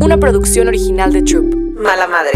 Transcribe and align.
una 0.00 0.16
producción 0.16 0.68
original 0.68 1.12
de 1.12 1.22
Troop. 1.22 1.54
Mala 1.78 2.06
madre. 2.06 2.32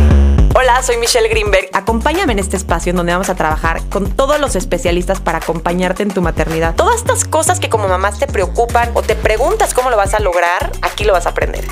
Hola, 0.54 0.82
soy 0.82 0.98
Michelle 0.98 1.28
Greenberg. 1.28 1.68
Acompáñame 1.72 2.34
en 2.34 2.38
este 2.38 2.56
espacio 2.56 2.90
en 2.90 2.96
donde 2.96 3.12
vamos 3.12 3.30
a 3.30 3.34
trabajar 3.34 3.80
con 3.88 4.10
todos 4.10 4.38
los 4.38 4.54
especialistas 4.54 5.20
para 5.20 5.38
acompañarte 5.38 6.02
en 6.02 6.10
tu 6.10 6.20
maternidad. 6.20 6.74
Todas 6.76 6.96
estas 6.96 7.24
cosas 7.24 7.60
que 7.60 7.70
como 7.70 7.88
mamás 7.88 8.18
te 8.18 8.26
preocupan 8.26 8.90
o 8.94 9.02
te 9.02 9.16
preguntas 9.16 9.72
cómo 9.72 9.90
lo 9.90 9.96
vas 9.96 10.14
a 10.14 10.20
lograr, 10.20 10.72
aquí 10.82 11.04
lo 11.04 11.14
vas 11.14 11.26
a 11.26 11.30
aprender. 11.30 11.64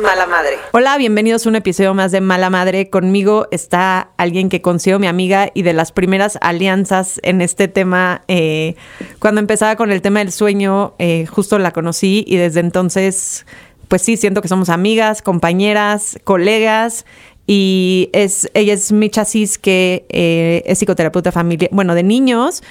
Mala 0.00 0.26
Madre. 0.26 0.56
Hola, 0.72 0.96
bienvenidos 0.96 1.44
a 1.44 1.48
un 1.48 1.56
episodio 1.56 1.92
más 1.94 2.12
de 2.12 2.20
Mala 2.20 2.48
Madre. 2.48 2.88
Conmigo 2.88 3.48
está 3.50 4.10
alguien 4.16 4.48
que 4.48 4.62
considero 4.62 4.98
mi 4.98 5.06
amiga 5.06 5.50
y 5.52 5.62
de 5.62 5.72
las 5.72 5.92
primeras 5.92 6.38
alianzas 6.40 7.20
en 7.22 7.42
este 7.42 7.68
tema. 7.68 8.22
Eh, 8.28 8.76
cuando 9.18 9.40
empezaba 9.40 9.76
con 9.76 9.90
el 9.90 10.00
tema 10.00 10.20
del 10.20 10.32
sueño, 10.32 10.94
eh, 10.98 11.26
justo 11.26 11.58
la 11.58 11.72
conocí 11.72 12.24
y 12.26 12.36
desde 12.36 12.60
entonces, 12.60 13.44
pues 13.90 14.02
sí, 14.02 14.16
siento 14.16 14.40
que 14.40 14.46
somos 14.46 14.68
amigas, 14.68 15.20
compañeras, 15.20 16.16
colegas. 16.22 17.04
Y 17.48 18.08
es, 18.12 18.48
ella 18.54 18.72
es 18.72 18.92
Micha 18.92 19.24
Cis, 19.24 19.58
que 19.58 20.06
eh, 20.08 20.62
es 20.64 20.78
psicoterapeuta 20.78 21.32
familia, 21.32 21.68
bueno, 21.72 21.96
de 21.96 22.04
niños 22.04 22.62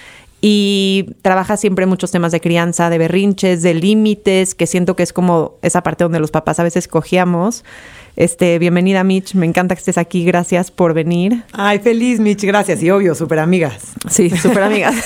y 0.41 1.07
trabaja 1.21 1.57
siempre 1.57 1.83
en 1.83 1.89
muchos 1.89 2.11
temas 2.11 2.31
de 2.31 2.39
crianza, 2.39 2.89
de 2.89 2.97
berrinches, 2.97 3.61
de 3.61 3.73
límites, 3.73 4.55
que 4.55 4.67
siento 4.67 4.95
que 4.95 5.03
es 5.03 5.11
como 5.11 5.55
esa 5.61 5.83
parte 5.83 6.05
donde 6.05 6.21
los 6.21 6.31
papás 6.31 6.59
a 6.61 6.63
veces 6.63 6.87
cogíamos. 6.87 7.65
Este, 8.15 8.57
bienvenida 8.57 9.03
Mitch, 9.03 9.35
me 9.35 9.45
encanta 9.45 9.75
que 9.75 9.79
estés 9.79 9.97
aquí, 9.97 10.23
gracias 10.23 10.71
por 10.71 10.93
venir. 10.93 11.43
Ay, 11.51 11.79
feliz 11.79 12.21
Mitch, 12.21 12.43
gracias 12.43 12.81
y 12.81 12.89
obvio, 12.89 13.15
súper 13.15 13.39
amigas. 13.39 13.93
Sí, 14.09 14.29
súper 14.29 14.63
amigas. 14.63 14.95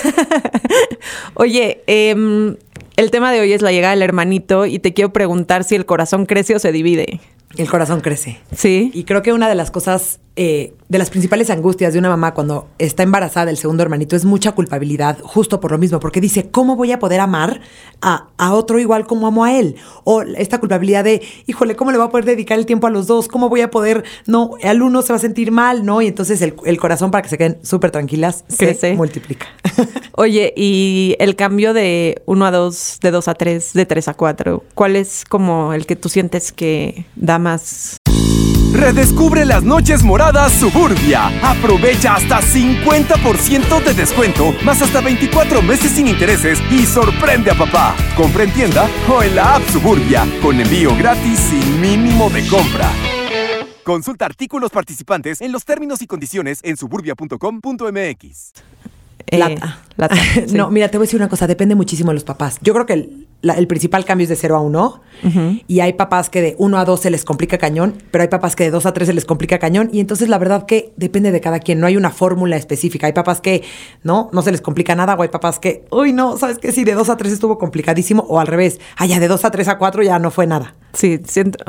Oye, 1.34 1.82
em, 1.88 2.56
el 2.96 3.12
tema 3.12 3.32
de 3.32 3.40
hoy 3.40 3.54
es 3.54 3.62
la 3.62 3.72
llegada 3.72 3.94
del 3.94 4.04
hermanito 4.04 4.66
y 4.66 4.80
te 4.80 4.94
quiero 4.94 5.14
preguntar 5.14 5.64
si 5.64 5.76
el 5.76 5.86
corazón 5.86 6.26
crece 6.26 6.56
o 6.56 6.60
se 6.60 6.72
divide. 6.72 7.20
El 7.58 7.70
corazón 7.70 8.02
crece. 8.02 8.40
Sí. 8.56 8.92
Y 8.94 9.04
creo 9.04 9.22
que 9.22 9.34
una 9.34 9.48
de 9.48 9.56
las 9.56 9.72
cosas 9.72 10.20
eh, 10.36 10.74
de 10.90 10.98
las 10.98 11.12
principales 11.12 11.52
angustias 11.52 11.94
de 11.94 12.00
una 12.00 12.10
mamá 12.10 12.34
cuando 12.34 12.68
está 12.80 13.04
embarazada 13.04 13.48
del 13.48 13.58
segundo 13.58 13.84
hermanito 13.84 14.16
es 14.16 14.26
mucha 14.26 14.54
culpabilidad, 14.54 15.20
justo 15.22 15.60
por 15.60 15.72
lo 15.72 15.78
mismo, 15.78 16.00
porque 16.00 16.22
dice, 16.22 16.50
¿cómo 16.50 16.76
voy 16.76 16.92
a 16.92 16.98
poder 16.98 17.20
amar 17.20 17.62
a, 18.02 18.28
otro 18.54 18.80
igual 18.80 19.06
como 19.06 19.28
amo 19.28 19.44
a 19.44 19.58
él? 19.58 19.76
O 20.06 20.24
esta 20.24 20.60
culpabilidad 20.60 21.04
de, 21.04 21.22
híjole, 21.46 21.76
¿cómo 21.76 21.92
le 21.92 21.98
voy 22.00 22.08
a 22.08 22.10
poder 22.10 22.26
dedicar 22.26 22.58
el 22.58 22.66
tiempo 22.66 22.88
a 22.88 22.90
los 22.90 23.06
dos? 23.06 23.28
¿Cómo 23.28 23.48
voy 23.48 23.62
a 23.62 23.70
poder, 23.70 24.04
no, 24.26 24.52
el 24.60 24.82
uno 24.82 25.04
se 25.04 25.14
va 25.14 25.18
a 25.18 25.20
sentir 25.20 25.52
mal, 25.52 25.86
¿no? 25.86 26.02
Y 26.02 26.08
entonces 26.08 26.42
el, 26.42 26.78
corazón, 26.80 27.12
para 27.12 27.22
que 27.22 27.30
se 27.30 27.38
queden 27.38 27.60
súper 27.62 27.92
tranquilas, 27.92 28.44
se 28.48 28.96
multiplica. 28.96 29.48
Oye, 30.14 30.54
y 30.56 31.16
el 31.20 31.36
cambio 31.36 31.74
de 31.74 32.22
uno 32.26 32.46
a 32.48 32.52
dos, 32.52 32.98
de 33.02 33.12
dos 33.12 33.28
a 33.28 33.36
tres, 33.36 33.74
de 33.74 33.86
tres 33.86 34.08
a 34.08 34.16
cuatro, 34.16 34.64
¿cuál 34.74 34.96
es 34.96 35.26
como 35.26 35.74
el 35.74 35.86
que 35.86 35.96
tú 35.96 36.10
sientes 36.10 36.52
que 36.52 37.06
da 37.16 37.38
más 37.44 37.98
Redescubre 38.74 39.46
las 39.46 39.64
noches 39.64 40.02
moradas 40.02 40.52
Suburbia. 40.54 41.28
Aprovecha 41.44 42.16
hasta 42.16 42.42
50% 42.42 43.84
de 43.84 43.94
descuento, 43.94 44.52
más 44.66 44.82
hasta 44.82 45.00
24 45.00 45.62
meses 45.62 45.92
sin 45.92 46.08
intereses 46.08 46.60
y 46.72 46.88
sorprende 46.88 47.52
a 47.52 47.54
papá. 47.54 47.96
Compra 48.18 48.44
en 48.44 48.52
tienda 48.52 48.90
o 49.08 49.22
en 49.22 49.36
la 49.36 49.56
app 49.56 49.62
Suburbia, 49.70 50.26
con 50.42 50.60
envío 50.60 50.98
gratis 50.98 51.40
sin 51.40 51.80
mínimo 51.80 52.32
de 52.32 52.48
compra. 52.48 52.90
Consulta 53.84 54.26
artículos 54.26 54.72
participantes 54.72 55.42
en 55.42 55.52
los 55.52 55.66
términos 55.66 56.02
y 56.02 56.08
condiciones 56.08 56.60
en 56.64 56.76
suburbia.com.mx. 56.76 58.54
Lata. 59.28 59.80
Eh, 60.00 60.48
no, 60.54 60.72
mira, 60.72 60.90
te 60.90 60.98
voy 60.98 61.06
a 61.06 61.08
decir 61.08 61.20
una 61.20 61.30
cosa, 61.30 61.46
depende 61.46 61.76
muchísimo 61.76 62.10
de 62.10 62.16
los 62.16 62.24
papás. 62.24 62.58
Yo 62.62 62.74
creo 62.74 62.88
que 62.88 63.23
el, 63.44 63.50
el 63.52 63.68
principal 63.68 64.06
cambio 64.06 64.24
es 64.24 64.30
de 64.30 64.36
0 64.36 64.56
a 64.56 64.62
1 64.62 65.02
y 65.68 65.80
hay 65.80 65.94
papás 65.94 66.30
que 66.30 66.42
de 66.42 66.56
1 66.58 66.78
a 66.78 66.86
2 66.86 67.00
se 67.00 67.10
les 67.10 67.24
complica 67.24 67.58
cañón, 67.58 67.96
pero 68.12 68.24
hay 68.24 68.28
papás 68.28 68.56
que 68.56 68.64
de 68.64 68.72
2 68.72 68.86
a 68.86 68.94
3 68.94 69.08
se 69.08 69.14
les 69.14 69.26
complica 69.26 69.60
cañón 69.60 69.90
y 69.92 70.00
entonces 70.00 70.30
la 70.30 70.38
verdad 70.38 70.66
que 70.66 70.94
depende 70.98 71.32
de 71.32 71.42
cada 71.42 71.60
quien, 71.60 71.80
no 71.80 71.88
hay 71.88 71.98
una 71.98 72.10
fórmula 72.10 72.56
específica. 72.58 73.08
Hay 73.08 73.14
papás 73.14 73.42
que 73.42 73.64
no, 74.04 74.30
no 74.34 74.42
se 74.42 74.52
les 74.52 74.62
complica 74.62 74.96
nada 74.96 75.16
o 75.16 75.22
hay 75.22 75.30
papás 75.30 75.60
que, 75.60 75.86
uy, 75.92 76.14
no, 76.14 76.38
sabes 76.38 76.60
que 76.60 76.72
sí, 76.72 76.84
de 76.84 76.94
2 76.94 77.10
a 77.10 77.18
3 77.18 77.34
estuvo 77.34 77.58
complicadísimo 77.58 78.26
o 78.28 78.40
al 78.40 78.48
revés, 78.48 78.80
ah, 78.98 79.06
ya 79.06 79.20
de 79.20 79.28
2 79.28 79.46
a 79.46 79.52
3 79.52 79.68
a 79.68 79.78
4 79.78 80.04
ya 80.04 80.20
no 80.20 80.32
fue 80.32 80.48
nada. 80.48 80.76
Sí, 80.94 81.20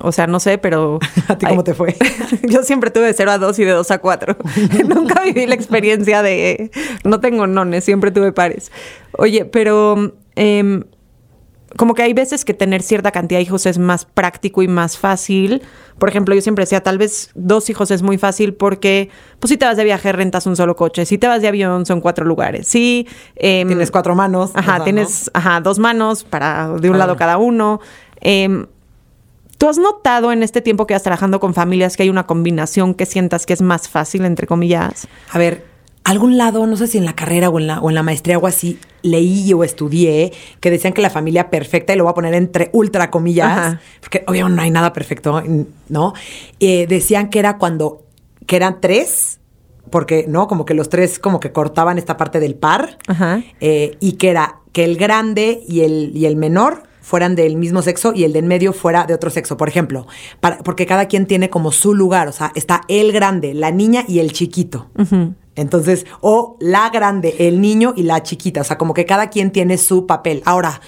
o 0.02 0.12
sea, 0.12 0.26
no 0.26 0.38
sé, 0.38 0.58
pero... 0.58 0.98
¿A 1.28 1.38
ti 1.38 1.46
cómo 1.46 1.64
te 1.64 1.74
fue? 1.74 1.96
Yo 2.42 2.62
siempre 2.62 2.90
tuve 2.90 3.06
de 3.06 3.14
0 3.14 3.30
a 3.30 3.38
2 3.38 3.58
y 3.58 3.64
de 3.64 3.72
2 3.72 3.90
a 3.90 3.98
4. 3.98 4.36
Nunca 4.88 5.22
viví 5.22 5.46
la 5.46 5.54
experiencia 5.54 6.22
de... 6.22 6.70
No 7.04 7.20
tengo 7.20 7.46
nones, 7.46 7.84
siempre 7.84 8.10
tuve 8.10 8.32
pares. 8.32 8.70
Oye, 9.16 9.44
pero... 9.44 10.14
Eh, 10.36 10.82
como 11.76 11.94
que 11.94 12.02
hay 12.02 12.12
veces 12.12 12.44
que 12.44 12.54
tener 12.54 12.82
cierta 12.82 13.10
cantidad 13.10 13.38
de 13.38 13.42
hijos 13.42 13.66
es 13.66 13.78
más 13.78 14.04
práctico 14.04 14.62
y 14.62 14.68
más 14.68 14.96
fácil. 14.96 15.62
Por 15.98 16.08
ejemplo, 16.08 16.34
yo 16.34 16.40
siempre 16.40 16.62
decía, 16.62 16.82
tal 16.82 16.98
vez 16.98 17.30
dos 17.34 17.68
hijos 17.70 17.90
es 17.90 18.02
muy 18.02 18.18
fácil 18.18 18.54
porque, 18.54 19.10
pues 19.40 19.50
si 19.50 19.56
te 19.56 19.64
vas 19.64 19.76
de 19.76 19.84
viaje, 19.84 20.12
rentas 20.12 20.46
un 20.46 20.56
solo 20.56 20.76
coche. 20.76 21.04
Si 21.04 21.18
te 21.18 21.26
vas 21.26 21.42
de 21.42 21.48
avión, 21.48 21.86
son 21.86 22.00
cuatro 22.00 22.24
lugares. 22.24 22.68
Sí. 22.68 23.08
Em, 23.36 23.66
tienes 23.66 23.90
cuatro 23.90 24.14
manos. 24.14 24.52
Ajá, 24.54 24.84
tienes 24.84 25.30
ajá, 25.34 25.60
dos 25.60 25.78
manos 25.78 26.24
para 26.24 26.68
de 26.68 26.90
un 26.90 26.98
lado 26.98 27.16
cada 27.16 27.38
uno. 27.38 27.80
Em, 28.20 28.66
¿Tú 29.58 29.68
has 29.68 29.78
notado 29.78 30.32
en 30.32 30.42
este 30.42 30.60
tiempo 30.60 30.86
que 30.86 30.94
vas 30.94 31.02
trabajando 31.02 31.40
con 31.40 31.54
familias 31.54 31.96
que 31.96 32.02
hay 32.02 32.10
una 32.10 32.26
combinación 32.26 32.94
que 32.94 33.06
sientas 33.06 33.46
que 33.46 33.52
es 33.52 33.62
más 33.62 33.88
fácil, 33.88 34.24
entre 34.24 34.46
comillas? 34.46 35.06
A 35.30 35.38
ver, 35.38 35.73
algún 36.04 36.36
lado, 36.36 36.66
no 36.66 36.76
sé 36.76 36.86
si 36.86 36.98
en 36.98 37.04
la 37.04 37.16
carrera 37.16 37.48
o 37.48 37.58
en 37.58 37.66
la, 37.66 37.80
o 37.80 37.88
en 37.88 37.94
la 37.94 38.02
maestría 38.02 38.38
o 38.38 38.46
así, 38.46 38.78
leí 39.02 39.52
o 39.52 39.64
estudié 39.64 40.32
que 40.60 40.70
decían 40.70 40.92
que 40.92 41.02
la 41.02 41.10
familia 41.10 41.50
perfecta, 41.50 41.92
y 41.92 41.96
lo 41.96 42.04
voy 42.04 42.12
a 42.12 42.14
poner 42.14 42.34
entre 42.34 42.70
ultra 42.72 43.10
comillas, 43.10 43.78
porque 44.00 44.22
obviamente 44.26 44.56
no 44.56 44.62
hay 44.62 44.70
nada 44.70 44.92
perfecto, 44.92 45.42
¿no? 45.88 46.12
Eh, 46.60 46.86
decían 46.86 47.30
que 47.30 47.38
era 47.38 47.58
cuando, 47.58 48.04
que 48.46 48.56
eran 48.56 48.80
tres, 48.80 49.40
porque, 49.90 50.26
¿no? 50.28 50.46
Como 50.46 50.64
que 50.64 50.74
los 50.74 50.88
tres 50.88 51.18
como 51.18 51.40
que 51.40 51.52
cortaban 51.52 51.98
esta 51.98 52.16
parte 52.16 52.38
del 52.38 52.54
par, 52.54 52.98
eh, 53.60 53.96
y 54.00 54.12
que 54.12 54.30
era 54.30 54.60
que 54.72 54.84
el 54.84 54.96
grande 54.96 55.62
y 55.66 55.80
el, 55.80 56.12
y 56.14 56.26
el 56.26 56.36
menor 56.36 56.82
fueran 57.00 57.34
del 57.36 57.56
mismo 57.56 57.82
sexo 57.82 58.12
y 58.14 58.24
el 58.24 58.32
de 58.32 58.38
en 58.38 58.46
medio 58.46 58.72
fuera 58.72 59.04
de 59.04 59.14
otro 59.14 59.30
sexo, 59.30 59.56
por 59.58 59.68
ejemplo, 59.68 60.06
para, 60.40 60.58
porque 60.58 60.86
cada 60.86 61.06
quien 61.06 61.26
tiene 61.26 61.50
como 61.50 61.70
su 61.70 61.94
lugar, 61.94 62.28
o 62.28 62.32
sea, 62.32 62.50
está 62.54 62.80
el 62.88 63.12
grande, 63.12 63.54
la 63.54 63.70
niña 63.70 64.04
y 64.08 64.18
el 64.20 64.32
chiquito. 64.32 64.88
Entonces, 65.56 66.04
o 66.20 66.56
la 66.60 66.90
grande, 66.90 67.36
el 67.38 67.60
niño 67.60 67.94
y 67.96 68.02
la 68.02 68.22
chiquita, 68.22 68.62
o 68.62 68.64
sea, 68.64 68.76
como 68.76 68.92
que 68.92 69.06
cada 69.06 69.30
quien 69.30 69.52
tiene 69.52 69.78
su 69.78 70.06
papel. 70.06 70.42
Ahora, 70.44 70.80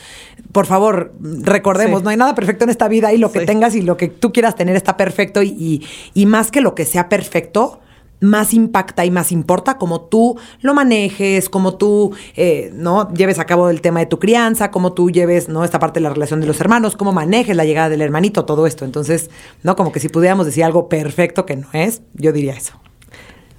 por 0.53 0.67
favor, 0.67 1.13
recordemos, 1.21 2.03
no 2.03 2.11
hay 2.11 2.17
nada 2.17 2.35
perfecto 2.35 2.65
en 2.65 2.71
esta 2.71 2.89
vida 2.89 3.13
y 3.13 3.19
lo 3.19 3.31
que 3.31 3.41
tengas 3.47 3.75
y 3.75 3.83
lo 3.83 3.97
que 3.97 4.09
tú 4.09 4.33
quieras 4.33 4.57
tener 4.57 4.75
está 4.75 4.97
perfecto 4.97 5.43
y, 5.43 5.87
y, 6.15 6.27
más 6.27 6.51
que 6.51 6.61
lo 6.61 6.75
que 6.75 6.85
sea 6.85 7.09
perfecto, 7.09 7.81
más 8.21 8.55
impacta 8.55 9.05
y 9.05 9.11
más 9.11 9.31
importa 9.31 9.79
como 9.79 10.01
tú 10.01 10.39
lo 10.61 10.75
manejes, 10.75 11.49
como 11.49 11.77
tú 11.77 12.15
eh, 12.35 12.71
no 12.75 13.13
lleves 13.13 13.39
a 13.39 13.45
cabo 13.45 13.69
el 13.69 13.81
tema 13.81 14.01
de 14.01 14.07
tu 14.07 14.19
crianza, 14.19 14.71
como 14.71 14.95
tú 14.95 15.11
lleves 15.11 15.49
no 15.49 15.65
esta 15.65 15.79
parte 15.79 16.01
de 16.01 16.05
la 16.05 16.11
relación 16.11 16.41
de 16.41 16.47
los 16.47 16.61
hermanos, 16.61 16.97
cómo 16.97 17.13
manejes 17.13 17.55
la 17.55 17.65
llegada 17.65 17.89
del 17.89 18.01
hermanito, 18.01 18.45
todo 18.45 18.67
esto. 18.67 18.85
Entonces, 18.85 19.31
no 19.63 19.77
como 19.77 19.93
que 19.93 20.01
si 20.01 20.09
pudiéramos 20.09 20.47
decir 20.47 20.65
algo 20.65 20.89
perfecto 20.89 21.47
que 21.47 21.57
no 21.57 21.69
es, 21.73 22.03
yo 22.15 22.33
diría 22.33 22.55
eso. 22.55 22.81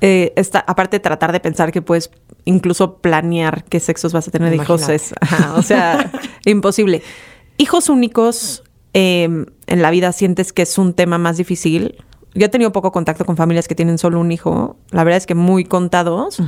Eh, 0.01 0.33
aparte 0.67 0.99
tratar 0.99 1.31
de 1.31 1.39
pensar 1.39 1.71
que 1.71 1.81
puedes 1.81 2.11
incluso 2.45 2.97
planear 2.97 3.63
qué 3.63 3.79
sexos 3.79 4.13
vas 4.13 4.27
a 4.27 4.31
tener 4.31 4.51
de 4.51 4.57
hijos 4.57 4.89
es, 4.89 5.13
o 5.55 5.61
sea, 5.61 6.11
imposible. 6.45 7.01
Hijos 7.57 7.89
únicos 7.89 8.63
em, 8.93 9.47
en 9.65 9.81
la 9.81 9.89
vida 9.89 10.11
sientes 10.11 10.53
que 10.53 10.61
es 10.61 10.77
un 10.77 10.93
tema 10.93 11.17
más 11.17 11.37
difícil. 11.37 11.95
Yo 12.35 12.45
he 12.45 12.49
tenido 12.49 12.71
poco 12.71 12.91
contacto 12.91 13.25
con 13.25 13.35
familias 13.35 13.67
que 13.67 13.73
tienen 13.73 13.97
solo 13.97 14.19
un 14.19 14.31
hijo. 14.31 14.77
La 14.91 15.03
verdad 15.03 15.17
es 15.17 15.25
que 15.25 15.33
muy 15.33 15.65
contados. 15.65 16.39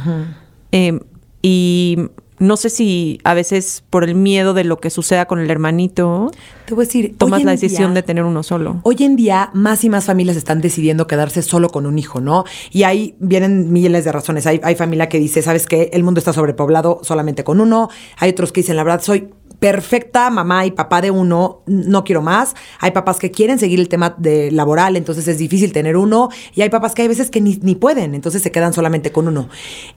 Em, 0.72 1.00
y 1.42 1.98
no 2.40 2.58
sé 2.58 2.70
si 2.70 3.20
a 3.24 3.34
veces 3.34 3.84
por 3.90 4.04
el 4.04 4.16
miedo 4.16 4.54
de 4.54 4.64
lo 4.64 4.80
que 4.80 4.90
suceda 4.90 5.26
con 5.26 5.40
el 5.40 5.52
hermanito, 5.52 6.32
te 6.66 6.74
voy 6.74 6.84
a 6.84 6.86
decir, 6.86 7.16
tomas 7.18 7.44
la 7.44 7.52
decisión 7.52 7.94
de 7.94 8.04
tener 8.04 8.24
uno 8.24 8.44
solo. 8.44 8.80
Hoy 8.84 8.98
en 9.00 9.16
día 9.16 9.50
más 9.54 9.84
y 9.84 9.90
más 9.90 10.06
familias 10.06 10.38
están 10.38 10.62
decidiendo 10.62 11.08
quedarse 11.08 11.42
solo 11.42 11.70
con 11.70 11.86
un 11.86 12.00
hijo, 12.00 12.22
¿no? 12.22 12.46
Y 12.72 12.84
ahí 12.84 13.16
vienen 13.20 13.72
miles 13.74 14.06
de 14.06 14.12
razones. 14.12 14.48
Hay, 14.48 14.62
hay 14.64 14.76
familia 14.76 15.10
que 15.10 15.20
dice, 15.20 15.42
¿sabes 15.42 15.66
qué? 15.66 15.90
El 15.94 16.04
mundo 16.04 16.20
está 16.20 16.34
sobrepoblado 16.34 17.00
solamente 17.04 17.44
con 17.44 17.60
uno. 17.60 17.90
Hay 18.18 18.32
otros 18.32 18.52
que 18.52 18.62
dicen, 18.62 18.76
la 18.76 18.84
verdad, 18.84 19.02
soy 19.02 19.30
perfecta 19.60 20.30
mamá 20.30 20.66
y 20.66 20.72
papá 20.72 21.02
de 21.02 21.12
uno, 21.12 21.62
no 21.66 22.04
quiero 22.04 22.22
más. 22.22 22.56
Hay 22.80 22.92
papás 22.92 23.20
que 23.20 23.32
quieren 23.32 23.60
seguir 23.60 23.80
el 23.80 23.90
tema 23.90 24.16
de 24.18 24.52
laboral, 24.52 24.96
entonces 24.96 25.28
es 25.28 25.38
difícil 25.38 25.74
tener 25.74 25.98
uno. 25.98 26.30
Y 26.56 26.62
hay 26.62 26.70
papás 26.70 26.96
que 26.96 27.04
hay 27.04 27.08
veces 27.08 27.30
que 27.30 27.42
ni, 27.42 27.76
pueden, 27.76 28.16
entonces 28.16 28.42
se 28.42 28.52
quedan 28.52 28.74
solamente 28.74 29.12
con 29.12 29.28
uno. 29.28 29.50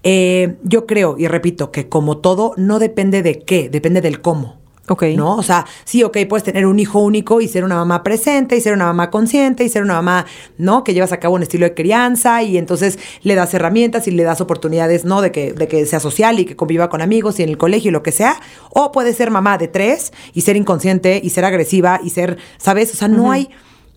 Eh, 0.02 0.56
yo 0.62 0.86
creo, 0.86 1.16
y 1.18 1.26
repito, 1.28 1.70
que 1.70 1.88
como 1.88 2.18
todo, 2.18 2.54
no 2.56 2.78
depende 2.78 3.22
de 3.22 3.40
qué, 3.40 3.68
depende 3.68 4.00
del 4.00 4.20
cómo. 4.20 4.61
Ok. 4.88 5.04
¿No? 5.16 5.36
O 5.36 5.42
sea, 5.44 5.64
sí, 5.84 6.02
ok, 6.02 6.18
puedes 6.28 6.42
tener 6.42 6.66
un 6.66 6.78
hijo 6.80 6.98
único 6.98 7.40
y 7.40 7.46
ser 7.46 7.62
una 7.62 7.76
mamá 7.76 8.02
presente 8.02 8.56
y 8.56 8.60
ser 8.60 8.72
una 8.72 8.86
mamá 8.86 9.10
consciente 9.10 9.62
y 9.62 9.68
ser 9.68 9.82
una 9.82 9.94
mamá, 9.94 10.26
¿no? 10.58 10.82
Que 10.82 10.92
llevas 10.92 11.12
a 11.12 11.20
cabo 11.20 11.36
un 11.36 11.42
estilo 11.42 11.66
de 11.66 11.74
crianza 11.74 12.42
y 12.42 12.58
entonces 12.58 12.98
le 13.22 13.36
das 13.36 13.54
herramientas 13.54 14.08
y 14.08 14.10
le 14.10 14.24
das 14.24 14.40
oportunidades, 14.40 15.04
¿no? 15.04 15.22
De 15.22 15.30
que, 15.30 15.52
de 15.52 15.68
que 15.68 15.86
sea 15.86 16.00
social 16.00 16.40
y 16.40 16.44
que 16.44 16.56
conviva 16.56 16.88
con 16.88 17.00
amigos 17.00 17.38
y 17.38 17.44
en 17.44 17.48
el 17.48 17.58
colegio 17.58 17.90
y 17.90 17.92
lo 17.92 18.02
que 18.02 18.10
sea. 18.10 18.40
O 18.70 18.90
puedes 18.90 19.16
ser 19.16 19.30
mamá 19.30 19.56
de 19.56 19.68
tres 19.68 20.12
y 20.34 20.40
ser 20.40 20.56
inconsciente 20.56 21.20
y 21.22 21.30
ser 21.30 21.44
agresiva 21.44 22.00
y 22.02 22.10
ser, 22.10 22.38
¿sabes? 22.58 22.92
O 22.92 22.96
sea, 22.96 23.06
no 23.08 23.30
hay 23.30 23.50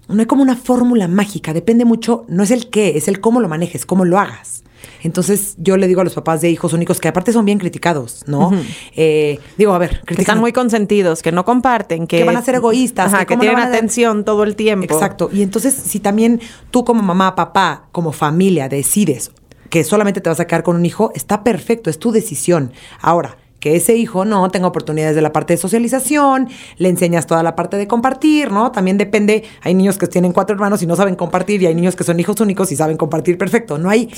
no 0.07 0.19
hay 0.19 0.27
como 0.27 0.43
una 0.43 0.55
fórmula 0.55 1.07
mágica, 1.07 1.51
depende 1.51 1.83
mucho, 1.83 2.25
no 2.27 2.43
es 2.43 2.51
el 2.51 2.69
qué, 2.69 2.95
es 2.95 3.07
el 3.07 3.19
cómo 3.19 3.39
lo 3.39 3.49
manejes, 3.49 3.87
cómo 3.87 4.05
lo 4.05 4.19
hagas. 4.19 4.64
Entonces 5.05 5.55
yo 5.57 5.77
le 5.77 5.87
digo 5.87 6.01
a 6.01 6.03
los 6.03 6.13
papás 6.13 6.41
de 6.41 6.49
hijos 6.49 6.73
únicos 6.73 6.99
que 6.99 7.07
aparte 7.07 7.31
son 7.31 7.45
bien 7.45 7.59
criticados, 7.59 8.23
¿no? 8.25 8.51
Eh, 8.95 9.39
digo, 9.57 9.73
a 9.73 9.77
ver, 9.77 10.01
que 10.01 10.15
están 10.15 10.39
muy 10.39 10.51
consentidos, 10.51 11.21
que 11.21 11.31
no 11.31 11.45
comparten, 11.45 12.07
que, 12.07 12.17
que 12.17 12.23
van 12.23 12.37
a 12.37 12.41
ser 12.41 12.55
egoístas, 12.55 13.13
que, 13.13 13.25
que 13.27 13.37
tienen 13.37 13.59
atención 13.59 14.25
todo 14.25 14.43
el 14.43 14.55
tiempo. 14.55 14.91
Exacto. 14.91 15.29
Y 15.31 15.43
entonces 15.43 15.75
si 15.75 15.99
también 15.99 16.41
tú 16.71 16.83
como 16.83 17.03
mamá, 17.03 17.35
papá, 17.35 17.83
como 17.91 18.11
familia 18.11 18.67
decides 18.67 19.31
que 19.69 19.83
solamente 19.83 20.21
te 20.21 20.29
vas 20.29 20.39
a 20.39 20.47
quedar 20.47 20.63
con 20.63 20.75
un 20.75 20.85
hijo, 20.85 21.11
está 21.15 21.43
perfecto, 21.43 21.89
es 21.89 21.99
tu 21.99 22.11
decisión. 22.11 22.71
Ahora, 23.01 23.37
que 23.65 23.75
ese 23.75 23.95
hijo 23.95 24.25
no 24.25 24.47
tenga 24.51 24.67
oportunidades 24.67 25.15
de 25.15 25.23
la 25.23 25.33
parte 25.33 25.53
de 25.53 25.57
socialización, 25.57 26.49
le 26.77 26.87
enseñas 26.87 27.25
toda 27.25 27.41
la 27.41 27.55
parte 27.55 27.77
de 27.77 27.87
compartir, 27.87 28.51
¿no? 28.51 28.71
También 28.71 28.99
depende, 28.99 29.43
hay 29.63 29.73
niños 29.73 29.97
que 29.97 30.05
tienen 30.05 30.33
cuatro 30.33 30.53
hermanos 30.53 30.83
y 30.83 30.85
no 30.85 30.95
saben 30.95 31.15
compartir 31.15 31.63
y 31.63 31.65
hay 31.65 31.73
niños 31.73 31.95
que 31.95 32.03
son 32.03 32.19
hijos 32.19 32.39
únicos 32.41 32.71
y 32.71 32.75
saben 32.75 32.95
compartir 32.95 33.39
perfecto, 33.39 33.79
no 33.79 33.89
hay, 33.89 34.13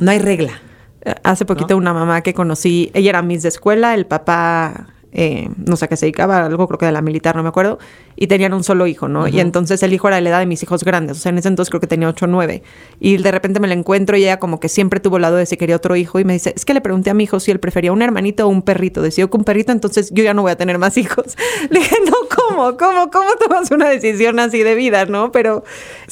no 0.00 0.10
hay 0.10 0.18
regla. 0.18 0.60
Eh, 1.02 1.14
hace 1.22 1.44
poquito 1.44 1.76
una 1.76 1.94
mamá 1.94 2.22
que 2.22 2.34
conocí, 2.34 2.90
ella 2.92 3.10
era 3.10 3.22
Miss 3.22 3.44
de 3.44 3.50
escuela, 3.50 3.94
el 3.94 4.06
papá 4.06 4.88
eh, 5.12 5.48
no 5.56 5.76
sé 5.76 5.84
a 5.84 5.88
qué 5.88 5.96
se 5.96 6.06
dedicaba, 6.06 6.46
algo 6.46 6.66
creo 6.66 6.78
que 6.78 6.86
de 6.86 6.92
la 6.92 7.00
militar, 7.00 7.36
no 7.36 7.44
me 7.44 7.48
acuerdo, 7.48 7.78
y 8.20 8.26
tenían 8.26 8.52
un 8.52 8.62
solo 8.62 8.86
hijo, 8.86 9.08
¿no? 9.08 9.26
Y 9.28 9.40
entonces 9.40 9.82
el 9.82 9.94
hijo 9.94 10.06
era 10.06 10.16
de 10.16 10.20
la 10.20 10.28
edad 10.28 10.38
de 10.40 10.46
mis 10.46 10.62
hijos 10.62 10.84
grandes, 10.84 11.16
o 11.16 11.20
sea, 11.20 11.30
en 11.30 11.38
ese 11.38 11.48
entonces 11.48 11.70
creo 11.70 11.80
que 11.80 11.86
tenía 11.86 12.06
8 12.06 12.26
o 12.26 12.28
9. 12.28 12.62
Y 13.00 13.16
de 13.16 13.30
repente 13.30 13.60
me 13.60 13.66
la 13.66 13.72
encuentro 13.72 14.14
y 14.14 14.24
ella 14.24 14.38
como 14.38 14.60
que 14.60 14.68
siempre 14.68 15.00
tuvo 15.00 15.16
el 15.16 15.22
lado 15.22 15.36
de 15.36 15.46
si 15.46 15.56
quería 15.56 15.74
otro 15.74 15.96
hijo 15.96 16.20
y 16.20 16.24
me 16.24 16.34
dice, 16.34 16.52
es 16.54 16.66
que 16.66 16.74
le 16.74 16.82
pregunté 16.82 17.08
a 17.08 17.14
mi 17.14 17.24
hijo 17.24 17.40
si 17.40 17.50
él 17.50 17.60
prefería 17.60 17.92
un 17.92 18.02
hermanito 18.02 18.44
o 18.44 18.50
un 18.50 18.60
perrito. 18.60 19.00
Decidió 19.00 19.30
que 19.30 19.38
un 19.38 19.44
perrito, 19.44 19.72
entonces 19.72 20.10
yo 20.12 20.22
ya 20.22 20.34
no 20.34 20.42
voy 20.42 20.52
a 20.52 20.56
tener 20.56 20.76
más 20.76 20.96
hijos. 20.98 21.34
Le 21.70 21.78
dije, 21.80 21.96
no, 22.04 22.12
¿cómo? 22.28 22.76
¿Cómo? 22.76 23.10
¿Cómo 23.10 23.30
tomas 23.42 23.70
una 23.70 23.88
decisión 23.88 24.38
así 24.38 24.62
de 24.62 24.74
vida, 24.74 25.06
no? 25.06 25.32
Pero... 25.32 25.64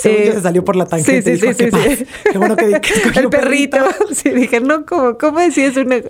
Eh, 0.03 0.31
se 0.33 0.41
salió 0.41 0.65
por 0.65 0.77
la 0.77 0.87
tangente. 0.87 1.37
Sí, 1.37 1.47
sí, 1.47 1.53
sí, 1.53 1.71
sí, 1.71 2.07
Qué 2.33 2.39
bueno 2.39 2.57
que, 2.57 2.81
El 3.17 3.29
perrito. 3.29 3.77
Sí, 4.15 4.31
dije, 4.31 4.61
no, 4.61 4.87
¿cómo? 4.87 5.19
¿Cómo 5.19 5.41
decís 5.41 5.77
un... 5.77 6.05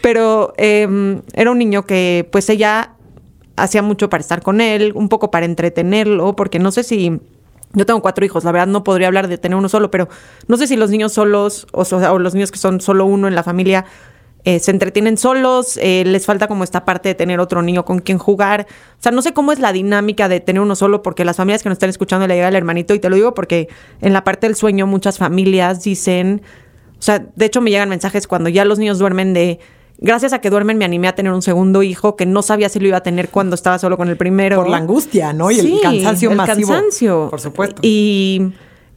Pero 0.00 0.54
eh, 0.58 1.20
era 1.34 1.50
un 1.50 1.58
niño 1.58 1.84
que 1.86 2.28
pues 2.30 2.48
ella 2.50 2.92
hacía 3.62 3.82
mucho 3.82 4.08
para 4.08 4.20
estar 4.20 4.42
con 4.42 4.60
él, 4.60 4.92
un 4.94 5.08
poco 5.08 5.30
para 5.30 5.46
entretenerlo, 5.46 6.34
porque 6.36 6.58
no 6.58 6.70
sé 6.70 6.82
si... 6.82 7.20
Yo 7.72 7.86
tengo 7.86 8.02
cuatro 8.02 8.24
hijos, 8.24 8.42
la 8.42 8.50
verdad 8.50 8.66
no 8.66 8.82
podría 8.82 9.06
hablar 9.06 9.28
de 9.28 9.38
tener 9.38 9.56
uno 9.56 9.68
solo, 9.68 9.92
pero 9.92 10.08
no 10.48 10.56
sé 10.56 10.66
si 10.66 10.74
los 10.74 10.90
niños 10.90 11.12
solos 11.12 11.68
o, 11.70 12.18
los 12.18 12.34
niños 12.34 12.50
que 12.50 12.58
son 12.58 12.80
solo 12.80 13.06
uno 13.06 13.28
en 13.28 13.36
la 13.36 13.44
familia 13.44 13.84
eh, 14.44 14.58
se 14.58 14.72
entretienen 14.72 15.16
solos, 15.16 15.78
eh, 15.80 16.02
les 16.04 16.26
falta 16.26 16.48
como 16.48 16.64
esta 16.64 16.84
parte 16.84 17.10
de 17.10 17.14
tener 17.14 17.38
otro 17.38 17.62
niño 17.62 17.84
con 17.84 18.00
quien 18.00 18.18
jugar. 18.18 18.66
O 18.98 19.02
sea, 19.02 19.12
no 19.12 19.22
sé 19.22 19.32
cómo 19.32 19.52
es 19.52 19.60
la 19.60 19.72
dinámica 19.72 20.28
de 20.28 20.40
tener 20.40 20.60
uno 20.60 20.74
solo, 20.74 21.02
porque 21.02 21.24
las 21.24 21.36
familias 21.36 21.62
que 21.62 21.68
nos 21.68 21.76
están 21.76 21.90
escuchando 21.90 22.26
le 22.26 22.34
llega 22.34 22.48
el 22.48 22.56
hermanito, 22.56 22.92
y 22.92 22.98
te 22.98 23.08
lo 23.08 23.14
digo 23.14 23.34
porque 23.34 23.68
en 24.00 24.14
la 24.14 24.24
parte 24.24 24.48
del 24.48 24.56
sueño 24.56 24.88
muchas 24.88 25.18
familias 25.18 25.84
dicen, 25.84 26.42
o 26.98 27.02
sea, 27.02 27.24
de 27.34 27.44
hecho 27.44 27.60
me 27.60 27.70
llegan 27.70 27.88
mensajes 27.88 28.26
cuando 28.26 28.48
ya 28.48 28.64
los 28.64 28.80
niños 28.80 28.98
duermen 28.98 29.32
de 29.32 29.60
gracias 30.00 30.32
a 30.32 30.40
que 30.40 30.50
duermen 30.50 30.78
me 30.78 30.84
animé 30.84 31.08
a 31.08 31.14
tener 31.14 31.32
un 31.32 31.42
segundo 31.42 31.82
hijo 31.82 32.16
que 32.16 32.26
no 32.26 32.42
sabía 32.42 32.68
si 32.68 32.80
lo 32.80 32.88
iba 32.88 32.96
a 32.96 33.02
tener 33.02 33.28
cuando 33.28 33.54
estaba 33.54 33.78
solo 33.78 33.96
con 33.96 34.08
el 34.08 34.16
primero. 34.16 34.56
Por 34.56 34.68
la 34.68 34.78
angustia, 34.78 35.32
¿no? 35.32 35.50
Y 35.50 35.60
el 35.60 35.80
cansancio 35.80 36.30
el 36.30 36.36
masivo. 36.36 36.68
cansancio. 36.68 37.28
Por 37.30 37.40
supuesto. 37.40 37.80
Y, 37.82 38.52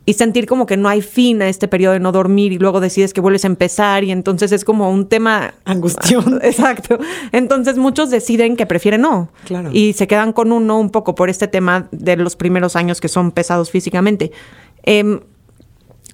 y 0.05 0.13
sentir 0.13 0.45
como 0.47 0.65
que 0.65 0.77
no 0.77 0.89
hay 0.89 1.01
fin 1.01 1.41
a 1.41 1.49
este 1.49 1.67
periodo 1.67 1.93
de 1.93 1.99
no 1.99 2.11
dormir 2.11 2.53
y 2.53 2.57
luego 2.57 2.79
decides 2.79 3.13
que 3.13 3.21
vuelves 3.21 3.43
a 3.43 3.47
empezar 3.47 4.03
y 4.03 4.11
entonces 4.11 4.51
es 4.51 4.65
como 4.65 4.89
un 4.89 5.07
tema... 5.07 5.53
Angustión. 5.65 6.39
Exacto. 6.43 6.97
Entonces 7.31 7.77
muchos 7.77 8.09
deciden 8.09 8.55
que 8.55 8.65
prefieren 8.65 9.01
no. 9.01 9.29
Claro. 9.45 9.69
Y 9.71 9.93
se 9.93 10.07
quedan 10.07 10.33
con 10.33 10.51
uno 10.51 10.79
un 10.79 10.89
poco 10.89 11.15
por 11.15 11.29
este 11.29 11.47
tema 11.47 11.87
de 11.91 12.15
los 12.17 12.35
primeros 12.35 12.75
años 12.75 13.01
que 13.01 13.07
son 13.07 13.31
pesados 13.31 13.71
físicamente. 13.71 14.31
Em, 14.83 15.19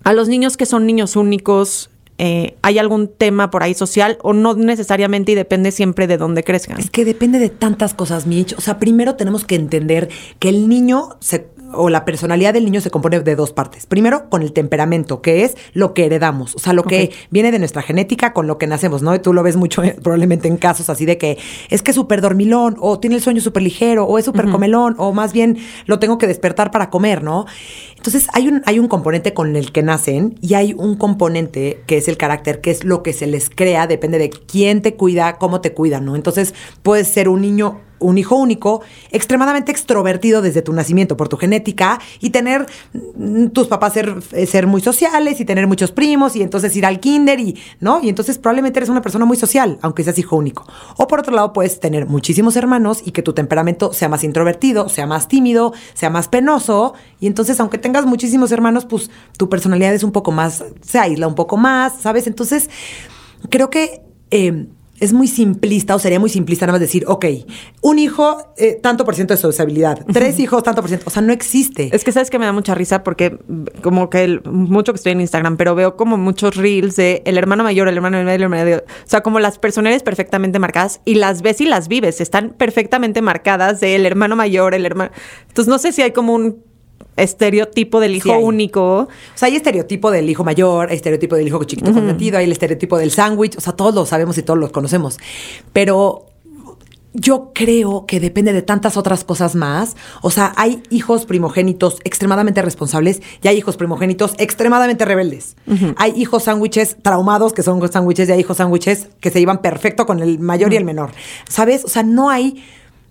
a 0.03 0.13
los 0.13 0.27
niños 0.27 0.57
que 0.57 0.65
son 0.65 0.85
niños 0.85 1.15
únicos, 1.15 1.89
eh, 2.21 2.57
hay 2.61 2.77
algún 2.79 3.07
tema 3.07 3.49
por 3.49 3.63
ahí 3.63 3.73
social 3.73 4.17
o 4.21 4.33
no 4.33 4.53
necesariamente 4.53 5.31
y 5.31 5.35
depende 5.35 5.71
siempre 5.71 6.05
de 6.05 6.17
dónde 6.17 6.43
crezcan. 6.43 6.77
Es 6.77 6.89
que 6.89 7.05
depende 7.05 7.39
de 7.39 7.47
tantas 7.49 7.93
cosas, 7.93 8.27
Mitch. 8.27 8.53
O 8.57 8.61
sea, 8.61 8.77
primero 8.77 9.15
tenemos 9.15 9.45
que 9.45 9.55
entender 9.55 10.09
que 10.37 10.49
el 10.49 10.67
niño 10.67 11.15
se 11.21 11.47
o 11.73 11.89
la 11.89 12.05
personalidad 12.05 12.53
del 12.53 12.65
niño 12.65 12.81
se 12.81 12.89
compone 12.89 13.19
de 13.19 13.35
dos 13.35 13.51
partes. 13.51 13.85
Primero, 13.85 14.29
con 14.29 14.41
el 14.41 14.53
temperamento, 14.53 15.21
que 15.21 15.43
es 15.43 15.55
lo 15.73 15.93
que 15.93 16.05
heredamos, 16.05 16.55
o 16.55 16.59
sea, 16.59 16.73
lo 16.73 16.83
que 16.83 17.11
viene 17.29 17.51
de 17.51 17.59
nuestra 17.59 17.81
genética 17.81 18.33
con 18.33 18.47
lo 18.47 18.57
que 18.57 18.67
nacemos, 18.67 19.01
¿no? 19.01 19.13
Y 19.15 19.19
tú 19.19 19.33
lo 19.33 19.43
ves 19.43 19.55
mucho 19.55 19.83
eh, 19.83 19.95
probablemente 20.01 20.47
en 20.47 20.57
casos 20.57 20.89
así 20.89 21.05
de 21.05 21.17
que 21.17 21.37
es 21.69 21.81
que 21.81 21.91
es 21.91 21.95
súper 21.95 22.21
dormilón, 22.21 22.77
o 22.79 22.99
tiene 22.99 23.15
el 23.15 23.21
sueño 23.21 23.41
súper 23.41 23.63
ligero, 23.63 24.05
o 24.05 24.17
es 24.17 24.25
súper 24.25 24.49
comelón, 24.49 24.95
o 24.97 25.13
más 25.13 25.33
bien 25.33 25.57
lo 25.85 25.99
tengo 25.99 26.17
que 26.17 26.27
despertar 26.27 26.71
para 26.71 26.89
comer, 26.89 27.23
¿no? 27.23 27.45
Entonces, 27.95 28.27
hay 28.33 28.47
un, 28.47 28.61
hay 28.65 28.79
un 28.79 28.87
componente 28.87 29.33
con 29.33 29.55
el 29.55 29.71
que 29.71 29.83
nacen 29.83 30.35
y 30.41 30.53
hay 30.53 30.73
un 30.73 30.95
componente 30.95 31.83
que 31.85 31.97
es 31.97 32.07
el 32.07 32.17
carácter, 32.17 32.61
que 32.61 32.71
es 32.71 32.83
lo 32.83 33.03
que 33.03 33.13
se 33.13 33.27
les 33.27 33.49
crea, 33.49 33.87
depende 33.87 34.17
de 34.17 34.29
quién 34.29 34.81
te 34.81 34.95
cuida, 34.95 35.37
cómo 35.37 35.61
te 35.61 35.73
cuida, 35.73 35.99
¿no? 35.99 36.15
Entonces, 36.15 36.53
puedes 36.81 37.07
ser 37.07 37.27
un 37.27 37.41
niño 37.41 37.81
un 37.99 38.17
hijo 38.17 38.35
único, 38.35 38.81
extremadamente 39.11 39.71
extrovertido 39.71 40.41
desde 40.41 40.61
tu 40.61 40.73
nacimiento 40.73 41.17
por 41.17 41.29
tu 41.29 41.37
genética 41.37 41.99
y 42.19 42.29
tener 42.31 42.65
mm, 42.93 43.47
tus 43.47 43.67
papás 43.67 43.93
ser, 43.93 44.15
eh, 44.31 44.45
ser 44.45 44.67
muy 44.67 44.81
sociales 44.81 45.39
y 45.39 45.45
tener 45.45 45.67
muchos 45.67 45.91
primos 45.91 46.35
y 46.35 46.41
entonces 46.41 46.75
ir 46.75 46.85
al 46.85 46.99
kinder 46.99 47.39
y, 47.39 47.57
¿no? 47.79 47.99
Y 48.01 48.09
entonces 48.09 48.37
probablemente 48.37 48.79
eres 48.79 48.89
una 48.89 49.01
persona 49.01 49.25
muy 49.25 49.37
social, 49.37 49.79
aunque 49.81 50.03
seas 50.03 50.17
hijo 50.17 50.35
único. 50.35 50.65
O 50.97 51.07
por 51.07 51.19
otro 51.19 51.33
lado, 51.33 51.53
puedes 51.53 51.79
tener 51.79 52.05
muchísimos 52.05 52.55
hermanos 52.55 53.01
y 53.05 53.11
que 53.11 53.21
tu 53.21 53.33
temperamento 53.33 53.93
sea 53.93 54.09
más 54.09 54.23
introvertido, 54.23 54.89
sea 54.89 55.05
más 55.05 55.27
tímido, 55.27 55.73
sea 55.93 56.09
más 56.09 56.27
penoso 56.27 56.93
y 57.19 57.27
entonces 57.27 57.59
aunque 57.59 57.77
tengas 57.77 58.05
muchísimos 58.05 58.51
hermanos, 58.51 58.85
pues 58.85 59.09
tu 59.37 59.49
personalidad 59.49 59.93
es 59.93 60.03
un 60.03 60.11
poco 60.11 60.31
más, 60.31 60.63
se 60.81 60.99
aísla 60.99 61.27
un 61.27 61.35
poco 61.35 61.57
más, 61.57 62.01
¿sabes? 62.01 62.27
Entonces, 62.27 62.69
creo 63.49 63.69
que... 63.69 64.01
Eh, 64.31 64.67
es 64.99 65.13
muy 65.13 65.27
simplista 65.27 65.95
o 65.95 65.99
sería 65.99 66.19
muy 66.19 66.29
simplista 66.29 66.65
nada 66.65 66.73
más 66.73 66.81
decir, 66.81 67.03
ok, 67.07 67.25
un 67.81 67.99
hijo, 67.99 68.53
eh, 68.57 68.79
tanto 68.81 69.05
por 69.05 69.15
ciento 69.15 69.33
de 69.33 69.39
sociabilidad, 69.39 70.05
tres 70.11 70.39
hijos, 70.39 70.63
tanto 70.63 70.81
por 70.81 70.89
ciento. 70.89 71.05
O 71.07 71.09
sea, 71.09 71.21
no 71.21 71.33
existe. 71.33 71.89
Es 71.93 72.03
que 72.03 72.11
sabes 72.11 72.29
que 72.29 72.39
me 72.39 72.45
da 72.45 72.51
mucha 72.51 72.75
risa 72.75 73.03
porque 73.03 73.37
como 73.81 74.09
que 74.09 74.41
mucho 74.45 74.93
que 74.93 74.97
estoy 74.97 75.13
en 75.13 75.21
Instagram, 75.21 75.57
pero 75.57 75.75
veo 75.75 75.95
como 75.95 76.17
muchos 76.17 76.55
reels 76.55 76.95
de 76.95 77.21
el 77.25 77.37
hermano 77.37 77.63
mayor, 77.63 77.87
el 77.87 77.95
hermano 77.95 78.17
medio, 78.17 78.31
el 78.31 78.41
hermano 78.43 78.63
medio. 78.63 78.77
O 78.77 79.09
sea, 79.09 79.21
como 79.21 79.39
las 79.39 79.57
personalidades 79.59 80.03
perfectamente 80.03 80.59
marcadas 80.59 81.01
y 81.05 81.15
las 81.15 81.41
ves 81.41 81.61
y 81.61 81.65
las 81.65 81.87
vives. 81.87 82.21
Están 82.21 82.51
perfectamente 82.51 83.21
marcadas 83.21 83.79
de 83.79 83.95
el 83.95 84.05
hermano 84.05 84.35
mayor, 84.35 84.73
el 84.73 84.85
hermano. 84.85 85.11
Entonces, 85.47 85.69
no 85.69 85.79
sé 85.79 85.91
si 85.91 86.01
hay 86.01 86.11
como 86.11 86.33
un 86.33 86.68
estereotipo 87.21 87.99
del 87.99 88.15
hijo 88.15 88.37
único. 88.37 89.01
O 89.01 89.07
sea, 89.35 89.47
hay 89.47 89.55
estereotipo 89.55 90.11
del 90.11 90.29
hijo 90.29 90.43
mayor, 90.43 90.89
hay 90.89 90.95
estereotipo 90.95 91.35
del 91.35 91.47
hijo 91.47 91.63
chiquito 91.63 91.93
consentido, 91.93 92.37
hay 92.37 92.45
el 92.45 92.51
estereotipo 92.51 92.97
del 92.97 93.11
sándwich, 93.11 93.57
o 93.57 93.61
sea, 93.61 93.73
todos 93.73 93.93
lo 93.93 94.05
sabemos 94.05 94.37
y 94.37 94.43
todos 94.43 94.59
los 94.59 94.71
conocemos. 94.71 95.17
Pero 95.73 96.25
yo 97.13 97.51
creo 97.53 98.05
que 98.05 98.19
depende 98.19 98.53
de 98.53 98.61
tantas 98.61 98.95
otras 98.97 99.23
cosas 99.23 99.55
más. 99.55 99.95
O 100.21 100.29
sea, 100.29 100.53
hay 100.55 100.83
hijos 100.89 101.25
primogénitos 101.25 101.97
extremadamente 102.03 102.61
responsables 102.61 103.21
y 103.41 103.47
hay 103.47 103.57
hijos 103.57 103.77
primogénitos 103.77 104.35
extremadamente 104.37 105.05
rebeldes. 105.05 105.55
Hay 105.97 106.13
hijos 106.15 106.43
sándwiches 106.43 106.97
traumados 107.01 107.53
que 107.53 107.63
son 107.63 107.85
sándwiches 107.91 108.29
y 108.29 108.31
hay 108.31 108.39
hijos 108.41 108.57
sándwiches 108.57 109.07
que 109.19 109.31
se 109.31 109.39
llevan 109.39 109.61
perfecto 109.61 110.05
con 110.05 110.19
el 110.19 110.39
mayor 110.39 110.73
y 110.73 110.77
el 110.77 110.85
menor. 110.85 111.11
¿Sabes? 111.47 111.83
O 111.85 111.89
sea, 111.89 112.03
no 112.03 112.29
hay... 112.29 112.63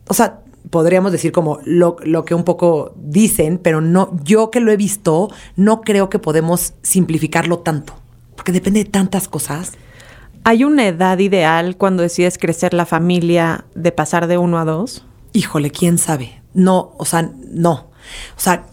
O 0.07 0.15
sea, 0.15 0.41
podríamos 0.71 1.13
decir 1.13 1.33
como 1.33 1.61
lo, 1.65 1.97
lo, 2.05 2.25
que 2.25 2.35
un 2.35 2.45
poco 2.45 2.95
dicen, 2.97 3.59
pero 3.59 3.81
no, 3.81 4.17
yo 4.25 4.51
que 4.51 4.61
lo 4.61 4.71
he 4.73 4.77
visto, 4.77 5.31
no 5.57 5.81
creo 5.81 6.09
que 6.11 6.19
podemos 6.19 6.75
simplificarlo 6.83 7.61
tanto, 7.61 7.95
porque 8.37 8.53
depende 8.53 8.85
de 8.85 8.91
tantas 8.91 9.29
cosas. 9.29 9.73
¿Hay 10.45 10.65
una 10.65 10.87
edad 10.87 11.19
ideal 11.19 11.77
cuando 11.77 12.03
decides 12.03 12.39
crecer 12.39 12.75
la 12.75 12.87
familia 12.87 13.65
de 13.75 13.93
pasar 13.93 14.27
de 14.27 14.39
uno 14.39 14.59
a 14.59 14.65
dos? 14.65 15.05
Híjole, 15.33 15.71
quién 15.71 15.99
sabe. 15.99 16.41
No, 16.55 16.93
o 16.97 17.05
sea, 17.05 17.31
no. 17.51 17.91
O 18.37 18.41
sea, 18.41 18.67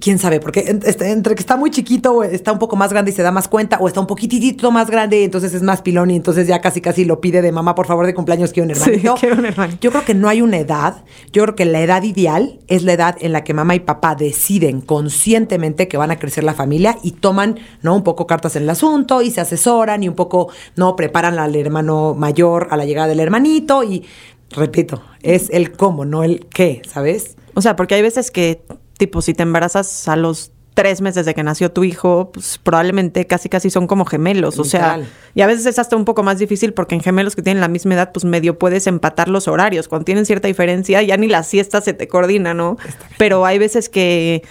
quién 0.00 0.18
sabe, 0.18 0.40
porque 0.40 0.78
este, 0.84 1.10
entre 1.10 1.34
que 1.34 1.40
está 1.40 1.56
muy 1.56 1.70
chiquito 1.70 2.12
o 2.12 2.22
está 2.22 2.52
un 2.52 2.58
poco 2.58 2.76
más 2.76 2.90
grande 2.90 3.10
y 3.10 3.14
se 3.14 3.22
da 3.22 3.30
más 3.30 3.48
cuenta, 3.48 3.78
o 3.80 3.88
está 3.88 4.00
un 4.00 4.06
poquitito 4.06 4.70
más 4.70 4.90
grande 4.90 5.20
y 5.20 5.24
entonces 5.24 5.54
es 5.54 5.62
más 5.62 5.82
pilón 5.82 6.10
y 6.10 6.16
entonces 6.16 6.46
ya 6.46 6.60
casi 6.60 6.80
casi 6.80 7.04
lo 7.04 7.20
pide 7.20 7.42
de 7.42 7.52
mamá, 7.52 7.74
por 7.74 7.86
favor, 7.86 8.06
de 8.06 8.14
cumpleaños, 8.14 8.52
quiero 8.52 8.64
un 8.64 8.70
hermanito. 8.76 9.14
Sí, 9.16 9.20
quiero 9.20 9.36
un 9.36 9.46
hermano. 9.46 9.74
Yo 9.80 9.90
creo 9.90 10.04
que 10.04 10.14
no 10.14 10.28
hay 10.28 10.42
una 10.42 10.58
edad. 10.58 11.04
Yo 11.32 11.42
creo 11.42 11.56
que 11.56 11.64
la 11.64 11.80
edad 11.80 12.02
ideal 12.02 12.58
es 12.68 12.82
la 12.82 12.92
edad 12.92 13.16
en 13.20 13.32
la 13.32 13.44
que 13.44 13.54
mamá 13.54 13.74
y 13.74 13.80
papá 13.80 14.14
deciden 14.14 14.80
conscientemente 14.80 15.88
que 15.88 15.96
van 15.96 16.10
a 16.10 16.18
crecer 16.18 16.44
la 16.44 16.54
familia 16.54 16.98
y 17.02 17.12
toman, 17.12 17.58
¿no? 17.82 17.94
Un 17.94 18.04
poco 18.04 18.26
cartas 18.26 18.56
en 18.56 18.64
el 18.64 18.70
asunto 18.70 19.22
y 19.22 19.30
se 19.30 19.40
asesoran 19.40 20.02
y 20.02 20.08
un 20.08 20.14
poco, 20.14 20.50
¿no? 20.76 20.96
Preparan 20.96 21.38
al 21.38 21.54
hermano 21.56 22.14
mayor 22.14 22.68
a 22.70 22.76
la 22.76 22.84
llegada 22.84 23.08
del 23.08 23.20
hermanito 23.20 23.82
y, 23.84 24.04
repito, 24.50 25.02
es 25.22 25.50
el 25.50 25.72
cómo, 25.72 26.04
no 26.04 26.22
el 26.22 26.46
qué, 26.46 26.82
¿sabes? 26.88 27.36
O 27.54 27.62
sea, 27.62 27.76
porque 27.76 27.94
hay 27.94 28.02
veces 28.02 28.30
que 28.30 28.62
tipo, 28.98 29.22
si 29.22 29.32
te 29.32 29.42
embarazas 29.42 30.08
a 30.08 30.16
los 30.16 30.52
tres 30.74 31.00
meses 31.00 31.26
de 31.26 31.34
que 31.34 31.42
nació 31.42 31.72
tu 31.72 31.82
hijo, 31.82 32.30
pues 32.32 32.60
probablemente 32.62 33.26
casi 33.26 33.48
casi 33.48 33.68
son 33.68 33.88
como 33.88 34.04
gemelos. 34.04 34.60
O 34.60 34.64
sea, 34.64 35.00
y 35.34 35.40
a 35.40 35.48
veces 35.48 35.66
es 35.66 35.78
hasta 35.80 35.96
un 35.96 36.04
poco 36.04 36.22
más 36.22 36.38
difícil 36.38 36.72
porque 36.72 36.94
en 36.94 37.00
gemelos 37.00 37.34
que 37.34 37.42
tienen 37.42 37.60
la 37.60 37.66
misma 37.66 37.94
edad, 37.94 38.12
pues 38.12 38.24
medio 38.24 38.60
puedes 38.60 38.86
empatar 38.86 39.28
los 39.28 39.48
horarios. 39.48 39.88
Cuando 39.88 40.04
tienen 40.04 40.24
cierta 40.24 40.46
diferencia, 40.46 41.02
ya 41.02 41.16
ni 41.16 41.26
la 41.26 41.42
siesta 41.42 41.80
se 41.80 41.94
te 41.94 42.06
coordina, 42.06 42.54
¿no? 42.54 42.76
Pero 43.16 43.44
hay 43.44 43.58
veces 43.58 43.88
que 43.88 44.44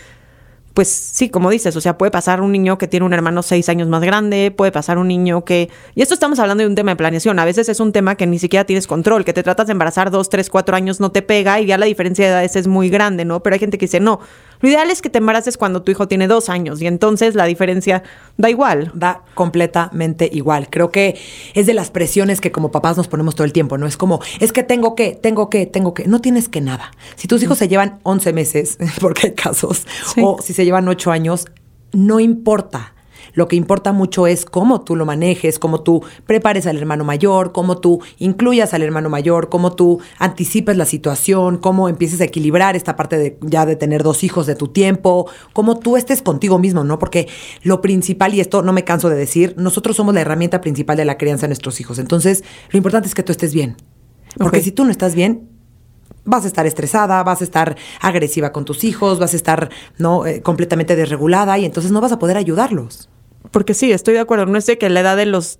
pues 0.77 0.89
sí, 0.89 1.29
como 1.29 1.50
dices, 1.50 1.75
o 1.75 1.81
sea, 1.81 1.98
puede 1.98 2.12
pasar 2.12 2.39
un 2.39 2.51
niño 2.51 2.77
que 2.77 2.88
tiene 2.88 3.03
un 3.03 3.12
hermano 3.12 3.41
seis 3.41 3.67
años 3.67 3.88
más 3.88 4.03
grande, 4.03 4.53
puede 4.55 4.72
pasar 4.72 5.00
un 5.00 5.07
niño 5.07 5.43
que... 5.43 5.72
Y 5.96 6.03
esto 6.03 6.13
estamos 6.13 6.38
hablando 6.38 6.62
de 6.62 6.69
un 6.69 6.75
tema 6.75 6.91
de 6.91 6.96
planeación, 6.96 7.39
a 7.39 7.46
veces 7.46 7.67
es 7.67 7.79
un 7.79 7.91
tema 7.91 8.13
que 8.13 8.27
ni 8.27 8.38
siquiera 8.38 8.63
tienes 8.63 8.86
control, 8.86 9.25
que 9.25 9.34
te 9.34 9.41
tratas 9.41 9.65
de 9.65 9.72
embarazar 9.72 10.12
dos, 10.12 10.29
tres, 10.29 10.51
cuatro 10.51 10.75
años, 10.75 11.00
no 11.00 11.12
te 11.12 11.24
pega 11.24 11.60
y 11.60 11.65
ya 11.65 11.79
la 11.79 11.88
diferencia 11.88 12.25
de 12.25 12.29
edades 12.31 12.55
es 12.55 12.67
muy 12.67 12.89
grande, 12.89 13.25
¿no? 13.25 13.41
Pero 13.41 13.55
hay 13.55 13.60
gente 13.60 13.79
que 13.79 13.86
dice, 13.86 14.00
no, 14.00 14.19
lo 14.60 14.70
ideal 14.70 14.90
es 14.90 15.02
que 15.02 15.10
te 15.10 15.20
embaraces 15.20 15.58
cuando 15.58 15.84
tu 15.84 15.92
hijo 15.92 16.08
tiene 16.08 16.28
dos 16.28 16.50
años 16.50 16.82
y 16.82 16.88
entonces 16.88 17.36
la 17.36 17.46
diferencia 17.46 18.04
da 18.38 18.50
igual. 18.50 18.92
Da 18.94 19.22
completamente 19.34 20.30
igual. 20.32 20.70
Creo 20.70 20.92
que 20.92 21.20
es 21.54 21.66
de 21.66 21.74
las 21.74 21.92
presiones 21.92 22.42
que 22.42 22.52
como 22.52 22.72
papás 22.72 22.98
nos 22.98 23.08
ponemos 23.08 23.36
todo 23.36 23.46
el 23.46 23.54
tiempo, 23.54 23.78
¿no? 23.78 23.88
Es 23.88 23.98
como, 23.98 24.20
es 24.40 24.52
que 24.52 24.64
tengo 24.64 24.96
que, 24.96 25.16
tengo 25.16 25.50
que, 25.50 25.66
tengo 25.66 25.94
que. 25.94 26.08
No 26.08 26.22
tienes 26.22 26.50
que 26.50 26.62
nada. 26.62 26.92
Si 27.16 27.28
tus 27.28 27.42
hijos 27.44 27.58
se 27.58 27.68
llevan 27.68 28.00
11 28.04 28.34
meses, 28.34 28.78
porque 29.02 29.28
hay 29.28 29.34
casos, 29.34 29.86
o 30.22 30.42
si 30.42 30.54
se 30.54 30.66
llevan 30.66 30.88
8 30.88 31.12
años, 31.12 31.48
no 31.92 32.20
importa. 32.20 32.94
Lo 33.38 33.48
que 33.48 33.56
importa 33.56 33.94
mucho 33.94 34.25
es 34.25 34.46
cómo 34.46 34.82
tú 34.82 34.96
lo 34.96 35.06
manejes, 35.06 35.60
cómo 35.60 35.84
tú 35.84 36.03
prepares 36.25 36.65
al 36.65 36.75
hermano 36.75 37.03
mayor, 37.03 37.51
cómo 37.51 37.77
tú 37.77 38.01
incluyas 38.17 38.74
al 38.74 38.82
hermano 38.82 39.12
mayor, 39.12 39.50
cómo 39.50 39.74
tú 39.74 40.00
anticipes 40.17 40.75
la 40.75 40.86
situación, 40.86 41.60
cómo 41.60 41.88
empieces 41.88 42.20
a 42.20 42.24
equilibrar 42.24 42.75
esta 42.75 42.96
parte 42.96 43.15
de 43.20 43.38
ya 43.41 43.67
de 43.67 43.75
tener 43.75 44.01
dos 44.01 44.24
hijos 44.24 44.48
de 44.48 44.56
tu 44.56 44.70
tiempo, 44.70 45.29
cómo 45.53 45.77
tú 45.77 45.98
estés 45.98 46.24
contigo 46.24 46.58
mismo, 46.58 46.84
¿no? 46.84 46.98
Porque 46.98 47.27
lo 47.62 47.79
principal, 47.79 48.34
y 48.34 48.39
esto 48.39 48.63
no 48.63 48.74
me 48.74 48.84
canso 48.84 49.08
de 49.08 49.15
decir, 49.15 49.53
nosotros 49.56 49.96
somos 49.96 50.15
la 50.15 50.22
herramienta 50.22 50.60
principal 50.60 50.98
de 50.98 51.06
la 51.06 51.20
crianza 51.20 51.44
de 51.44 51.50
nuestros 51.50 51.79
hijos. 51.79 52.00
Entonces, 52.00 52.44
lo 52.72 52.77
importante 52.77 53.08
es 53.08 53.13
que 53.13 53.22
tú 53.22 53.32
estés 53.32 53.53
bien. 53.53 53.77
Porque 54.39 54.62
si 54.62 54.72
tú 54.72 54.84
no 54.84 54.89
estás 54.89 55.13
bien, 55.13 55.48
vas 56.25 56.44
a 56.44 56.48
estar 56.48 56.65
estresada, 56.65 57.22
vas 57.22 57.41
a 57.41 57.44
estar 57.44 57.77
agresiva 58.01 58.51
con 58.51 58.65
tus 58.65 58.84
hijos, 58.84 59.20
vas 59.20 59.34
a 59.34 59.38
estar 59.38 59.70
no 60.00 60.25
eh, 60.25 60.41
completamente 60.41 60.96
desregulada 60.96 61.56
y 61.60 61.65
entonces 61.65 61.91
no 61.91 62.01
vas 62.01 62.13
a 62.13 62.17
poder 62.17 62.38
ayudarlos. 62.38 63.10
Porque 63.51 63.74
sí, 63.74 63.92
estoy 63.92 64.13
de 64.13 64.20
acuerdo. 64.20 64.46
No 64.46 64.58
es 64.58 64.66
de 64.66 64.77
que 64.77 64.89
la 64.89 65.01
edad 65.01 65.18
de 65.18 65.25
los 65.25 65.60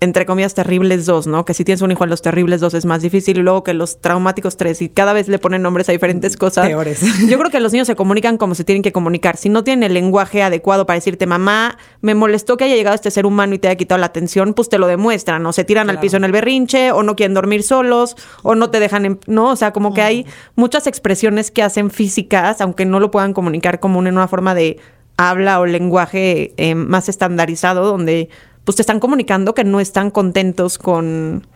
entre 0.00 0.26
comillas, 0.26 0.54
terribles 0.54 1.06
dos, 1.06 1.26
¿no? 1.26 1.44
Que 1.44 1.54
si 1.54 1.64
tienes 1.64 1.80
un 1.80 1.90
hijo 1.90 2.04
a 2.04 2.06
los 2.06 2.20
terribles 2.20 2.60
dos 2.60 2.74
es 2.74 2.84
más 2.84 3.00
difícil 3.00 3.38
y 3.38 3.42
luego 3.42 3.64
que 3.64 3.72
los 3.72 4.00
traumáticos 4.00 4.56
tres 4.56 4.82
y 4.82 4.90
cada 4.90 5.14
vez 5.14 5.28
le 5.28 5.38
ponen 5.38 5.62
nombres 5.62 5.88
a 5.88 5.92
diferentes 5.92 6.36
cosas. 6.36 6.66
Peores. 6.66 7.00
Yo 7.28 7.38
creo 7.38 7.50
que 7.50 7.60
los 7.60 7.72
niños 7.72 7.86
se 7.86 7.96
comunican 7.96 8.36
como 8.36 8.54
se 8.54 8.64
tienen 8.64 8.82
que 8.82 8.92
comunicar. 8.92 9.38
Si 9.38 9.48
no 9.48 9.64
tienen 9.64 9.84
el 9.84 9.94
lenguaje 9.94 10.42
adecuado 10.42 10.86
para 10.86 10.96
decirte, 10.96 11.26
mamá, 11.26 11.78
me 12.02 12.14
molestó 12.14 12.58
que 12.58 12.64
haya 12.64 12.76
llegado 12.76 12.94
este 12.94 13.10
ser 13.10 13.24
humano 13.24 13.54
y 13.54 13.58
te 13.58 13.68
haya 13.68 13.76
quitado 13.76 13.98
la 13.98 14.06
atención, 14.06 14.52
pues 14.52 14.68
te 14.68 14.78
lo 14.78 14.86
demuestran. 14.86 15.44
O 15.46 15.52
se 15.52 15.64
tiran 15.64 15.88
al 15.88 15.98
piso 15.98 16.18
en 16.18 16.24
el 16.24 16.32
berrinche, 16.32 16.92
o 16.92 17.02
no 17.02 17.16
quieren 17.16 17.32
dormir 17.32 17.62
solos, 17.62 18.16
o 18.42 18.54
no 18.54 18.70
te 18.70 18.80
dejan, 18.80 19.18
¿no? 19.26 19.50
O 19.50 19.56
sea, 19.56 19.72
como 19.72 19.94
que 19.94 20.02
hay 20.02 20.26
muchas 20.56 20.86
expresiones 20.86 21.50
que 21.50 21.62
hacen 21.62 21.90
físicas, 21.90 22.60
aunque 22.60 22.84
no 22.84 23.00
lo 23.00 23.10
puedan 23.10 23.32
comunicar 23.32 23.80
como 23.80 24.00
en 24.00 24.08
una 24.08 24.28
forma 24.28 24.54
de 24.54 24.78
habla 25.16 25.60
o 25.60 25.66
lenguaje 25.66 26.52
eh, 26.56 26.74
más 26.74 27.08
estandarizado 27.08 27.86
donde 27.86 28.28
pues 28.64 28.76
te 28.76 28.82
están 28.82 29.00
comunicando 29.00 29.54
que 29.54 29.64
no 29.64 29.80
están 29.80 30.10
contentos 30.10 30.76
con, 30.78 31.46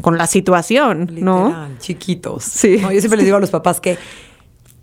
con 0.00 0.16
la 0.16 0.26
situación, 0.26 1.10
¿no? 1.12 1.68
chiquitos. 1.78 2.44
Sí. 2.44 2.78
yo 2.78 2.88
siempre 2.90 3.16
les 3.16 3.24
digo 3.24 3.36
a 3.36 3.40
los 3.40 3.50
papás 3.50 3.80
que 3.80 3.98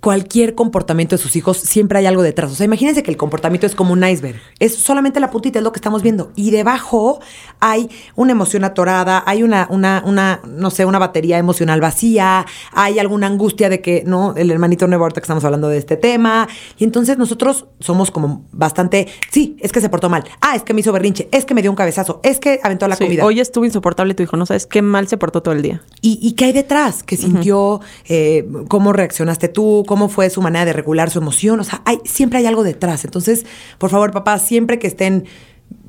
cualquier 0.02 0.56
comportamiento 0.56 1.18
de 1.18 1.22
sus 1.22 1.36
hijos 1.36 1.58
siempre 1.58 2.00
hay 2.00 2.06
algo 2.06 2.22
detrás. 2.22 2.52
O 2.52 2.56
sea, 2.56 2.66
imagínense 2.66 3.04
que 3.04 3.12
el 3.12 3.18
comportamiento 3.18 3.68
es 3.68 3.76
como 3.76 3.94
un 3.94 4.04
iceberg. 4.04 4.40
Es 4.60 4.76
solamente 4.76 5.20
la 5.20 5.30
puntita, 5.30 5.60
es 5.60 5.64
lo 5.64 5.72
que 5.72 5.78
estamos 5.78 6.04
viendo. 6.04 6.32
Y 6.36 6.52
debajo 6.52 7.20
hay 7.60 7.90
una 8.16 8.32
emoción 8.32 8.64
atorada, 8.64 9.24
hay 9.26 9.44
una, 9.44 9.68
una, 9.70 10.02
una, 10.06 10.42
no 10.46 10.70
sé, 10.70 10.86
una 10.86 11.00
batería 11.00 11.38
emocional 11.38 11.82
vacía, 11.82 12.46
hay 12.72 13.00
alguna 13.00 13.28
angustia 13.28 13.70
de 13.70 13.82
que, 13.82 14.04
¿no? 14.06 14.34
El 14.38 14.52
hermanito 14.52 14.88
nuevo 14.88 15.04
ahorita 15.04 15.20
que 15.20 15.26
estamos 15.26 15.44
hablando 15.44 15.68
de 15.68 15.78
este 15.78 15.98
tema. 15.98 16.48
Y 16.78 16.86
entonces 16.86 17.18
nosotros 17.18 17.66
somos 17.80 18.10
como 18.10 18.46
bastante, 18.52 19.08
sí, 19.32 19.58
es 19.60 19.72
que 19.72 19.82
se 19.82 19.90
portó 19.90 20.10
mal. 20.10 20.24
Ah, 20.40 20.56
es 20.56 20.64
que 20.64 20.74
me 20.74 20.80
hizo 20.80 20.94
berrinche, 20.94 21.28
es 21.32 21.44
que 21.44 21.54
me 21.54 21.62
dio 21.62 21.72
un 21.72 21.78
cabezazo, 21.78 22.22
es 22.24 22.40
que 22.40 22.60
aventó 22.64 22.88
la 22.88 22.96
comida. 22.96 23.26
Hoy 23.26 23.42
estuvo 23.42 23.66
insoportable 23.66 24.14
tu 24.14 24.24
hijo, 24.24 24.38
no 24.38 24.46
sabes 24.46 24.66
qué 24.66 24.82
mal 24.82 25.08
se 25.10 25.18
portó 25.18 25.42
todo 25.42 25.54
el 25.54 25.62
día. 25.62 25.82
¿Y, 26.02 26.20
y 26.22 26.34
qué 26.34 26.46
hay 26.46 26.54
detrás? 26.54 27.04
¿Qué 27.04 27.18
sintió? 27.18 27.82
Eh, 28.08 28.48
¿Cómo 28.70 28.94
reaccionaste 28.94 29.50
tú? 29.50 29.84
Cómo 29.90 30.08
fue 30.08 30.30
su 30.30 30.40
manera 30.44 30.66
de 30.66 30.74
regular 30.74 31.10
su 31.10 31.18
emoción. 31.18 31.60
O 31.60 31.64
sea, 31.64 31.82
hay, 31.84 31.98
siempre 32.06 32.38
hay 32.38 32.46
algo 32.46 32.62
detrás. 32.62 33.06
Entonces, 33.06 33.48
por 33.80 33.90
favor, 33.90 34.12
papá, 34.12 34.38
siempre 34.38 34.78
que 34.78 34.86
estén 34.86 35.26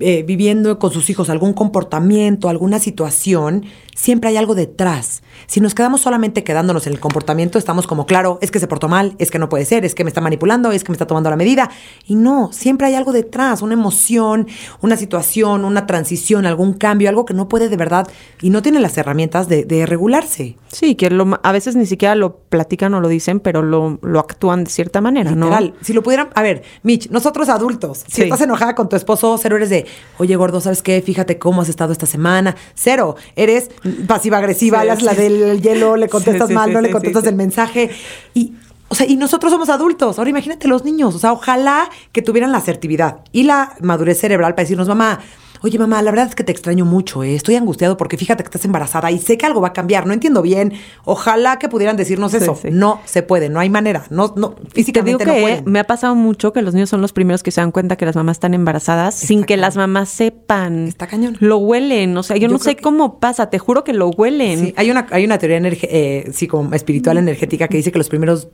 eh, 0.00 0.24
viviendo 0.26 0.78
con 0.78 0.90
sus 0.90 1.10
hijos 1.10 1.30
algún 1.30 1.52
comportamiento, 1.52 2.48
alguna 2.48 2.78
situación, 2.78 3.66
siempre 3.94 4.30
hay 4.30 4.36
algo 4.36 4.54
detrás. 4.54 5.22
Si 5.46 5.60
nos 5.60 5.74
quedamos 5.74 6.00
solamente 6.00 6.42
quedándonos 6.44 6.86
en 6.86 6.94
el 6.94 7.00
comportamiento, 7.00 7.58
estamos 7.58 7.86
como, 7.86 8.06
claro, 8.06 8.38
es 8.40 8.50
que 8.50 8.58
se 8.58 8.66
portó 8.66 8.88
mal, 8.88 9.14
es 9.18 9.30
que 9.30 9.38
no 9.38 9.48
puede 9.48 9.64
ser, 9.64 9.84
es 9.84 9.94
que 9.94 10.04
me 10.04 10.08
está 10.08 10.20
manipulando, 10.20 10.72
es 10.72 10.84
que 10.84 10.90
me 10.92 10.94
está 10.94 11.06
tomando 11.06 11.28
la 11.28 11.36
medida. 11.36 11.70
Y 12.06 12.14
no, 12.14 12.50
siempre 12.52 12.86
hay 12.86 12.94
algo 12.94 13.12
detrás, 13.12 13.62
una 13.62 13.74
emoción, 13.74 14.46
una 14.80 14.96
situación, 14.96 15.64
una 15.64 15.86
transición, 15.86 16.46
algún 16.46 16.74
cambio, 16.74 17.08
algo 17.08 17.24
que 17.24 17.34
no 17.34 17.48
puede 17.48 17.68
de 17.68 17.76
verdad 17.76 18.08
y 18.40 18.50
no 18.50 18.62
tiene 18.62 18.80
las 18.80 18.96
herramientas 18.96 19.48
de, 19.48 19.86
regularse. 19.86 20.56
Sí, 20.68 20.94
que 20.94 21.10
a 21.42 21.52
veces 21.52 21.74
ni 21.74 21.86
siquiera 21.86 22.14
lo 22.14 22.36
platican 22.36 22.94
o 22.94 23.00
lo 23.00 23.08
dicen, 23.08 23.40
pero 23.40 23.62
lo, 23.62 23.98
actúan 24.18 24.64
de 24.64 24.70
cierta 24.70 25.00
manera, 25.00 25.30
Literal. 25.32 25.74
Si 25.80 25.92
lo 25.92 26.02
pudieran, 26.02 26.28
a 26.34 26.42
ver, 26.42 26.62
Mitch, 26.82 27.10
nosotros 27.10 27.48
adultos, 27.48 28.04
si 28.06 28.22
estás 28.22 28.40
enojada 28.42 28.74
con 28.74 28.88
tu 28.88 28.96
esposo, 28.96 29.36
cero 29.38 29.56
eres 29.56 29.70
de, 29.70 29.86
oye, 30.18 30.36
gordo, 30.36 30.60
¿sabes 30.60 30.82
qué? 30.82 31.00
Fíjate 31.02 31.38
cómo 31.38 31.62
has 31.62 31.68
estado 31.68 31.92
esta 31.92 32.06
semana. 32.06 32.56
Cero, 32.74 33.16
eres 33.36 33.70
pasiva-agresiva, 34.06 34.84
la 34.84 34.96
del 35.14 35.60
hielo, 35.60 35.96
le 35.96 36.08
contestas 36.08 36.50
mal, 36.50 36.72
no 36.72 36.80
le 36.80 36.90
contestas 36.90 37.24
el 37.24 37.34
mensaje. 37.34 37.90
Y, 38.34 38.54
o 38.88 38.94
sea, 38.94 39.06
y 39.06 39.16
nosotros 39.16 39.52
somos 39.52 39.68
adultos. 39.68 40.18
Ahora 40.18 40.30
imagínate 40.30 40.68
los 40.68 40.84
niños. 40.84 41.14
O 41.14 41.18
sea, 41.18 41.32
ojalá 41.32 41.88
que 42.12 42.22
tuvieran 42.22 42.52
la 42.52 42.58
asertividad 42.58 43.20
y 43.32 43.44
la 43.44 43.74
madurez 43.80 44.18
cerebral 44.18 44.54
para 44.54 44.64
decirnos, 44.64 44.88
mamá, 44.88 45.20
Oye, 45.62 45.78
mamá, 45.78 46.00
la 46.02 46.10
verdad 46.10 46.28
es 46.28 46.34
que 46.34 46.42
te 46.42 46.52
extraño 46.52 46.84
mucho, 46.84 47.22
¿eh? 47.22 47.34
estoy 47.34 47.56
angustiado 47.56 47.96
porque 47.96 48.16
fíjate 48.16 48.42
que 48.42 48.46
estás 48.46 48.64
embarazada 48.64 49.10
y 49.10 49.18
sé 49.18 49.36
que 49.36 49.44
algo 49.44 49.60
va 49.60 49.68
a 49.68 49.72
cambiar, 49.72 50.06
no 50.06 50.14
entiendo 50.14 50.40
bien. 50.40 50.72
Ojalá 51.04 51.58
que 51.58 51.68
pudieran 51.68 51.96
decirnos 51.96 52.32
eso. 52.34 52.58
No 52.70 53.00
se 53.04 53.22
puede, 53.22 53.50
no 53.50 53.60
hay 53.60 53.68
manera, 53.68 54.04
no, 54.10 54.32
no, 54.36 54.54
físicamente 54.72 55.24
te 55.24 55.30
digo 55.30 55.46
que 55.46 55.62
Me 55.66 55.78
ha 55.78 55.84
pasado 55.84 56.14
mucho 56.14 56.52
que 56.52 56.62
los 56.62 56.72
niños 56.72 56.88
son 56.88 57.02
los 57.02 57.12
primeros 57.12 57.42
que 57.42 57.50
se 57.50 57.60
dan 57.60 57.72
cuenta 57.72 57.96
que 57.96 58.06
las 58.06 58.16
mamás 58.16 58.36
están 58.36 58.54
embarazadas 58.54 59.14
sin 59.14 59.44
que 59.44 59.56
las 59.56 59.76
mamás 59.76 60.08
sepan. 60.08 60.86
Está 60.86 61.06
cañón. 61.06 61.36
Lo 61.40 61.58
huelen, 61.58 62.16
o 62.16 62.22
sea, 62.22 62.36
yo, 62.36 62.48
no 62.48 62.58
sé 62.58 62.76
cómo 62.76 63.18
pasa, 63.20 63.50
te 63.50 63.58
juro 63.58 63.84
que 63.84 63.92
lo 63.92 64.08
huelen. 64.08 64.60
Sí, 64.60 64.74
hay 64.76 64.90
una, 64.90 65.06
hay 65.10 65.24
una 65.24 65.38
teoría 65.38 65.60
eh, 65.62 66.30
sí, 66.32 66.46
como 66.46 66.74
espiritual 66.74 67.18
energética 67.18 67.68
que 67.68 67.76
dice 67.76 67.92
que 67.92 67.98
los 67.98 68.08
primeros 68.08 68.48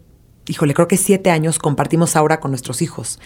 híjole, 0.49 0.75
creo 0.75 0.89
que 0.89 0.97
siete 0.97 1.31
años 1.31 1.59
compartimos 1.59 2.17
aura 2.17 2.41
con 2.41 2.51
nuestros 2.51 2.83
hijos. 2.83 3.19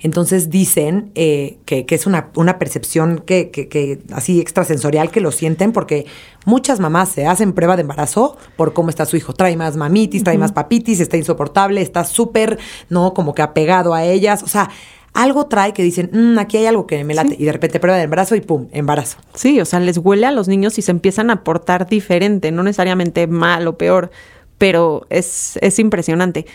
Entonces 0.00 0.50
dicen 0.50 1.10
eh, 1.14 1.58
que, 1.64 1.84
es 1.88 2.06
una, 2.06 2.30
una 2.36 2.58
percepción 2.58 3.22
que, 3.24 3.50
que, 3.50 4.00
así 4.12 4.40
extrasensorial 4.40 5.10
que 5.10 5.20
lo 5.20 5.32
sienten 5.32 5.72
porque 5.72 6.06
muchas 6.44 6.80
mamás 6.80 7.10
se 7.10 7.26
hacen 7.26 7.52
prueba 7.52 7.76
de 7.76 7.82
embarazo 7.82 8.36
por 8.56 8.72
cómo 8.72 8.90
está 8.90 9.06
su 9.06 9.16
hijo. 9.16 9.32
Trae 9.32 9.56
más 9.56 9.76
mamitis, 9.76 10.24
trae 10.24 10.38
más 10.38 10.52
papitis, 10.52 11.00
está 11.00 11.16
insoportable, 11.16 11.82
está 11.82 12.04
súper, 12.04 12.58
¿no? 12.88 13.12
Como 13.12 13.34
que 13.34 13.42
apegado 13.42 13.94
a 13.94 14.04
ellas. 14.04 14.42
O 14.42 14.48
sea, 14.48 14.70
algo 15.14 15.46
trae 15.46 15.72
que 15.72 15.82
dicen, 15.82 16.10
mm, 16.12 16.38
aquí 16.38 16.58
hay 16.58 16.66
algo 16.66 16.86
que 16.86 17.02
me 17.02 17.14
late. 17.14 17.36
Y 17.38 17.44
de 17.44 17.52
repente 17.52 17.80
prueba 17.80 17.98
de 17.98 18.04
embarazo 18.04 18.36
y 18.36 18.40
pum, 18.40 18.68
embarazo. 18.72 19.18
Sí, 19.34 19.60
o 19.60 19.64
sea, 19.64 19.80
les 19.80 19.98
huele 19.98 20.26
a 20.26 20.30
los 20.30 20.46
niños 20.46 20.78
y 20.78 20.82
se 20.82 20.92
empiezan 20.92 21.30
a 21.30 21.42
portar 21.42 21.88
diferente, 21.88 22.52
no 22.52 22.62
necesariamente 22.62 23.26
mal 23.26 23.66
o 23.66 23.76
peor, 23.76 24.10
pero 24.58 25.06
es, 25.10 25.58
es 25.60 25.78
impresionante 25.78 26.46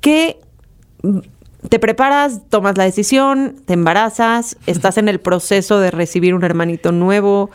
que 0.00 0.38
te 1.68 1.78
preparas, 1.78 2.42
tomas 2.48 2.76
la 2.76 2.84
decisión, 2.84 3.56
te 3.64 3.74
embarazas, 3.74 4.56
estás 4.66 4.96
en 4.96 5.08
el 5.08 5.20
proceso 5.20 5.80
de 5.80 5.90
recibir 5.90 6.34
un 6.34 6.44
hermanito 6.44 6.92
nuevo. 6.92 7.50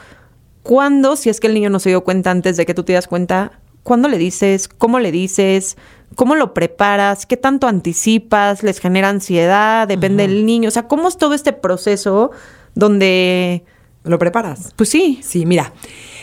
¿Cuándo, 0.61 1.15
si 1.15 1.29
es 1.29 1.39
que 1.39 1.47
el 1.47 1.53
niño 1.53 1.69
no 1.69 1.79
se 1.79 1.89
dio 1.89 2.03
cuenta 2.03 2.31
antes 2.31 2.57
de 2.57 2.65
que 2.65 2.73
tú 2.73 2.83
te 2.83 2.93
das 2.93 3.07
cuenta, 3.07 3.59
cuándo 3.83 4.07
le 4.07 4.17
dices, 4.17 4.67
cómo 4.67 4.99
le 4.99 5.11
dices, 5.11 5.77
cómo 6.15 6.35
lo 6.35 6.53
preparas, 6.53 7.25
qué 7.25 7.37
tanto 7.37 7.67
anticipas, 7.67 8.63
les 8.63 8.79
genera 8.79 9.09
ansiedad, 9.09 9.87
depende 9.87 10.27
del 10.27 10.45
niño? 10.45 10.67
O 10.67 10.71
sea, 10.71 10.87
¿cómo 10.87 11.07
es 11.07 11.17
todo 11.17 11.33
este 11.33 11.53
proceso 11.53 12.31
donde 12.75 13.63
¿Lo 14.03 14.19
preparas? 14.19 14.73
Pues 14.75 14.89
sí. 14.89 15.19
Sí, 15.23 15.45
mira, 15.45 15.73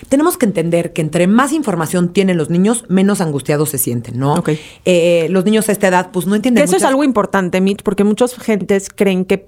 tenemos 0.09 0.37
que 0.37 0.47
entender 0.47 0.93
que 0.93 1.01
entre 1.01 1.27
más 1.27 1.53
información 1.53 2.13
tienen 2.13 2.37
los 2.37 2.51
niños, 2.51 2.85
menos 2.89 3.21
angustiados 3.21 3.71
se 3.71 3.79
sienten, 3.79 4.19
¿no? 4.19 4.35
Ok. 4.35 4.51
Eh, 4.85 5.29
los 5.31 5.45
niños 5.45 5.69
a 5.69 5.73
esta 5.73 5.89
edad, 5.89 6.11
pues 6.13 6.27
no 6.27 6.35
entienden. 6.35 6.63
Que 6.63 6.67
eso 6.67 6.77
es 6.77 6.85
algo 6.85 7.05
importante, 7.05 7.61
Mitch, 7.61 7.83
porque 7.83 8.05
muchas 8.05 8.35
gentes 8.35 8.89
creen 8.95 9.25
que 9.25 9.47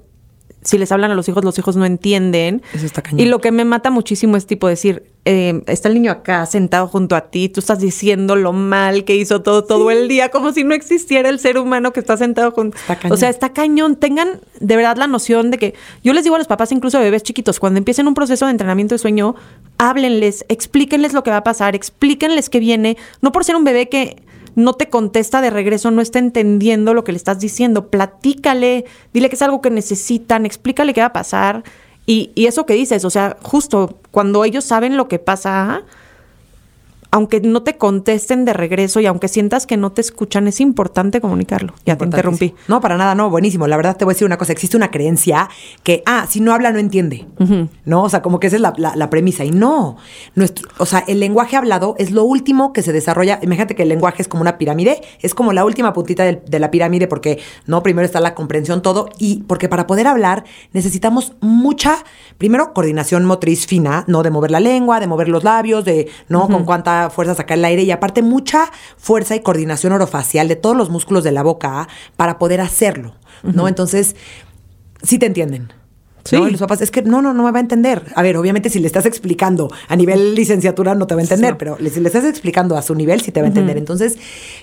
si 0.62 0.78
les 0.78 0.92
hablan 0.92 1.11
a 1.11 1.14
los 1.14 1.28
hijos, 1.28 1.45
los 1.45 1.59
hijos 1.59 1.76
no 1.76 1.85
entienden. 1.85 2.62
Eso 2.73 2.87
está 2.87 3.02
cañón. 3.02 3.21
Y 3.21 3.26
lo 3.26 3.40
que 3.40 3.50
me 3.50 3.64
mata 3.64 3.90
muchísimo 3.90 4.37
es 4.37 4.47
tipo 4.47 4.69
decir, 4.69 5.04
eh, 5.25 5.62
está 5.66 5.88
el 5.88 5.95
niño 5.95 6.11
acá 6.11 6.47
sentado 6.47 6.88
junto 6.88 7.14
a 7.14 7.31
ti, 7.31 7.49
tú 7.49 7.61
estás 7.61 7.78
diciendo 7.78 8.35
lo 8.35 8.52
mal 8.52 9.04
que 9.04 9.14
hizo 9.14 9.42
todo, 9.42 9.64
todo 9.64 9.90
el 9.90 10.09
día, 10.09 10.31
como 10.31 10.52
si 10.52 10.64
no 10.64 10.75
existiera 10.75 11.28
el 11.28 11.38
ser 11.38 11.59
humano 11.59 11.92
que 11.92 12.00
está 12.00 12.16
sentado 12.16 12.50
junto. 12.52 12.76
O 13.11 13.16
sea, 13.16 13.28
está 13.28 13.52
cañón. 13.52 13.97
Tengan 13.97 14.40
de 14.61 14.76
verdad 14.76 14.97
la 14.97 15.07
noción 15.07 15.50
de 15.50 15.59
que 15.59 15.75
yo 16.02 16.12
les 16.12 16.25
digo 16.25 16.37
a 16.37 16.38
los 16.38 16.49
papás, 16.49 16.73
incluso 16.73 16.99
de 16.99 17.04
bebés 17.04 17.23
chiquitos, 17.23 17.61
cuando 17.61 17.78
empiecen 17.78 18.07
un 18.07 18.14
proceso 18.14 18.47
de 18.47 18.52
entrenamiento 18.52 18.95
de 18.95 18.99
sueño, 18.99 19.35
háblenles, 19.78 20.45
explíquenles 20.49 21.12
lo 21.12 21.23
que 21.23 21.31
va 21.31 21.38
a 21.38 21.45
pasar, 21.45 21.75
explíquenles 21.75 22.50
qué 22.50 22.61
viene, 22.61 22.97
no 23.21 23.33
por 23.33 23.45
ser 23.45 23.57
un 23.57 23.64
bebé 23.64 23.88
que 23.88 24.23
no 24.54 24.75
te 24.75 24.88
contesta 24.88 25.40
de 25.40 25.50
regreso, 25.50 25.90
no 25.90 26.02
está 26.02 26.18
entendiendo 26.18 26.94
lo 26.94 27.04
que 27.04 27.12
le 27.12 27.16
estás 27.16 27.38
diciendo, 27.38 27.88
platícale, 27.88 28.85
dile 29.12 29.28
que 29.28 29.37
es 29.37 29.42
algo 29.42 29.61
que 29.61 29.71
necesitan, 29.71 30.47
explícale 30.47 30.94
qué 30.94 31.00
va 31.00 31.09
a 31.09 31.12
pasar. 31.12 31.64
Y, 32.06 32.32
y 32.35 32.47
eso 32.47 32.66
que 32.66 32.75
dices, 32.75 33.04
o 33.04 33.11
sea, 33.11 33.37
justo 33.42 34.00
cuando 34.11 34.44
ellos 34.44 34.64
saben 34.64 34.97
lo 34.97 35.09
que 35.09 35.18
pasa, 35.18 35.85
aunque 37.12 37.42
no 37.42 37.62
te 37.62 37.76
contesten 37.76 38.47
de 38.47 38.54
regreso 38.54 38.99
y 38.99 39.04
aunque 39.04 39.28
sientas 39.28 39.66
que 39.66 39.76
no 39.76 39.92
te 39.92 40.00
escuchan, 40.00 40.49
es 40.49 40.62
importante 40.62 41.21
comunicarlo. 41.21 41.75
Ya 41.85 41.99
te 41.99 42.07
interrumpí. 42.07 42.54
No, 42.69 42.81
para 42.81 42.97
nada, 42.97 43.14
no, 43.14 43.28
buenísimo. 43.28 43.66
La 43.66 43.76
verdad 43.76 43.99
te 43.99 44.07
voy 44.07 44.12
a 44.12 44.14
decir 44.14 44.25
una 44.25 44.38
cosa, 44.38 44.52
existe 44.52 44.78
una 44.78 44.90
creencia 44.90 45.50
que, 45.83 46.02
ah, 46.07 46.26
si 46.28 46.40
no 46.40 46.54
habla 46.54 46.73
no 46.73 46.78
entiende, 46.78 47.26
¿no? 47.85 48.02
O 48.02 48.09
sea, 48.09 48.23
como 48.23 48.40
que 48.40 48.47
esa 48.47 48.57
es 48.57 48.62
la, 48.62 49.11
premisa. 49.11 49.45
Y 49.45 49.50
no, 49.50 49.99
nuestro, 50.35 50.66
o 50.78 50.87
sea, 50.87 51.04
el 51.07 51.21
lenguaje 51.21 51.54
hablado 51.54 51.97
es 51.99 52.12
lo 52.12 52.25
último 52.25 52.73
que 52.73 52.81
se 52.81 52.95
desarrolla. 52.95 53.38
Imagínate 53.42 53.75
que 53.75 53.83
el 53.83 53.90
lenguaje 53.90 54.23
es 54.23 54.28
como 54.28 54.40
una 54.40 54.57
pirámide, 54.57 55.02
es 55.21 55.35
como 55.35 55.52
la 55.52 55.66
última 55.66 55.92
puntita 55.92 56.25
de, 56.25 56.59
la 56.59 56.71
pirámide 56.71 57.09
porque, 57.09 57.40
no, 57.66 57.83
primero 57.83 58.07
está 58.07 58.21
la 58.21 58.35
comprensión, 58.35 58.81
todo, 58.81 59.11
y 59.19 59.42
porque 59.42 59.69
para 59.69 59.87
poder 59.87 60.07
hablar 60.07 60.45
necesitamos 60.73 61.35
mucha, 61.40 62.04
primero, 62.38 62.73
coordinación 62.73 63.26
motriz 63.26 63.66
fina, 63.66 64.04
¿no? 64.07 64.23
De 64.23 64.31
mover 64.31 64.50
la 64.50 64.61
lengua, 64.61 64.99
de 64.99 65.07
mover 65.07 65.28
los 65.28 65.45
labios, 65.45 65.85
de, 65.85 66.09
¿no? 66.31 66.49
Con 66.49 66.64
cuánta 66.64 67.01
fuerza 67.11 67.35
sacar 67.35 67.59
el 67.59 67.64
aire 67.64 67.82
y 67.82 67.90
aparte 67.90 68.23
mucha 68.23 68.71
fuerza 68.97 69.35
y 69.35 69.40
coordinación 69.40 69.92
orofacial 69.92 70.49
de 70.49 70.56
todos 70.56 70.76
los 70.76 70.90
músculos 70.90 71.25
de 71.25 71.32
la 71.32 71.42
boca 71.42 71.88
para 72.16 72.38
poder 72.38 72.61
hacerlo, 72.61 73.14
¿no? 73.42 73.68
Entonces, 73.68 74.16
sí 75.02 75.18
te 75.18 75.26
entienden. 75.26 75.73
Sí. 76.25 76.37
Y 76.37 76.50
los 76.50 76.61
papás, 76.61 76.81
es 76.83 76.91
que 76.91 77.02
no, 77.02 77.21
no, 77.21 77.35
no 77.35 77.45
me 77.45 77.50
va 77.50 77.59
a 77.59 77.61
entender. 77.61 78.02
A 78.14 78.23
ver, 78.23 78.37
obviamente 78.37 78.71
si 78.71 78.79
le 78.79 78.87
estás 78.87 79.07
explicando 79.07 79.71
a 79.88 79.97
nivel 79.97 80.35
licenciatura 80.35 80.95
no 80.95 81.07
te 81.07 81.14
va 81.14 81.21
a 81.21 81.25
entender, 81.25 81.59
pero 81.59 81.76
si 81.79 82.00
le 82.00 82.07
estás 82.07 82.25
explicando 82.25 82.76
a 82.76 82.83
su 82.83 82.95
nivel 82.95 83.21
sí 83.21 83.33
te 83.33 83.41
va 83.41 83.47
a 83.47 83.49
entender. 83.49 83.76
Entonces, 83.76 84.19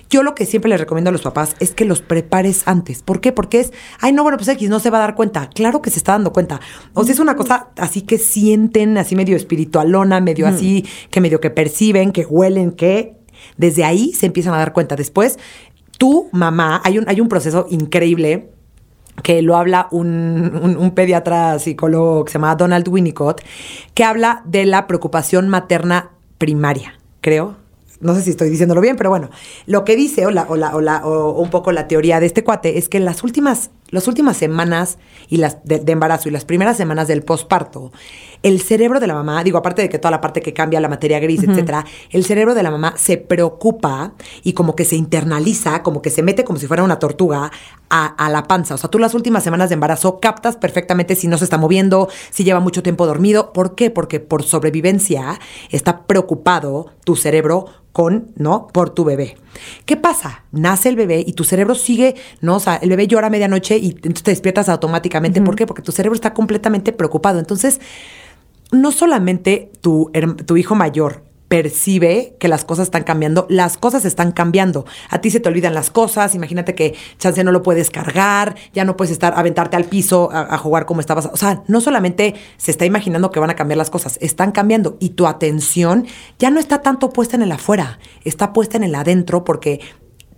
yo 0.08 0.22
lo 0.22 0.34
que 0.34 0.46
siempre 0.46 0.70
les 0.70 0.80
recomiendo 0.80 1.10
a 1.10 1.12
los 1.12 1.22
papás 1.22 1.56
es 1.60 1.72
que 1.72 1.84
los 1.84 2.00
prepares 2.00 2.62
antes. 2.66 3.02
¿Por 3.02 3.20
qué? 3.20 3.32
Porque 3.32 3.60
es, 3.60 3.72
ay, 4.00 4.12
no, 4.12 4.22
bueno, 4.22 4.38
pues 4.38 4.48
X 4.48 4.68
no 4.68 4.80
se 4.80 4.90
va 4.90 4.98
a 4.98 5.00
dar 5.02 5.14
cuenta. 5.14 5.50
Claro 5.50 5.82
que 5.82 5.90
se 5.90 5.98
está 5.98 6.12
dando 6.12 6.32
cuenta. 6.32 6.60
O 6.94 7.04
sea, 7.04 7.12
es 7.12 7.20
una 7.20 7.36
cosa 7.36 7.68
así 7.76 8.02
que 8.02 8.18
sienten, 8.18 8.96
así 8.98 9.16
medio 9.16 9.36
espiritualona, 9.36 10.20
medio 10.20 10.46
así, 10.46 10.86
que 11.10 11.20
medio 11.20 11.40
que 11.40 11.50
perciben, 11.50 12.12
que 12.12 12.24
huelen, 12.24 12.72
que 12.72 13.16
desde 13.56 13.84
ahí 13.84 14.12
se 14.12 14.26
empiezan 14.26 14.54
a 14.54 14.58
dar 14.58 14.72
cuenta. 14.72 14.96
Después, 14.96 15.38
tú, 15.98 16.28
mamá, 16.32 16.80
hay 16.84 16.98
un, 16.98 17.08
hay 17.08 17.20
un 17.20 17.28
proceso 17.28 17.66
increíble 17.70 18.50
que 19.22 19.42
lo 19.42 19.56
habla 19.56 19.88
un, 19.90 20.92
pediatra 20.94 21.58
psicólogo 21.58 22.24
que 22.24 22.32
se 22.32 22.38
llama 22.38 22.54
Donald 22.56 22.88
Winnicott, 22.88 23.42
que 23.94 24.04
habla 24.04 24.42
de 24.44 24.66
la 24.66 24.86
preocupación 24.86 25.48
materna 25.48 26.10
primaria, 26.38 26.98
creo. 27.20 27.56
No 28.00 28.14
sé 28.14 28.22
si 28.22 28.30
estoy 28.30 28.48
diciéndolo 28.48 28.80
bien, 28.80 28.96
pero 28.96 29.10
bueno, 29.10 29.28
lo 29.66 29.84
que 29.84 29.94
dice 29.94 30.24
o, 30.24 30.30
la, 30.30 30.44
o, 30.44 30.56
o, 30.56 31.40
un 31.40 31.50
poco 31.50 31.70
la 31.70 31.86
teoría 31.86 32.18
de 32.18 32.26
este 32.26 32.42
cuate 32.42 32.78
es 32.78 32.88
que 32.88 32.96
en 32.96 33.04
las 33.04 33.22
últimas, 33.22 33.70
las 33.90 34.08
últimas 34.08 34.36
semanas 34.36 34.98
y 35.28 35.36
las 35.36 35.58
de, 35.64 35.82
embarazo 35.86 36.28
y 36.28 36.32
las 36.32 36.44
primeras 36.44 36.76
semanas 36.76 37.08
del 37.08 37.22
posparto, 37.22 37.92
el 38.42 38.60
cerebro 38.60 39.00
de 39.00 39.06
la 39.06 39.14
mamá, 39.14 39.44
digo, 39.44 39.58
aparte 39.58 39.82
de 39.82 39.88
que 39.88 39.98
toda 39.98 40.10
la 40.10 40.20
parte 40.20 40.40
que 40.40 40.54
cambia 40.54 40.80
la 40.80 40.88
materia 40.88 41.18
gris, 41.20 41.42
etcétera, 41.42 41.84
el 42.10 42.24
cerebro 42.24 42.54
de 42.54 42.62
la 42.62 42.70
mamá 42.70 42.94
se 42.96 43.18
preocupa 43.18 44.14
y 44.42 44.54
como 44.54 44.74
que 44.74 44.84
se 44.84 44.96
internaliza, 44.96 45.82
como 45.82 46.02
que 46.02 46.10
se 46.10 46.22
mete 46.22 46.44
como 46.44 46.58
si 46.58 46.66
fuera 46.66 46.82
una 46.82 46.98
tortuga 46.98 47.50
a, 47.90 48.30
la 48.30 48.44
panza. 48.44 48.76
O 48.76 48.78
sea, 48.78 48.88
tú 48.88 48.98
las 48.98 49.14
últimas 49.14 49.42
semanas 49.42 49.68
de 49.68 49.74
embarazo 49.74 50.20
captas 50.20 50.56
perfectamente 50.56 51.16
si 51.16 51.26
no 51.26 51.36
se 51.38 51.44
está 51.44 51.58
moviendo, 51.58 52.08
si 52.30 52.44
lleva 52.44 52.60
mucho 52.60 52.82
tiempo 52.82 53.06
dormido. 53.06 53.52
¿Por 53.52 53.74
qué? 53.74 53.90
Porque 53.90 54.20
por 54.20 54.44
sobrevivencia 54.44 55.40
está 55.70 56.06
preocupado 56.06 56.86
tu 57.04 57.16
cerebro 57.16 57.66
con, 57.92 58.30
¿no? 58.36 58.68
Por 58.68 58.90
tu 58.90 59.04
bebé. 59.04 59.36
¿Qué 59.84 59.96
pasa? 59.96 60.44
Nace 60.52 60.88
el 60.88 60.96
bebé 60.96 61.24
y 61.26 61.32
tu 61.32 61.42
cerebro 61.42 61.74
sigue, 61.74 62.14
¿no? 62.40 62.56
O 62.56 62.60
sea, 62.60 62.76
el 62.76 62.88
bebé 62.88 63.08
llora 63.08 63.26
a 63.26 63.30
medianoche 63.30 63.76
y 63.80 63.90
entonces 63.90 64.22
te 64.22 64.30
despiertas 64.30 64.68
automáticamente. 64.68 65.40
¿Por 65.40 65.56
qué? 65.56 65.66
Porque 65.66 65.82
tu 65.82 65.92
cerebro 65.92 66.14
está 66.14 66.34
completamente 66.34 66.92
preocupado. 66.92 67.38
Entonces, 67.38 67.80
no 68.72 68.92
solamente 68.92 69.70
tu, 69.80 70.10
tu 70.46 70.56
hijo 70.56 70.74
mayor 70.74 71.30
percibe 71.50 72.36
que 72.38 72.46
las 72.46 72.64
cosas 72.64 72.84
están 72.84 73.02
cambiando, 73.02 73.44
las 73.50 73.76
cosas 73.76 74.04
están 74.04 74.30
cambiando. 74.30 74.86
A 75.08 75.20
ti 75.20 75.32
se 75.32 75.40
te 75.40 75.48
olvidan 75.48 75.74
las 75.74 75.90
cosas, 75.90 76.36
imagínate 76.36 76.76
que 76.76 76.94
chance 77.18 77.42
no 77.42 77.50
lo 77.50 77.64
puedes 77.64 77.90
cargar, 77.90 78.54
ya 78.72 78.84
no 78.84 78.96
puedes 78.96 79.10
estar, 79.10 79.34
aventarte 79.36 79.76
al 79.76 79.84
piso 79.84 80.30
a, 80.32 80.56
jugar 80.58 80.86
como 80.86 81.00
estabas. 81.00 81.26
O 81.26 81.36
sea, 81.36 81.64
no 81.66 81.80
solamente 81.80 82.36
se 82.56 82.70
está 82.70 82.84
imaginando 82.84 83.32
que 83.32 83.40
van 83.40 83.50
a 83.50 83.56
cambiar 83.56 83.78
las 83.78 83.90
cosas, 83.90 84.16
están 84.20 84.52
cambiando 84.52 84.96
y 85.00 85.10
tu 85.10 85.26
atención 85.26 86.06
ya 86.38 86.50
no 86.50 86.60
está 86.60 86.82
tanto 86.82 87.10
puesta 87.10 87.34
en 87.34 87.42
el 87.42 87.50
afuera, 87.50 87.98
está 88.24 88.52
puesta 88.52 88.76
en 88.76 88.84
el 88.84 88.94
adentro 88.94 89.42
porque 89.42 89.80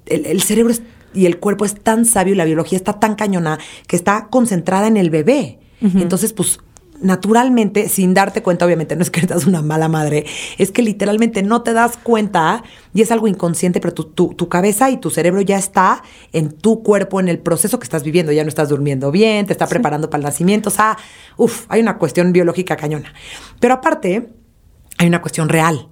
el, 0.06 0.40
cerebro 0.40 0.72
y 1.14 1.26
el 1.26 1.38
cuerpo 1.38 1.64
es 1.64 1.74
tan 1.74 2.04
sabio 2.04 2.34
y 2.34 2.36
la 2.36 2.44
biología 2.44 2.76
está 2.76 3.00
tan 3.00 3.14
cañona 3.14 3.58
que 3.86 3.96
está 3.96 4.28
concentrada 4.30 4.86
en 4.86 4.96
el 4.96 5.10
bebé. 5.10 5.58
Entonces, 5.80 6.32
pues 6.32 6.60
naturalmente, 7.02 7.88
sin 7.88 8.14
darte 8.14 8.42
cuenta, 8.42 8.64
obviamente 8.64 8.96
no 8.96 9.02
es 9.02 9.10
que 9.10 9.20
eres 9.20 9.46
una 9.46 9.62
mala 9.62 9.88
madre, 9.88 10.24
es 10.58 10.70
que 10.70 10.82
literalmente 10.82 11.42
no 11.42 11.62
te 11.62 11.72
das 11.72 11.96
cuenta 11.96 12.62
y 12.94 13.02
es 13.02 13.10
algo 13.10 13.28
inconsciente, 13.28 13.80
pero 13.80 13.92
tu, 13.92 14.04
tu, 14.04 14.48
cabeza 14.48 14.90
y 14.90 14.98
tu 14.98 15.10
cerebro 15.10 15.40
ya 15.40 15.58
está 15.58 16.02
en 16.32 16.52
tu 16.52 16.82
cuerpo, 16.82 17.20
en 17.20 17.28
el 17.28 17.38
proceso 17.38 17.78
que 17.78 17.84
estás 17.84 18.04
viviendo, 18.04 18.32
ya 18.32 18.44
no 18.44 18.48
estás 18.48 18.68
durmiendo 18.68 19.10
bien, 19.10 19.46
te 19.46 19.52
está 19.52 19.66
preparando 19.66 20.08
para 20.08 20.20
el 20.20 20.24
nacimiento, 20.24 20.68
o 20.68 20.72
sea, 20.72 20.96
uff, 21.36 21.64
hay 21.68 21.80
una 21.80 21.98
cuestión 21.98 22.32
biológica 22.32 22.76
cañona. 22.76 23.12
Pero 23.58 23.74
aparte, 23.74 24.28
hay 24.98 25.08
una 25.08 25.20
cuestión 25.20 25.48
real. 25.48 25.88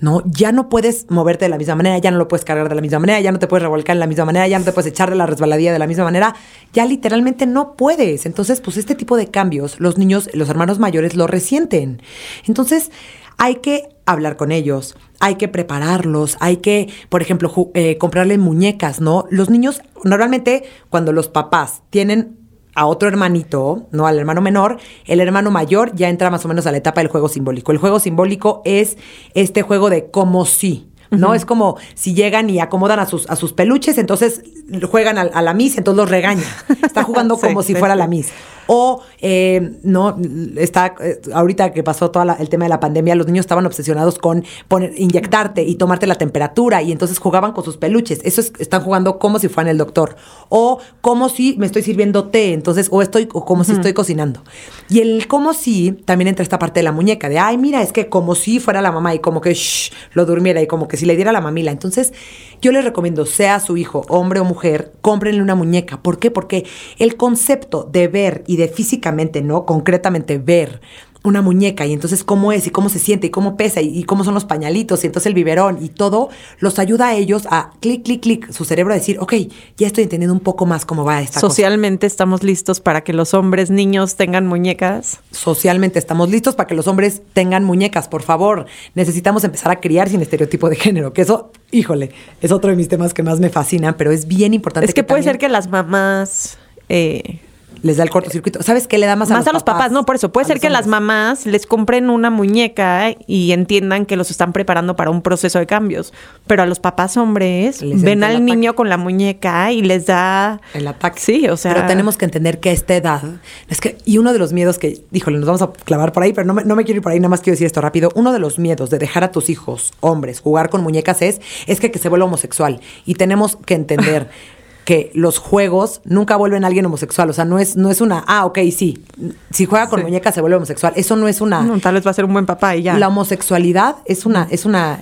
¿No? 0.00 0.22
Ya 0.26 0.52
no 0.52 0.68
puedes 0.68 1.10
moverte 1.10 1.46
de 1.46 1.48
la 1.48 1.58
misma 1.58 1.74
manera, 1.76 1.98
ya 1.98 2.10
no 2.10 2.18
lo 2.18 2.28
puedes 2.28 2.44
cargar 2.44 2.68
de 2.68 2.74
la 2.74 2.80
misma 2.80 2.98
manera, 2.98 3.20
ya 3.20 3.32
no 3.32 3.38
te 3.38 3.46
puedes 3.46 3.62
revolcar 3.62 3.96
de 3.96 4.00
la 4.00 4.06
misma 4.06 4.26
manera, 4.26 4.46
ya 4.46 4.58
no 4.58 4.64
te 4.64 4.72
puedes 4.72 4.90
echar 4.90 5.10
de 5.10 5.16
la 5.16 5.26
resbaladilla 5.26 5.72
de 5.72 5.78
la 5.78 5.86
misma 5.86 6.04
manera, 6.04 6.34
ya 6.72 6.84
literalmente 6.84 7.46
no 7.46 7.76
puedes. 7.76 8.26
Entonces, 8.26 8.60
pues 8.60 8.76
este 8.76 8.94
tipo 8.94 9.16
de 9.16 9.28
cambios, 9.28 9.80
los 9.80 9.98
niños, 9.98 10.28
los 10.34 10.48
hermanos 10.48 10.78
mayores 10.78 11.16
lo 11.16 11.26
resienten. 11.26 12.02
Entonces, 12.46 12.90
hay 13.38 13.56
que 13.56 13.88
hablar 14.06 14.36
con 14.36 14.52
ellos, 14.52 14.96
hay 15.20 15.36
que 15.36 15.48
prepararlos, 15.48 16.36
hay 16.40 16.58
que, 16.58 16.92
por 17.08 17.22
ejemplo, 17.22 17.52
eh, 17.74 17.98
comprarle 17.98 18.38
muñecas, 18.38 19.00
¿no? 19.00 19.26
Los 19.30 19.50
niños, 19.50 19.82
normalmente, 20.04 20.64
cuando 20.90 21.12
los 21.12 21.28
papás 21.28 21.82
tienen 21.90 22.45
a 22.76 22.86
otro 22.86 23.08
hermanito, 23.08 23.88
no 23.90 24.06
al 24.06 24.18
hermano 24.18 24.42
menor, 24.42 24.78
el 25.06 25.20
hermano 25.20 25.50
mayor 25.50 25.94
ya 25.94 26.10
entra 26.10 26.30
más 26.30 26.44
o 26.44 26.48
menos 26.48 26.66
a 26.66 26.70
la 26.70 26.76
etapa 26.76 27.00
del 27.00 27.08
juego 27.08 27.28
simbólico. 27.28 27.72
El 27.72 27.78
juego 27.78 27.98
simbólico 27.98 28.62
es 28.64 28.98
este 29.34 29.62
juego 29.62 29.90
de 29.90 30.10
como 30.10 30.44
si. 30.44 30.86
¿no? 31.10 31.34
Es 31.34 31.46
como 31.46 31.78
si 31.94 32.14
llegan 32.14 32.50
y 32.50 32.60
acomodan 32.60 32.98
a 32.98 33.06
sus, 33.06 33.28
a 33.30 33.36
sus 33.36 33.52
peluches, 33.52 33.96
entonces 33.96 34.42
juegan 34.90 35.18
a, 35.18 35.42
la 35.42 35.54
Miss, 35.54 35.78
entonces 35.78 35.96
los 35.96 36.10
regaña. 36.10 36.44
Está 36.82 37.02
jugando 37.02 37.36
como 37.40 37.62
si 37.62 37.74
fuera 37.74 37.96
la 37.96 38.06
Miss. 38.06 38.30
O, 38.66 39.02
eh, 39.20 39.78
no, 39.82 40.16
está, 40.56 40.94
eh, 41.00 41.20
ahorita 41.32 41.72
que 41.72 41.82
pasó 41.82 42.10
todo 42.10 42.24
el 42.38 42.48
tema 42.48 42.64
de 42.64 42.68
la 42.70 42.80
pandemia, 42.80 43.14
los 43.14 43.26
niños 43.26 43.44
estaban 43.44 43.66
obsesionados 43.66 44.18
con 44.18 44.44
poner, 44.68 44.92
inyectarte 44.96 45.62
y 45.62 45.76
tomarte 45.76 46.06
la 46.06 46.16
temperatura 46.16 46.82
y 46.82 46.92
entonces 46.92 47.18
jugaban 47.18 47.52
con 47.52 47.64
sus 47.64 47.76
peluches. 47.76 48.20
Eso 48.24 48.40
es, 48.40 48.52
están 48.58 48.82
jugando 48.82 49.18
como 49.18 49.38
si 49.38 49.48
fueran 49.48 49.70
el 49.70 49.78
doctor. 49.78 50.16
O 50.48 50.78
como 51.00 51.28
si 51.28 51.56
me 51.58 51.66
estoy 51.66 51.82
sirviendo 51.82 52.28
té, 52.28 52.52
entonces, 52.52 52.88
o 52.90 53.02
estoy, 53.02 53.28
o 53.32 53.44
como 53.44 53.64
si 53.64 53.72
estoy 53.72 53.92
cocinando. 53.92 54.42
Y 54.88 55.00
el 55.00 55.26
como 55.26 55.54
si 55.54 55.92
también 55.92 56.28
entra 56.28 56.42
esta 56.42 56.58
parte 56.58 56.80
de 56.80 56.84
la 56.84 56.92
muñeca, 56.92 57.28
de, 57.28 57.38
ay, 57.38 57.58
mira, 57.58 57.82
es 57.82 57.92
que 57.92 58.08
como 58.08 58.34
si 58.34 58.60
fuera 58.60 58.82
la 58.82 58.92
mamá 58.92 59.14
y 59.14 59.18
como 59.18 59.40
que 59.40 59.54
shh, 59.54 59.92
lo 60.12 60.26
durmiera 60.26 60.60
y 60.62 60.66
como 60.66 60.88
que 60.88 60.96
si 60.96 61.06
le 61.06 61.16
diera 61.16 61.32
la 61.32 61.40
mamila. 61.40 61.70
Entonces, 61.70 62.12
yo 62.60 62.72
les 62.72 62.84
recomiendo, 62.84 63.26
sea 63.26 63.60
su 63.60 63.76
hijo, 63.76 64.04
hombre 64.08 64.40
o 64.40 64.44
mujer, 64.44 64.92
cómprenle 65.00 65.42
una 65.42 65.54
muñeca. 65.54 66.02
¿Por 66.02 66.18
qué? 66.18 66.30
Porque 66.30 66.66
el 66.98 67.16
concepto 67.16 67.88
de 67.90 68.08
ver 68.08 68.44
y 68.46 68.55
de 68.56 68.68
físicamente, 68.68 69.42
¿no? 69.42 69.64
Concretamente 69.64 70.38
ver 70.38 70.80
una 71.26 71.42
muñeca 71.42 71.86
y 71.86 71.92
entonces 71.92 72.24
cómo 72.24 72.52
es 72.52 72.66
y 72.66 72.70
cómo 72.70 72.88
se 72.88 72.98
siente 72.98 73.26
y 73.26 73.30
cómo 73.30 73.56
pesa 73.56 73.80
y, 73.80 74.04
cómo 74.04 74.24
son 74.24 74.34
los 74.34 74.44
pañalitos 74.44 75.02
y 75.02 75.08
entonces 75.08 75.26
el 75.26 75.34
biberón 75.34 75.78
y 75.82 75.88
todo 75.88 76.28
los 76.60 76.78
ayuda 76.78 77.08
a 77.08 77.14
ellos 77.14 77.46
a 77.50 77.72
clic, 77.80 78.04
clic, 78.04 78.22
clic, 78.22 78.52
su 78.52 78.64
cerebro 78.64 78.92
a 78.92 78.96
decir, 78.96 79.18
ok, 79.18 79.34
ya 79.76 79.86
estoy 79.86 80.04
entendiendo 80.04 80.32
un 80.32 80.40
poco 80.40 80.66
más 80.66 80.84
cómo 80.86 81.04
va 81.04 81.20
esta 81.20 81.40
Socialmente 81.40 82.06
estamos 82.06 82.42
listos 82.42 82.80
para 82.80 83.02
que 83.02 83.12
los 83.12 83.34
hombres, 83.34 83.70
niños 83.70 84.16
tengan 84.16 84.46
muñecas. 84.46 85.20
Socialmente 85.32 85.98
estamos 85.98 86.30
listos 86.30 86.54
para 86.54 86.68
que 86.68 86.74
los 86.74 86.86
hombres 86.86 87.22
tengan 87.32 87.64
muñecas, 87.64 88.08
por 88.08 88.22
favor. 88.22 88.66
Necesitamos 88.94 89.42
empezar 89.44 89.72
a 89.72 89.80
criar 89.80 90.08
sin 90.08 90.22
estereotipo 90.22 90.68
de 90.68 90.76
género, 90.76 91.12
que 91.12 91.22
eso, 91.22 91.50
híjole, 91.70 92.12
es 92.40 92.52
otro 92.52 92.70
de 92.70 92.76
mis 92.76 92.88
temas 92.88 93.14
que 93.14 93.22
más 93.22 93.40
me 93.40 93.50
fascinan, 93.50 93.96
pero 93.96 94.12
es 94.12 94.26
bien 94.26 94.54
importante. 94.54 94.86
Es 94.86 94.94
que, 94.94 95.04
puede 95.04 95.22
ser 95.22 95.38
que 95.38 95.48
las 95.48 95.68
mamás... 95.68 96.58
Eh, 96.88 97.40
les 97.82 97.96
da 97.96 98.04
el 98.04 98.10
cortocircuito. 98.10 98.62
¿Sabes 98.62 98.86
qué 98.86 98.98
le 98.98 99.06
da 99.06 99.16
más 99.16 99.30
a 99.30 99.34
Más 99.34 99.46
a 99.46 99.52
los 99.52 99.62
papás, 99.62 99.92
no, 99.92 100.04
por 100.04 100.16
eso. 100.16 100.32
Puede 100.32 100.44
A 100.44 100.48
ser 100.48 100.56
los 100.56 100.62
que 100.62 100.70
las 100.70 100.86
mamás 100.86 101.46
les 101.46 101.66
compren 101.66 102.10
una 102.10 102.30
muñeca 102.30 103.14
y 103.26 103.52
entiendan 103.52 104.06
que 104.06 104.16
los 104.16 104.30
están 104.30 104.52
preparando 104.52 104.96
para 104.96 105.10
un 105.10 105.22
proceso 105.22 105.58
de 105.58 105.66
cambios. 105.66 106.12
Pero 106.46 106.62
a 106.62 106.66
los 106.66 106.80
papás 106.80 107.16
hombres 107.16 107.82
Les 107.82 108.02
ven 108.02 108.24
al 108.24 108.44
niño 108.44 108.74
con 108.74 108.88
la 108.88 108.96
muñeca 108.96 109.72
y 109.72 109.82
les 109.82 110.06
da 110.06 110.60
El 110.74 110.86
ataque. 110.88 111.20
Sí, 111.20 111.48
o 111.48 111.56
sea. 111.56 111.74
Pero 111.74 111.86
tenemos 111.86 112.16
que 112.16 112.24
entender 112.24 112.60
que 112.60 112.70
a 112.70 112.72
esta 112.72 112.94
edad. 112.94 113.22
Es 113.68 113.80
que, 113.80 113.98
y 114.04 114.18
uno 114.18 114.32
de 114.32 114.38
los 114.38 114.52
miedos 114.52 114.78
que, 114.78 115.02
híjole, 115.12 115.38
nos 115.38 115.46
vamos 115.46 115.62
a 115.62 115.72
clavar 115.72 116.12
por 116.12 116.22
ahí, 116.22 116.32
pero 116.32 116.46
no 116.46 116.54
me, 116.54 116.64
no 116.64 116.76
me 116.76 116.84
quiero 116.84 116.98
ir 116.98 117.02
por 117.02 117.12
ahí, 117.12 117.20
nada 117.20 117.28
más 117.28 117.40
quiero 117.40 117.54
decir 117.54 117.66
esto 117.66 117.80
rápido. 117.80 118.10
Uno 118.14 118.32
de 118.32 118.38
los 118.38 118.58
miedos 118.58 118.90
de 118.90 118.98
dejar 118.98 119.24
a 119.24 119.30
tus 119.30 119.50
hijos, 119.50 119.92
hombres, 120.00 120.40
jugar 120.40 120.70
con 120.70 120.82
muñecas 120.82 121.22
es, 121.22 121.40
es 121.66 121.80
que, 121.80 121.90
que 121.90 121.98
se 121.98 122.08
vuelva 122.08 122.26
homosexual. 122.26 122.80
Y 123.04 123.14
tenemos 123.14 123.56
que 123.56 123.74
entender. 123.74 124.28
que 124.86 125.10
los 125.14 125.36
juegos 125.38 126.00
nunca 126.04 126.36
vuelven 126.36 126.62
a 126.64 126.68
alguien 126.68 126.86
homosexual. 126.86 127.28
O 127.28 127.32
sea, 127.32 127.44
no 127.44 127.58
es, 127.58 127.76
no 127.76 127.90
es 127.90 128.00
una, 128.00 128.24
ah, 128.26 128.46
ok, 128.46 128.58
sí. 128.74 129.04
Si 129.50 129.66
juega 129.66 129.88
con 129.88 129.98
Sí. 129.98 130.04
muñecas 130.04 130.32
se 130.34 130.40
vuelve 130.40 130.56
homosexual. 130.56 130.92
Eso 130.96 131.16
no 131.16 131.26
es 131.28 131.40
una. 131.40 131.60
No, 131.62 131.78
tal 131.80 131.94
vez 131.94 132.06
va 132.06 132.12
a 132.12 132.14
ser 132.14 132.24
un 132.24 132.32
buen 132.32 132.46
papá 132.46 132.76
y 132.76 132.82
ya. 132.84 132.96
La 132.96 133.08
homosexualidad 133.08 133.96
es 134.06 134.24
una, 134.26 134.46
es 134.48 134.64
una 134.64 135.00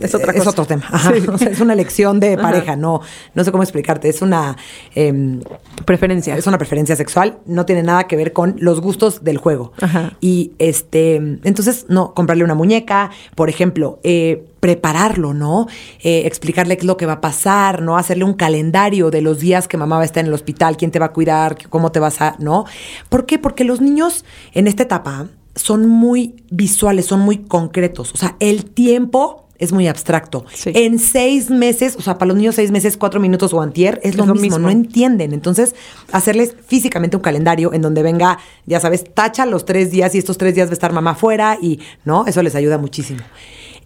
Es 0.00 0.14
otra 0.14 0.32
es 0.32 0.38
cosa. 0.38 0.50
otro 0.50 0.64
tema. 0.64 0.84
Ajá. 0.90 1.12
Sí. 1.14 1.22
O 1.32 1.36
sea, 1.38 1.50
es 1.50 1.60
una 1.60 1.74
elección 1.74 2.18
de 2.18 2.32
Ajá. 2.32 2.42
pareja, 2.42 2.76
no, 2.76 3.02
no 3.34 3.44
sé 3.44 3.52
cómo 3.52 3.62
explicarte. 3.62 4.08
Es 4.08 4.22
una 4.22 4.56
em, 4.94 5.40
preferencia. 5.84 6.34
es 6.34 6.46
una 6.46 6.56
preferencia 6.56 6.96
sexual, 6.96 7.36
no 7.44 7.66
tiene 7.66 7.82
nada 7.82 8.04
que 8.08 8.16
ver 8.16 8.32
con 8.32 8.56
los 8.58 8.80
gustos 8.80 9.22
del 9.22 9.36
juego. 9.36 9.72
Ajá. 9.82 10.14
Y 10.22 10.52
este, 10.58 11.16
entonces, 11.16 11.84
no, 11.90 12.14
comprarle 12.14 12.42
una 12.42 12.54
muñeca, 12.54 13.10
por 13.34 13.50
ejemplo, 13.50 14.00
eh, 14.02 14.46
prepararlo, 14.66 15.32
¿no? 15.32 15.68
Eh, 16.02 16.22
explicarle 16.24 16.76
qué 16.76 16.80
es 16.80 16.86
lo 16.86 16.96
que 16.96 17.06
va 17.06 17.12
a 17.12 17.20
pasar, 17.20 17.82
¿no? 17.82 17.96
Hacerle 17.96 18.24
un 18.24 18.34
calendario 18.34 19.12
de 19.12 19.22
los 19.22 19.38
días 19.38 19.68
que 19.68 19.76
mamá 19.76 19.94
va 19.94 20.02
a 20.02 20.04
estar 20.04 20.22
en 20.24 20.26
el 20.26 20.34
hospital, 20.34 20.76
quién 20.76 20.90
te 20.90 20.98
va 20.98 21.06
a 21.06 21.12
cuidar, 21.12 21.56
cómo 21.68 21.92
te 21.92 22.00
vas 22.00 22.20
a, 22.20 22.34
¿no? 22.40 22.64
¿Por 23.08 23.26
qué? 23.26 23.38
Porque 23.38 23.62
los 23.62 23.80
niños 23.80 24.24
en 24.54 24.66
esta 24.66 24.82
etapa 24.82 25.28
son 25.54 25.88
muy 25.88 26.34
visuales, 26.50 27.06
son 27.06 27.20
muy 27.20 27.38
concretos. 27.38 28.12
O 28.12 28.16
sea, 28.16 28.34
el 28.40 28.64
tiempo 28.64 29.46
es 29.60 29.70
muy 29.70 29.86
abstracto. 29.86 30.44
Sí. 30.52 30.72
En 30.74 30.98
seis 30.98 31.48
meses, 31.48 31.94
o 31.96 32.02
sea, 32.02 32.18
para 32.18 32.26
los 32.30 32.36
niños 32.36 32.56
seis 32.56 32.72
meses, 32.72 32.96
cuatro 32.96 33.20
minutos 33.20 33.54
o 33.54 33.62
antier, 33.62 34.00
es, 34.02 34.16
lo, 34.16 34.26
lo 34.26 34.34
mismo, 34.34 34.42
mismo. 34.42 34.58
no 34.58 34.70
entienden. 34.70 35.32
Entonces, 35.32 35.76
hacerles 36.10 36.56
físicamente 36.66 37.16
un 37.16 37.22
calendario 37.22 37.72
en 37.72 37.82
donde 37.82 38.02
venga, 38.02 38.40
ya 38.66 38.80
sabes, 38.80 39.04
tacha 39.14 39.46
los 39.46 39.64
tres 39.64 39.92
días 39.92 40.12
y 40.16 40.18
estos 40.18 40.38
tres 40.38 40.56
días 40.56 40.66
va 40.66 40.72
a 40.72 40.74
estar 40.74 40.92
mamá 40.92 41.14
fuera 41.14 41.56
y, 41.62 41.78
¿no? 42.04 42.26
Eso 42.26 42.42
les 42.42 42.56
ayuda 42.56 42.78
muchísimo. 42.78 43.20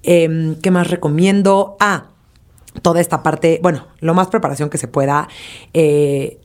Em, 0.02 0.56
¿Qué 0.56 0.70
más 0.70 0.88
recomiendo? 0.88 1.76
Ah, 1.80 2.08
toda 2.82 3.00
esta 3.00 3.22
parte, 3.22 3.60
bueno, 3.62 3.86
lo 4.00 4.14
más 4.14 4.28
preparación 4.28 4.70
que 4.70 4.78
se 4.78 4.88
pueda. 4.88 5.28
eh, 5.74 6.40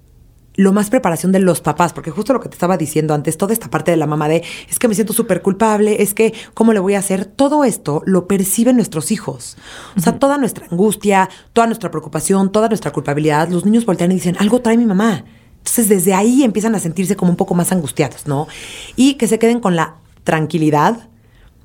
lo 0.58 0.72
más 0.72 0.90
preparación 0.90 1.32
de 1.32 1.40
los 1.40 1.62
papás, 1.62 1.94
porque 1.94 2.12
justo 2.12 2.34
lo 2.34 2.40
que 2.40 2.50
te 2.50 2.56
estaba 2.56 2.78
diciendo 2.78 3.14
antes, 3.14 3.38
toda 3.38 3.54
esta 3.54 3.70
parte 3.70 3.92
de 3.92 3.98
la 3.98 4.08
mamá 4.08 4.28
de 4.28 4.44
es 4.70 4.80
que 4.80 4.88
me 4.88 4.96
siento 4.96 5.14
súper 5.14 5.42
culpable, 5.42 6.02
es 6.02 6.14
que 6.14 6.34
cómo 6.54 6.72
le 6.74 6.80
voy 6.80 6.94
a 6.94 7.00
hacer, 7.00 7.26
todo 7.26 7.64
esto 7.64 8.02
lo 8.06 8.28
perciben 8.28 8.78
nuestros 8.78 9.12
hijos. 9.12 9.58
O 9.98 10.00
sea, 10.00 10.18
toda 10.18 10.38
nuestra 10.38 10.68
angustia, 10.72 11.30
toda 11.52 11.68
nuestra 11.68 11.92
preocupación, 11.92 12.52
toda 12.52 12.70
nuestra 12.70 12.92
culpabilidad, 12.92 13.50
los 13.50 13.66
niños 13.66 13.86
voltean 13.86 14.12
y 14.12 14.16
dicen, 14.16 14.38
algo 14.40 14.62
trae 14.62 14.78
mi 14.78 14.86
mamá. 14.86 15.26
Entonces 15.58 15.90
desde 15.90 16.14
ahí 16.14 16.44
empiezan 16.44 16.76
a 16.76 16.80
sentirse 16.80 17.16
como 17.16 17.32
un 17.32 17.38
poco 17.38 17.56
más 17.56 17.72
angustiados, 17.72 18.28
¿no? 18.28 18.48
Y 18.96 19.16
que 19.16 19.28
se 19.28 19.40
queden 19.40 19.60
con 19.60 19.76
la 19.76 19.96
tranquilidad 20.24 21.10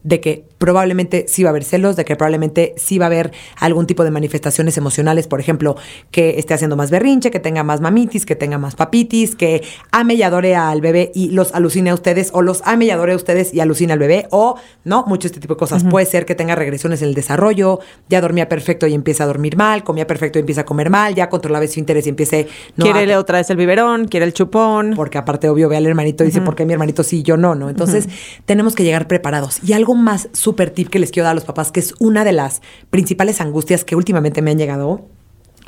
de 0.03 0.21
que 0.21 0.49
probablemente 0.61 1.25
sí 1.27 1.43
va 1.43 1.49
a 1.49 1.53
haber 1.53 1.65
celos, 1.65 1.97
de 1.97 2.05
que 2.05 2.17
probablemente 2.17 2.75
sí 2.77 2.99
va 2.99 3.07
a 3.07 3.09
haber 3.09 3.33
algún 3.59 3.87
tipo 3.87 4.05
de 4.05 4.11
manifestaciones 4.11 4.77
emocionales, 4.77 5.27
por 5.27 5.41
ejemplo, 5.41 5.75
que 6.11 6.39
esté 6.39 6.53
haciendo 6.53 6.77
más 6.77 6.91
berrinche, 6.91 7.31
que 7.31 7.41
tenga 7.41 7.65
más 7.65 7.81
mamitis, 7.81 8.27
que 8.27 8.37
tenga 8.37 8.59
más 8.59 8.77
papitis, 8.77 9.35
que 9.35 9.63
ame 9.91 10.15
y 10.15 10.23
adore 10.23 10.55
al 10.55 10.83
bebé 10.83 11.13
y 11.15 11.31
los 11.31 11.55
alucine 11.55 11.89
a 11.89 11.95
ustedes, 11.95 12.29
o 12.35 12.43
los 12.43 12.61
ame 12.67 12.85
y 12.85 12.91
adore 12.91 13.15
a 13.15 13.17
ustedes 13.17 13.55
y 13.55 13.61
alucine 13.61 13.95
al 13.95 13.99
bebé, 13.99 14.27
o 14.31 14.57
no, 14.85 15.05
mucho 15.07 15.29
este 15.29 15.41
tipo 15.41 15.55
de 15.55 15.59
cosas. 15.59 15.83
Puede 15.85 16.05
ser 16.05 16.27
que 16.27 16.35
tenga 16.35 16.55
regresiones 16.55 17.01
en 17.01 17.09
el 17.09 17.15
desarrollo, 17.15 17.81
ya 18.11 18.21
dormía 18.21 18.47
perfecto 18.51 18.87
y 18.87 18.93
empieza 18.93 19.25
a 19.25 19.27
dormir 19.29 19.57
mal, 19.57 19.83
comía 19.83 20.07
perfecto 20.07 20.39
y 20.39 20.41
empieza 20.41 20.61
a 20.61 20.65
comer 20.67 20.91
mal, 20.91 21.15
ya 21.15 21.31
controlaba 21.31 21.67
su 21.69 21.81
interés 21.81 22.05
y 22.07 22.11
empiece 22.11 22.49
no, 22.77 22.85
quiere 22.85 23.15
a- 23.15 23.19
otra 23.19 23.39
vez 23.39 23.49
el 23.49 23.57
biberón, 23.57 24.09
quiere 24.09 24.27
el 24.27 24.35
chupón. 24.35 24.93
porque 24.95 25.17
aparte, 25.17 25.49
obvio, 25.49 25.71
ve 25.71 25.79
al 25.79 25.87
hermanito 25.87 26.23
y 26.23 26.27
dice, 26.27 26.43
¿por 26.43 26.55
qué 26.55 26.67
mi 26.67 26.75
hermanito 26.75 27.03
sí 27.03 27.21
y 27.21 27.23
yo 27.23 27.37
no? 27.39 27.55
¿no? 27.55 27.71
Entonces, 27.71 28.09
tenemos 28.45 28.75
que 28.75 28.85
llegar 28.85 29.07
preparados. 29.09 29.59
Y 29.65 29.73
algo 29.73 29.95
más 29.95 30.29
súper 30.51 30.71
tip 30.71 30.89
que 30.89 30.99
les 30.99 31.13
quiero 31.13 31.27
dar 31.27 31.33
a 31.33 31.35
los 31.35 31.45
papás, 31.45 31.71
que 31.71 31.79
es 31.79 31.95
una 32.01 32.25
de 32.25 32.33
las 32.33 32.61
principales 32.91 33.41
angustias 33.41 33.85
que 33.85 33.95
últimamente 33.95 34.43
me 34.43 34.51
han 34.51 34.59
llegado, 34.59 35.07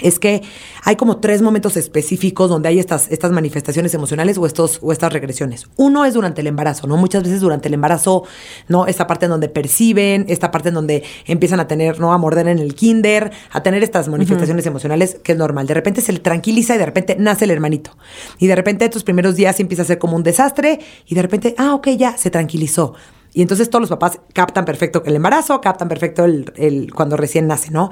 es 0.00 0.18
que 0.18 0.42
hay 0.82 0.96
como 0.96 1.18
tres 1.18 1.40
momentos 1.40 1.76
específicos 1.76 2.50
donde 2.50 2.68
hay 2.68 2.80
estas, 2.80 3.08
estas 3.12 3.30
manifestaciones 3.30 3.94
emocionales 3.94 4.38
o, 4.38 4.46
estos, 4.46 4.80
o 4.82 4.90
estas 4.90 5.12
regresiones. 5.12 5.68
Uno 5.76 6.04
es 6.04 6.14
durante 6.14 6.40
el 6.40 6.48
embarazo, 6.48 6.88
¿no? 6.88 6.96
Muchas 6.96 7.22
veces 7.22 7.40
durante 7.40 7.68
el 7.68 7.74
embarazo, 7.74 8.24
¿no? 8.66 8.86
Esta 8.86 9.06
parte 9.06 9.26
en 9.26 9.30
donde 9.30 9.48
perciben, 9.48 10.24
esta 10.28 10.50
parte 10.50 10.70
en 10.70 10.74
donde 10.74 11.04
empiezan 11.26 11.60
a 11.60 11.68
tener, 11.68 12.00
¿no? 12.00 12.12
A 12.12 12.18
morder 12.18 12.48
en 12.48 12.58
el 12.58 12.74
kinder, 12.74 13.30
a 13.52 13.62
tener 13.62 13.84
estas 13.84 14.08
manifestaciones 14.08 14.66
emocionales, 14.66 15.18
que 15.22 15.32
es 15.32 15.38
normal. 15.38 15.68
De 15.68 15.74
repente 15.74 16.00
se 16.00 16.12
le 16.12 16.18
tranquiliza 16.18 16.74
y 16.74 16.78
de 16.78 16.86
repente 16.86 17.14
nace 17.20 17.44
el 17.44 17.52
hermanito. 17.52 17.96
Y 18.40 18.48
de 18.48 18.56
repente 18.56 18.88
tus 18.88 19.04
primeros 19.04 19.36
días 19.36 19.60
empieza 19.60 19.82
a 19.82 19.86
ser 19.86 19.98
como 19.98 20.16
un 20.16 20.24
desastre 20.24 20.80
y 21.06 21.14
de 21.14 21.22
repente, 21.22 21.54
ah, 21.58 21.74
ok, 21.76 21.90
ya, 21.90 22.16
se 22.16 22.30
tranquilizó. 22.30 22.94
Y 23.34 23.42
entonces 23.42 23.70
todos 23.70 23.80
los 23.80 23.90
papás 23.90 24.20
captan 24.34 24.64
perfecto 24.64 25.02
el 25.06 25.16
embarazo, 25.16 25.60
captan 25.60 25.88
perfecto 25.88 26.24
el, 26.24 26.52
el- 26.56 26.92
cuando 26.92 27.16
recién 27.16 27.46
nace, 27.46 27.70
¿no? 27.70 27.90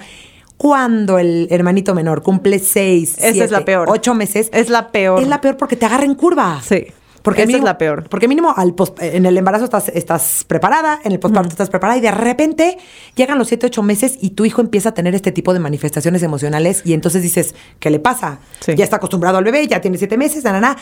Cuando 0.57 1.19
el 1.19 1.49
hermanito 1.51 1.95
menor 1.95 2.23
cumple 2.23 2.59
seis, 2.59 3.15
Esa 3.17 3.29
es 3.29 3.33
siete, 3.35 3.53
la 3.53 3.65
peor. 3.65 3.89
ocho 3.91 4.15
meses. 4.15 4.51
Es 4.53 4.69
la 4.69 4.93
peor. 4.93 5.23
Es 5.23 5.29
la 5.29 5.41
peor 5.41 5.57
porque 5.57 5.77
te 5.77 5.87
agarra 5.87 6.05
en 6.05 6.15
curva. 6.15 6.61
Sí. 6.63 6.87
Porque 7.23 7.43
Esa 7.43 7.49
mínimo- 7.49 7.65
es 7.65 7.65
la 7.65 7.79
peor. 7.79 8.09
Porque 8.11 8.29
mínimo 8.29 8.53
al 8.57 8.75
pos- 8.75 8.93
en 8.99 9.25
el 9.27 9.37
embarazo 9.39 9.65
estás, 9.65 9.89
estás 9.89 10.45
preparada, 10.47 11.01
en 11.05 11.13
el 11.13 11.19
posparto 11.19 11.49
estás 11.51 11.71
preparada 11.71 11.99
y 11.99 12.03
de 12.03 12.11
repente 12.11 12.77
llegan 13.15 13.39
los 13.39 13.49
siete, 13.49 13.67
ocho 13.67 13.83
meses 13.83 14.17
y 14.21 14.31
tu 14.31 14.45
hijo 14.45 14.61
empieza 14.61 14.91
a 14.91 14.95
tener 14.95 15.15
este 15.15 15.33
tipo 15.33 15.53
de 15.55 15.61
manifestaciones 15.61 16.23
emocionales 16.23 16.83
y 16.85 16.93
entonces 16.95 17.23
dices, 17.23 17.55
¿qué 17.79 17.89
le 17.91 17.99
pasa? 18.01 18.39
Sí. 18.61 18.75
Ya 18.75 18.85
está 18.85 18.97
acostumbrado 18.97 19.39
al 19.39 19.45
bebé, 19.45 19.67
ya 19.67 19.81
tiene 19.81 19.97
siete 19.99 20.17
meses, 20.19 20.45
na, 20.45 20.53
na, 20.53 20.61
na. 20.61 20.77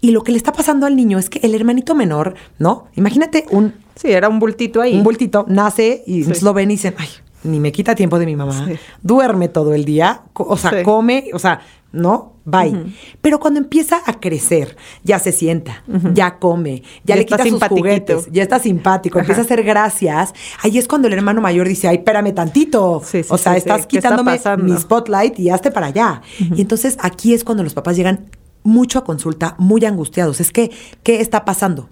Y 0.00 0.12
lo 0.12 0.22
que 0.22 0.32
le 0.32 0.38
está 0.38 0.52
pasando 0.52 0.86
al 0.86 0.96
niño 0.96 1.18
es 1.18 1.28
que 1.28 1.40
el 1.42 1.54
hermanito 1.54 1.94
menor, 1.94 2.34
¿no? 2.58 2.86
Imagínate 2.96 3.44
un, 3.50 3.74
Sí, 3.96 4.10
era 4.10 4.28
un 4.28 4.38
bultito 4.38 4.80
ahí. 4.80 4.96
un 4.96 5.02
bultito, 5.04 5.44
nace 5.48 6.02
y 6.06 6.24
lo 6.42 6.54
ven 6.54 6.70
y 6.70 6.74
dicen, 6.74 6.94
ay, 6.98 7.08
ni 7.42 7.60
me 7.60 7.70
quita 7.72 7.94
tiempo 7.94 8.18
de 8.18 8.26
mi 8.26 8.36
mamá. 8.36 8.66
Sí. 8.66 8.74
Duerme 9.02 9.48
todo 9.48 9.74
el 9.74 9.84
día, 9.84 10.22
o 10.34 10.56
sea, 10.56 10.70
Sí. 10.70 10.82
come, 10.84 11.30
o 11.34 11.38
sea, 11.38 11.60
¿no? 11.92 12.34
Bye. 12.44 12.94
Pero 13.20 13.38
cuando 13.38 13.60
empieza 13.60 14.00
a 14.06 14.18
crecer, 14.18 14.76
ya 15.04 15.18
se 15.18 15.30
sienta, 15.32 15.84
ya 16.14 16.38
come, 16.38 16.82
ya, 17.04 17.14
Ya 17.14 17.20
está 17.20 17.36
quita 17.44 17.50
sus 17.50 17.68
juguetes, 17.68 18.28
ya 18.32 18.42
está 18.42 18.58
simpático, 18.58 19.18
empieza 19.18 19.42
a 19.42 19.44
hacer 19.44 19.62
gracias. 19.62 20.32
Ahí 20.62 20.78
es 20.78 20.88
cuando 20.88 21.06
el 21.08 21.14
hermano 21.14 21.40
mayor 21.40 21.68
dice, 21.68 21.86
ay, 21.88 21.96
espérame 21.96 22.34
tantito. 22.34 23.02
Sí, 23.04 23.22
sí, 23.22 23.28
o 23.30 23.38
sea, 23.38 23.52
sí, 23.52 23.58
estás 23.58 23.82
sí. 23.82 23.86
¿Qué 23.88 23.98
está 23.98 24.16
quitándome 24.16 24.64
mi 24.72 24.76
spotlight 24.78 25.38
y 25.38 25.50
hazte 25.50 25.70
para 25.70 25.88
allá. 25.88 26.22
Y 26.38 26.60
entonces 26.62 26.96
aquí 27.00 27.34
es 27.34 27.44
cuando 27.44 27.62
los 27.62 27.74
papás 27.74 27.96
llegan 27.96 28.30
mucho 28.62 28.98
a 28.98 29.04
consulta, 29.04 29.54
muy 29.58 29.84
angustiados. 29.84 30.40
Es 30.40 30.52
que, 30.52 30.70
¿qué 31.02 31.20
está 31.20 31.44
pasando? 31.44 31.88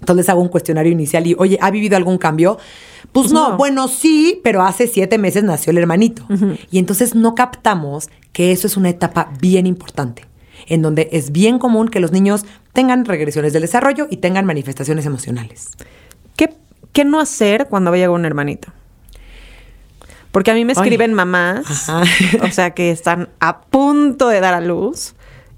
Entonces 0.00 0.28
hago 0.28 0.42
un 0.42 0.48
cuestionario 0.48 0.92
inicial 0.92 1.26
y, 1.26 1.34
oye, 1.38 1.58
¿ha 1.62 1.70
vivido 1.70 1.96
algún 1.96 2.18
cambio? 2.18 2.58
Pues 3.12 3.32
no, 3.32 3.50
no. 3.50 3.56
bueno, 3.56 3.88
sí, 3.88 4.40
pero 4.42 4.62
hace 4.62 4.86
siete 4.86 5.18
meses 5.18 5.44
nació 5.44 5.70
el 5.70 5.78
hermanito. 5.78 6.26
Y 6.70 6.78
entonces 6.78 7.14
no 7.14 7.34
captamos 7.34 8.10
que 8.32 8.52
eso 8.52 8.66
es 8.66 8.76
una 8.76 8.90
etapa 8.90 9.32
bien 9.40 9.66
importante, 9.66 10.26
en 10.66 10.82
donde 10.82 11.08
es 11.12 11.32
bien 11.32 11.58
común 11.58 11.88
que 11.88 12.00
los 12.00 12.12
niños 12.12 12.44
tengan 12.72 13.04
regresiones 13.04 13.52
del 13.52 13.62
desarrollo 13.62 14.06
y 14.10 14.18
tengan 14.18 14.44
manifestaciones 14.44 15.06
emocionales. 15.06 15.70
¿Qué, 16.36 16.54
qué 16.92 17.04
no 17.04 17.20
hacer 17.20 17.68
cuando 17.68 17.90
va 17.90 17.96
a 17.96 17.98
llegar 17.98 18.10
un 18.10 18.24
hermanito? 18.24 18.72
Porque 20.32 20.50
a 20.50 20.54
mí 20.54 20.64
me 20.64 20.72
escriben 20.72 21.14
mamás, 21.14 21.88
Ajá. 21.88 22.02
o 22.42 22.50
sea, 22.50 22.72
que 22.72 22.90
están 22.90 23.28
a 23.38 23.60
punto 23.60 24.28
de 24.28 24.40
dar 24.40 24.52
a 24.52 24.60
luz 24.60 25.14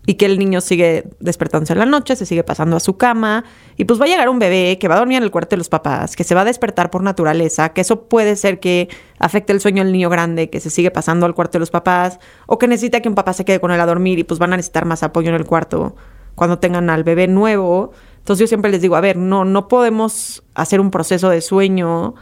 y 0.06 0.14
que 0.14 0.26
el 0.26 0.38
niño 0.38 0.60
sigue 0.60 1.04
despertándose 1.18 1.72
en 1.72 1.80
la 1.80 1.86
noche, 1.86 2.14
se 2.14 2.24
sigue 2.26 2.44
pasando 2.44 2.76
a 2.76 2.80
su 2.80 2.96
cama 2.96 3.44
y 3.76 3.84
pues 3.84 4.00
va 4.00 4.04
a 4.04 4.08
llegar 4.08 4.28
un 4.28 4.38
bebé 4.38 4.78
que 4.78 4.86
va 4.86 4.94
a 4.94 4.98
dormir 4.98 5.18
en 5.18 5.24
el 5.24 5.32
cuarto 5.32 5.50
de 5.50 5.58
los 5.58 5.68
papás, 5.68 6.14
que 6.14 6.22
se 6.22 6.34
va 6.34 6.42
a 6.42 6.44
despertar 6.44 6.90
por 6.90 7.02
naturaleza, 7.02 7.70
que 7.70 7.80
eso 7.80 8.04
puede 8.08 8.36
ser 8.36 8.60
que 8.60 8.88
afecte 9.18 9.52
el 9.52 9.60
sueño 9.60 9.82
del 9.82 9.92
niño 9.92 10.08
grande, 10.08 10.48
que 10.48 10.60
se 10.60 10.70
sigue 10.70 10.92
pasando 10.92 11.26
al 11.26 11.34
cuarto 11.34 11.58
de 11.58 11.60
los 11.60 11.70
papás 11.70 12.20
o 12.46 12.58
que 12.58 12.68
necesita 12.68 13.00
que 13.00 13.08
un 13.08 13.16
papá 13.16 13.32
se 13.32 13.44
quede 13.44 13.58
con 13.58 13.72
él 13.72 13.80
a 13.80 13.86
dormir 13.86 14.20
y 14.20 14.24
pues 14.24 14.38
van 14.38 14.52
a 14.52 14.56
necesitar 14.56 14.84
más 14.84 15.02
apoyo 15.02 15.28
en 15.28 15.34
el 15.34 15.44
cuarto 15.44 15.96
cuando 16.36 16.60
tengan 16.60 16.88
al 16.88 17.02
bebé 17.02 17.26
nuevo. 17.26 17.90
Entonces 18.18 18.42
yo 18.42 18.46
siempre 18.46 18.70
les 18.70 18.80
digo, 18.80 18.94
a 18.94 19.00
ver, 19.00 19.16
no, 19.16 19.44
no 19.44 19.66
podemos 19.66 20.44
hacer 20.54 20.80
un 20.80 20.92
proceso 20.92 21.30
de 21.30 21.40
sueño 21.40 22.14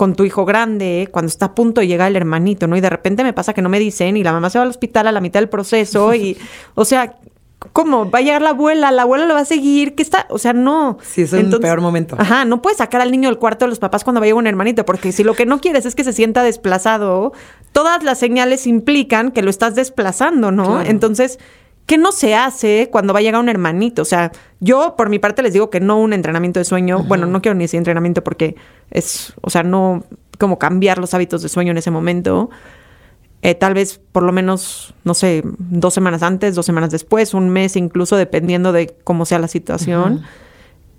con 0.00 0.14
tu 0.14 0.24
hijo 0.24 0.46
grande 0.46 1.10
cuando 1.12 1.28
está 1.28 1.44
a 1.44 1.54
punto 1.54 1.82
de 1.82 1.86
llegar 1.86 2.08
el 2.08 2.16
hermanito, 2.16 2.66
¿no? 2.66 2.74
Y 2.74 2.80
de 2.80 2.88
repente 2.88 3.22
me 3.22 3.34
pasa 3.34 3.52
que 3.52 3.60
no 3.60 3.68
me 3.68 3.78
dicen 3.78 4.16
y 4.16 4.24
la 4.24 4.32
mamá 4.32 4.48
se 4.48 4.56
va 4.56 4.62
al 4.62 4.70
hospital 4.70 5.06
a 5.08 5.12
la 5.12 5.20
mitad 5.20 5.40
del 5.40 5.50
proceso 5.50 6.14
y, 6.14 6.38
o 6.74 6.86
sea, 6.86 7.16
¿cómo? 7.74 8.10
Va 8.10 8.20
a 8.20 8.22
llegar 8.22 8.40
la 8.40 8.48
abuela, 8.48 8.90
la 8.92 9.02
abuela 9.02 9.26
lo 9.26 9.34
va 9.34 9.40
a 9.40 9.44
seguir, 9.44 9.94
¿qué 9.94 10.02
está? 10.02 10.26
O 10.30 10.38
sea, 10.38 10.54
no. 10.54 10.96
Sí, 11.02 11.20
es 11.20 11.34
un 11.34 11.50
peor 11.50 11.82
momento. 11.82 12.16
Ajá, 12.18 12.46
no 12.46 12.62
puedes 12.62 12.78
sacar 12.78 13.02
al 13.02 13.10
niño 13.10 13.28
del 13.28 13.36
cuarto 13.36 13.66
de 13.66 13.68
los 13.68 13.78
papás 13.78 14.02
cuando 14.02 14.22
va 14.22 14.24
a 14.24 14.28
llegar 14.28 14.38
un 14.38 14.46
hermanito, 14.46 14.86
porque 14.86 15.12
si 15.12 15.22
lo 15.22 15.34
que 15.34 15.44
no 15.44 15.60
quieres 15.60 15.84
es 15.84 15.94
que 15.94 16.02
se 16.02 16.14
sienta 16.14 16.42
desplazado, 16.42 17.34
todas 17.72 18.02
las 18.02 18.18
señales 18.18 18.66
implican 18.66 19.32
que 19.32 19.42
lo 19.42 19.50
estás 19.50 19.74
desplazando, 19.74 20.50
¿no? 20.50 20.64
Claro. 20.64 20.88
Entonces, 20.88 21.38
que 21.90 21.98
no 21.98 22.12
se 22.12 22.36
hace 22.36 22.88
cuando 22.88 23.12
va 23.12 23.18
a 23.18 23.22
llegar 23.22 23.40
un 23.40 23.48
hermanito. 23.48 24.02
O 24.02 24.04
sea, 24.04 24.30
yo 24.60 24.94
por 24.96 25.08
mi 25.10 25.18
parte 25.18 25.42
les 25.42 25.52
digo 25.52 25.70
que 25.70 25.80
no 25.80 25.98
un 25.98 26.12
entrenamiento 26.12 26.60
de 26.60 26.64
sueño. 26.64 27.02
Bueno, 27.02 27.26
no 27.26 27.42
quiero 27.42 27.56
ni 27.56 27.64
decir 27.64 27.78
entrenamiento 27.78 28.22
porque 28.22 28.54
es, 28.92 29.32
o 29.40 29.50
sea, 29.50 29.64
no 29.64 30.04
como 30.38 30.56
cambiar 30.56 30.98
los 30.98 31.14
hábitos 31.14 31.42
de 31.42 31.48
sueño 31.48 31.72
en 31.72 31.78
ese 31.78 31.90
momento. 31.90 32.48
Eh, 33.42 33.56
tal 33.56 33.74
vez 33.74 34.00
por 34.12 34.22
lo 34.22 34.30
menos, 34.30 34.94
no 35.02 35.14
sé, 35.14 35.42
dos 35.58 35.92
semanas 35.92 36.22
antes, 36.22 36.54
dos 36.54 36.64
semanas 36.64 36.92
después, 36.92 37.34
un 37.34 37.48
mes 37.48 37.74
incluso, 37.74 38.14
dependiendo 38.16 38.70
de 38.70 38.94
cómo 39.02 39.26
sea 39.26 39.40
la 39.40 39.48
situación. 39.48 40.22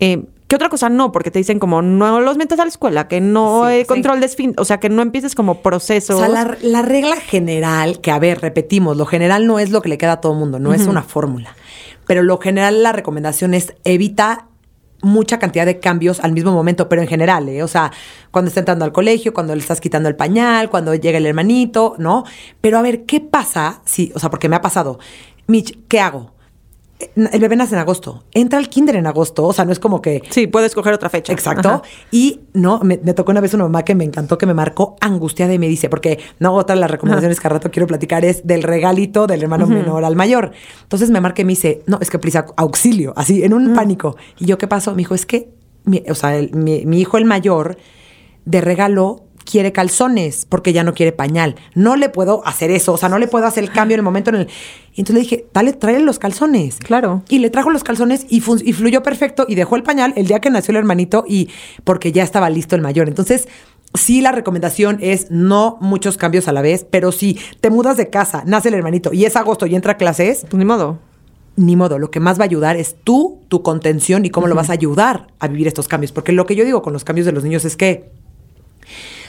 Eh, 0.02 0.26
¿Qué 0.52 0.56
otra 0.56 0.68
cosa 0.68 0.90
no? 0.90 1.14
Porque 1.14 1.32
te 1.32 1.40
dicen 1.40 1.60
como 1.60 1.82
no 1.82 2.20
los 2.20 2.36
metas 2.36 2.60
a 2.60 2.64
la 2.64 2.68
escuela, 2.68 3.08
que 3.08 3.22
no 3.22 3.64
hay 3.64 3.86
control 3.86 4.20
de 4.20 4.26
esfín, 4.26 4.54
o 4.58 4.66
sea, 4.66 4.82
que 4.82 4.90
no 4.90 5.02
empieces 5.02 5.34
como 5.34 5.62
proceso. 5.62 6.18
O 6.18 6.20
sea, 6.20 6.28
la, 6.28 6.58
la, 6.62 6.82
regla 6.82 7.16
general, 7.16 8.02
que 8.02 8.12
a 8.12 8.20
ver, 8.20 8.42
repetimos, 8.42 8.98
lo 8.98 9.06
general 9.06 9.48
no 9.48 9.60
es 9.60 9.70
lo 9.70 9.82
que 9.82 9.88
le 9.88 9.98
queda 9.98 10.12
a 10.12 10.20
todo 10.20 10.34
el 10.34 10.40
mundo, 10.40 10.60
no 10.60 10.74
es 10.74 10.88
una 10.88 11.04
fórmula. 11.04 11.56
Pero 12.06 12.22
lo 12.22 12.38
general, 12.38 12.84
la 12.84 12.92
recomendación 12.92 13.54
es 13.54 13.76
evita 13.86 14.50
mucha 15.02 15.40
cantidad 15.40 15.66
de 15.66 15.80
cambios 15.80 16.20
al 16.20 16.34
mismo 16.34 16.52
momento, 16.52 16.90
pero 16.90 17.02
en 17.02 17.08
general, 17.08 17.48
¿eh? 17.48 17.64
O 17.64 17.70
sea, 17.70 17.94
cuando 18.32 18.50
está 18.50 18.60
entrando 18.60 18.84
al 18.84 18.92
colegio, 18.92 19.34
cuando 19.34 19.56
le 19.56 19.62
estás 19.62 19.80
quitando 19.80 20.10
el 20.10 20.18
pañal, 20.18 20.70
cuando 20.70 20.94
llega 20.94 21.18
el 21.18 21.28
hermanito, 21.28 21.96
¿no? 21.98 22.26
Pero 22.60 22.78
a 22.78 22.82
ver, 22.82 23.06
¿qué 23.06 23.22
pasa 23.22 23.82
si, 23.86 24.12
o 24.16 24.20
sea, 24.20 24.30
porque 24.30 24.50
me 24.50 24.58
ha 24.58 24.62
pasado, 24.62 25.00
Mitch, 25.48 25.80
¿qué 25.88 26.02
hago? 26.02 26.34
El 27.16 27.40
bebé 27.40 27.56
nace 27.56 27.76
en 27.76 27.82
agosto. 27.82 28.24
Entra 28.34 28.60
al 28.60 28.70
kinder 28.70 28.96
en 28.96 29.08
agosto. 29.08 29.46
O 29.46 29.54
sea, 29.54 29.66
no 29.66 29.72
es 29.72 29.80
como 29.80 30.02
que. 30.02 30.22
Sí, 30.30 30.48
puedes 30.48 30.74
coger 30.76 30.94
otra 30.94 31.10
fecha. 31.10 31.34
Exacto. 31.34 31.82
Y 32.12 32.42
no, 32.54 32.80
me, 32.84 32.98
tocó 32.98 33.32
una 33.32 33.42
vez 33.42 33.54
una 33.54 33.64
mamá 33.64 33.84
que 33.84 33.96
me 33.96 34.04
encantó, 34.04 34.38
que 34.38 34.46
me 34.46 34.54
marcó 34.54 34.96
angustiada 35.02 35.54
y 35.54 35.60
me 35.60 35.68
dice, 35.68 35.90
porque 35.90 36.20
no, 36.40 36.54
otra 36.54 36.76
de 36.76 36.82
las 36.82 36.92
recomendaciones 36.92 37.40
que 37.40 37.48
al 37.48 37.54
rato 37.54 37.72
quiero 37.72 37.88
platicar 37.88 38.26
es 38.26 38.46
del 38.46 38.64
regalito 38.64 39.28
del 39.28 39.44
hermano 39.44 39.68
menor 39.68 40.04
al 40.04 40.16
mayor. 40.16 40.52
Entonces 40.84 41.10
me 41.12 41.22
marca 41.22 41.42
y 41.42 41.46
me 41.46 41.52
dice, 41.52 41.84
no, 41.88 42.00
es 42.02 42.10
que 42.10 42.20
prisa, 42.20 42.46
auxilio, 42.58 43.14
así, 43.16 43.44
en 43.44 43.54
un 43.54 43.74
pánico. 43.74 44.16
Y 44.40 44.46
yo, 44.46 44.58
¿qué 44.58 44.68
pasó? 44.68 44.92
Me 44.92 44.98
dijo, 44.98 45.16
es 45.16 45.26
que, 45.26 45.50
o 46.10 46.16
sea, 46.16 46.40
mi, 46.54 46.86
mi 46.86 47.02
hijo 47.02 47.18
el 47.18 47.26
mayor 47.26 47.78
de 48.46 48.62
regalo 48.62 49.24
quiere 49.44 49.72
calzones 49.72 50.46
porque 50.46 50.74
ya 50.74 50.84
no 50.84 50.94
quiere 50.94 51.12
pañal. 51.12 51.56
No 51.76 51.96
le 51.96 52.10
puedo 52.10 52.46
hacer 52.46 52.72
eso, 52.72 52.94
o 52.94 52.98
sea, 52.98 53.10
no 53.10 53.20
le 53.20 53.28
puedo 53.28 53.46
hacer 53.46 53.64
el 53.64 53.72
cambio 53.72 53.96
en 53.96 54.00
el 54.00 54.04
momento 54.04 54.30
en 54.30 54.38
el... 54.38 54.48
Y 54.94 55.02
entonces 55.02 55.16
le 55.16 55.22
dije, 55.22 55.46
dale, 55.54 55.74
tráele 55.74 56.02
los 56.02 56.20
calzones. 56.20 56.78
Claro. 56.78 57.24
Y 57.30 57.40
le 57.40 57.50
trajo 57.50 57.70
los 57.70 57.84
calzones 57.84 58.26
y, 58.30 58.38
y 58.38 58.74
fluyó 58.74 59.04
perfecto 59.04 59.46
y 59.48 59.56
dejó 59.56 59.76
el 59.76 59.84
pañal 59.84 60.14
el 60.18 60.28
día 60.28 60.40
que 60.40 60.50
nació 60.50 60.72
el 60.72 60.78
hermanito 60.78 61.24
y 61.28 61.50
porque 61.84 62.12
ya 62.12 62.24
estaba 62.24 62.50
listo 62.50 62.76
el 62.76 62.82
mayor. 62.82 63.08
Entonces, 63.08 63.48
sí 63.94 64.22
la 64.22 64.32
recomendación 64.32 64.98
es 65.02 65.32
no 65.32 65.78
muchos 65.80 66.18
cambios 66.18 66.48
a 66.48 66.52
la 66.52 66.62
vez, 66.62 66.86
pero 66.90 67.12
si 67.12 67.40
te 67.62 67.70
mudas 67.70 67.98
de 67.98 68.10
casa, 68.10 68.44
nace 68.46 68.68
el 68.70 68.76
hermanito 68.76 69.14
y 69.14 69.26
es 69.26 69.36
agosto 69.36 69.66
y 69.66 69.76
entra 69.76 69.94
a 69.94 69.98
clases... 69.98 70.46
Pues 70.50 70.60
ni 70.60 70.66
modo 70.66 71.00
ni 71.56 71.76
modo, 71.76 72.00
lo 72.00 72.12
que 72.12 72.20
más 72.20 72.40
va 72.40 72.44
a 72.44 72.46
ayudar 72.46 72.78
es 72.78 72.96
tú, 73.04 73.42
tu 73.48 73.62
contención 73.62 74.26
y 74.26 74.30
cómo 74.30 74.48
lo 74.48 74.56
vas 74.56 74.70
a 74.70 74.74
ayudar 74.74 75.28
a 75.40 75.48
vivir 75.48 75.68
estos 75.68 75.88
cambios. 75.88 76.12
Porque 76.12 76.32
lo 76.32 76.46
que 76.46 76.56
yo 76.56 76.66
digo 76.66 76.82
con 76.82 76.94
los 76.94 77.04
cambios 77.04 77.26
de 77.26 77.32
los 77.32 77.44
niños 77.44 77.66
es 77.66 77.76
que 77.76 78.10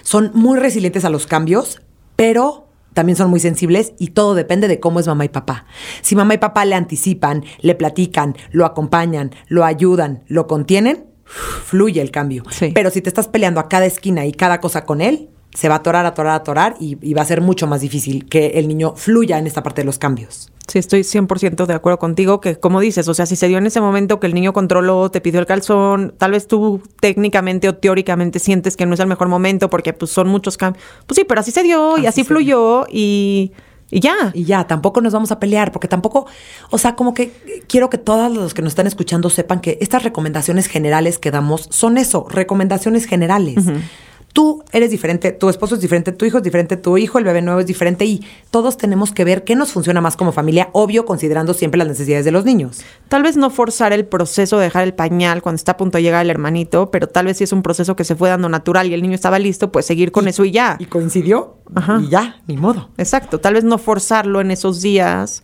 son 0.02 0.30
muy 0.34 0.58
resilientes 0.58 1.04
a 1.04 1.10
los 1.10 1.26
cambios, 1.26 1.80
pero 2.16 2.68
también 2.94 3.16
son 3.16 3.30
muy 3.30 3.40
sensibles 3.40 3.94
y 3.98 4.08
todo 4.08 4.34
depende 4.34 4.68
de 4.68 4.80
cómo 4.80 5.00
es 5.00 5.06
mamá 5.06 5.24
y 5.24 5.28
papá. 5.28 5.64
Si 6.02 6.14
mamá 6.14 6.34
y 6.34 6.38
papá 6.38 6.64
le 6.64 6.74
anticipan, 6.74 7.44
le 7.60 7.74
platican, 7.74 8.36
lo 8.50 8.66
acompañan, 8.66 9.32
lo 9.48 9.64
ayudan, 9.64 10.24
lo 10.28 10.46
contienen, 10.46 11.06
fluye 11.24 12.00
el 12.00 12.10
cambio. 12.10 12.44
Pero 12.74 12.90
si 12.90 13.00
te 13.00 13.08
estás 13.08 13.28
peleando 13.28 13.60
a 13.60 13.68
cada 13.68 13.86
esquina 13.86 14.26
y 14.26 14.32
cada 14.32 14.60
cosa 14.60 14.84
con 14.84 15.00
él, 15.00 15.30
se 15.54 15.68
va 15.68 15.76
a 15.76 15.78
atorar, 15.78 16.06
atorar, 16.06 16.34
atorar 16.34 16.76
y, 16.80 16.98
y 17.02 17.14
va 17.14 17.22
a 17.22 17.26
ser 17.26 17.40
mucho 17.40 17.66
más 17.66 17.80
difícil 17.80 18.26
que 18.26 18.48
el 18.54 18.68
niño 18.68 18.94
fluya 18.96 19.38
en 19.38 19.46
esta 19.46 19.62
parte 19.62 19.82
de 19.82 19.86
los 19.86 19.98
cambios. 19.98 20.50
Sí, 20.72 20.78
estoy 20.78 21.00
100% 21.02 21.66
de 21.66 21.74
acuerdo 21.74 21.98
contigo, 21.98 22.40
que 22.40 22.56
como 22.58 22.80
dices, 22.80 23.06
o 23.06 23.12
sea, 23.12 23.26
si 23.26 23.36
se 23.36 23.46
dio 23.46 23.58
en 23.58 23.66
ese 23.66 23.82
momento 23.82 24.18
que 24.18 24.26
el 24.26 24.32
niño 24.32 24.54
controló, 24.54 25.10
te 25.10 25.20
pidió 25.20 25.38
el 25.38 25.44
calzón, 25.44 26.14
tal 26.16 26.30
vez 26.30 26.46
tú 26.46 26.80
técnicamente 26.98 27.68
o 27.68 27.74
teóricamente 27.74 28.38
sientes 28.38 28.74
que 28.74 28.86
no 28.86 28.94
es 28.94 29.00
el 29.00 29.06
mejor 29.06 29.28
momento 29.28 29.68
porque 29.68 29.92
pues 29.92 30.10
son 30.10 30.28
muchos 30.28 30.56
cambios. 30.56 30.82
Pues 31.06 31.16
sí, 31.16 31.24
pero 31.28 31.42
así 31.42 31.50
se 31.50 31.62
dio 31.62 31.98
y 31.98 32.06
así 32.06 32.24
fluyó 32.24 32.86
y... 32.90 33.52
Y 33.90 34.00
ya. 34.00 34.30
Y 34.32 34.44
ya, 34.44 34.66
tampoco 34.66 35.02
nos 35.02 35.12
vamos 35.12 35.30
a 35.30 35.38
pelear, 35.38 35.72
porque 35.72 35.88
tampoco, 35.88 36.24
o 36.70 36.78
sea, 36.78 36.96
como 36.96 37.12
que 37.12 37.62
quiero 37.68 37.90
que 37.90 37.98
todos 37.98 38.32
los 38.32 38.54
que 38.54 38.62
nos 38.62 38.70
están 38.70 38.86
escuchando 38.86 39.28
sepan 39.28 39.60
que 39.60 39.76
estas 39.82 40.02
recomendaciones 40.04 40.68
generales 40.68 41.18
que 41.18 41.30
damos 41.30 41.68
son 41.70 41.98
eso, 41.98 42.26
recomendaciones 42.30 43.04
generales 43.04 43.66
tú 44.32 44.64
eres 44.72 44.90
diferente, 44.90 45.32
tu 45.32 45.48
esposo 45.48 45.74
es 45.74 45.80
diferente, 45.80 46.12
tu 46.12 46.24
hijo 46.24 46.38
es 46.38 46.42
diferente, 46.42 46.76
tu 46.76 46.96
hijo, 46.96 47.18
el 47.18 47.24
bebé 47.24 47.42
nuevo 47.42 47.60
es 47.60 47.66
diferente 47.66 48.04
y 48.04 48.24
todos 48.50 48.76
tenemos 48.76 49.12
que 49.12 49.24
ver 49.24 49.44
qué 49.44 49.56
nos 49.56 49.72
funciona 49.72 50.00
más 50.00 50.16
como 50.16 50.32
familia, 50.32 50.70
obvio 50.72 51.04
considerando 51.04 51.54
siempre 51.54 51.78
las 51.78 51.88
necesidades 51.88 52.24
de 52.24 52.30
los 52.30 52.44
niños. 52.44 52.80
Tal 53.08 53.22
vez 53.22 53.36
no 53.36 53.50
forzar 53.50 53.92
el 53.92 54.06
proceso 54.06 54.58
de 54.58 54.64
dejar 54.64 54.84
el 54.84 54.94
pañal 54.94 55.42
cuando 55.42 55.56
está 55.56 55.72
a 55.72 55.76
punto 55.76 55.98
de 55.98 56.02
llegar 56.02 56.24
el 56.24 56.30
hermanito, 56.30 56.90
pero 56.90 57.06
tal 57.08 57.26
vez 57.26 57.38
si 57.38 57.44
es 57.44 57.52
un 57.52 57.62
proceso 57.62 57.96
que 57.96 58.04
se 58.04 58.16
fue 58.16 58.28
dando 58.28 58.48
natural 58.48 58.88
y 58.88 58.94
el 58.94 59.02
niño 59.02 59.14
estaba 59.14 59.38
listo, 59.38 59.70
pues 59.70 59.86
seguir 59.86 60.12
con 60.12 60.28
eso 60.28 60.44
y 60.44 60.52
ya. 60.52 60.76
Y 60.78 60.86
coincidió 60.86 61.58
y 62.00 62.08
ya, 62.08 62.36
ni 62.46 62.56
modo. 62.56 62.90
Exacto, 62.96 63.40
tal 63.40 63.54
vez 63.54 63.64
no 63.64 63.78
forzarlo 63.78 64.40
en 64.40 64.50
esos 64.50 64.80
días 64.82 65.42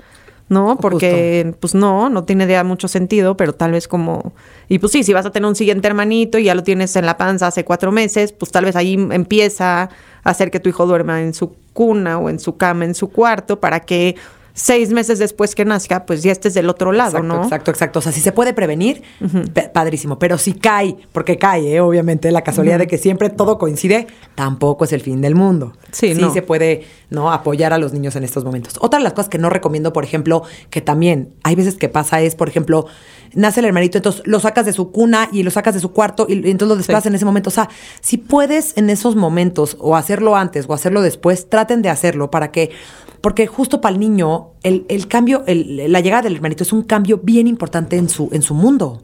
¿no? 0.48 0.76
Porque, 0.78 1.54
pues 1.60 1.74
no, 1.74 2.08
no 2.08 2.24
tiene 2.24 2.44
idea 2.44 2.64
mucho 2.64 2.88
sentido, 2.88 3.36
pero 3.36 3.52
tal 3.52 3.72
vez 3.72 3.88
como. 3.88 4.32
Y 4.68 4.78
pues 4.78 4.92
sí, 4.92 5.02
si 5.02 5.12
vas 5.12 5.26
a 5.26 5.30
tener 5.30 5.46
un 5.46 5.56
siguiente 5.56 5.86
hermanito 5.88 6.38
y 6.38 6.44
ya 6.44 6.54
lo 6.54 6.62
tienes 6.62 6.96
en 6.96 7.06
la 7.06 7.16
panza 7.16 7.48
hace 7.48 7.64
cuatro 7.64 7.92
meses, 7.92 8.32
pues 8.32 8.50
tal 8.50 8.64
vez 8.64 8.76
ahí 8.76 8.94
empieza 8.94 9.82
a 9.82 9.90
hacer 10.24 10.50
que 10.50 10.60
tu 10.60 10.68
hijo 10.68 10.86
duerma 10.86 11.20
en 11.22 11.34
su 11.34 11.54
cuna 11.72 12.18
o 12.18 12.30
en 12.30 12.38
su 12.38 12.56
cama, 12.56 12.84
en 12.84 12.94
su 12.94 13.08
cuarto, 13.10 13.60
para 13.60 13.80
que 13.80 14.16
seis 14.58 14.90
meses 14.90 15.20
después 15.20 15.54
que 15.54 15.64
nazca, 15.64 16.04
pues 16.04 16.24
ya 16.24 16.32
estés 16.32 16.52
del 16.52 16.68
otro 16.68 16.90
lado, 16.90 17.18
exacto, 17.18 17.28
¿no? 17.28 17.42
Exacto, 17.44 17.70
exacto. 17.70 17.98
O 18.00 18.02
sea, 18.02 18.10
si 18.10 18.20
se 18.20 18.32
puede 18.32 18.52
prevenir, 18.52 19.02
padrísimo. 19.72 20.18
Pero 20.18 20.36
si 20.36 20.52
cae, 20.52 20.96
porque 21.12 21.38
cae, 21.38 21.76
¿eh? 21.76 21.80
obviamente, 21.80 22.32
la 22.32 22.42
casualidad 22.42 22.78
de 22.78 22.88
que 22.88 22.98
siempre 22.98 23.30
todo 23.30 23.56
coincide, 23.56 24.08
tampoco 24.34 24.84
es 24.84 24.92
el 24.92 25.00
fin 25.00 25.20
del 25.20 25.36
mundo. 25.36 25.74
Sí, 25.92 26.14
sí 26.14 26.24
se 26.32 26.42
puede, 26.42 26.84
¿no? 27.08 27.32
Apoyar 27.32 27.72
a 27.72 27.78
los 27.78 27.92
niños 27.92 28.16
en 28.16 28.24
estos 28.24 28.44
momentos. 28.44 28.78
Otra 28.80 28.98
de 28.98 29.04
las 29.04 29.12
cosas 29.12 29.28
que 29.28 29.38
no 29.38 29.48
recomiendo, 29.48 29.92
por 29.92 30.02
ejemplo, 30.02 30.42
que 30.70 30.80
también 30.80 31.34
hay 31.44 31.54
veces 31.54 31.76
que 31.76 31.88
pasa 31.88 32.20
es, 32.20 32.34
por 32.34 32.48
ejemplo, 32.48 32.86
nace 33.34 33.60
el 33.60 33.66
hermanito, 33.66 33.98
entonces 33.98 34.22
lo 34.24 34.40
sacas 34.40 34.66
de 34.66 34.72
su 34.72 34.90
cuna 34.90 35.28
y 35.32 35.42
lo 35.42 35.50
sacas 35.50 35.74
de 35.74 35.80
su 35.80 35.92
cuarto 35.92 36.26
y, 36.28 36.34
entonces 36.34 36.68
lo 36.68 36.76
desplazas 36.76 37.06
en 37.06 37.14
ese 37.14 37.24
momento. 37.24 37.48
O 37.48 37.52
sea, 37.52 37.68
si 38.00 38.16
puedes 38.16 38.76
en 38.76 38.90
esos 38.90 39.16
momentos 39.16 39.76
o 39.80 39.96
hacerlo 39.96 40.36
antes 40.36 40.66
o 40.68 40.74
hacerlo 40.74 41.02
después, 41.02 41.48
traten 41.48 41.82
de 41.82 41.88
hacerlo 41.88 42.30
para 42.30 42.50
que 42.50 42.70
porque 43.20 43.46
justo 43.46 43.80
para 43.80 43.94
el 43.94 44.00
niño, 44.00 44.52
el, 44.62 44.86
el 44.88 45.08
cambio, 45.08 45.42
el, 45.46 45.90
la 45.90 46.00
llegada 46.00 46.22
del 46.22 46.36
hermanito 46.36 46.62
es 46.62 46.72
un 46.72 46.82
cambio 46.82 47.20
bien 47.22 47.48
importante 47.48 47.96
en 47.96 48.08
su, 48.08 48.28
en 48.32 48.42
su 48.42 48.54
mundo. 48.54 49.02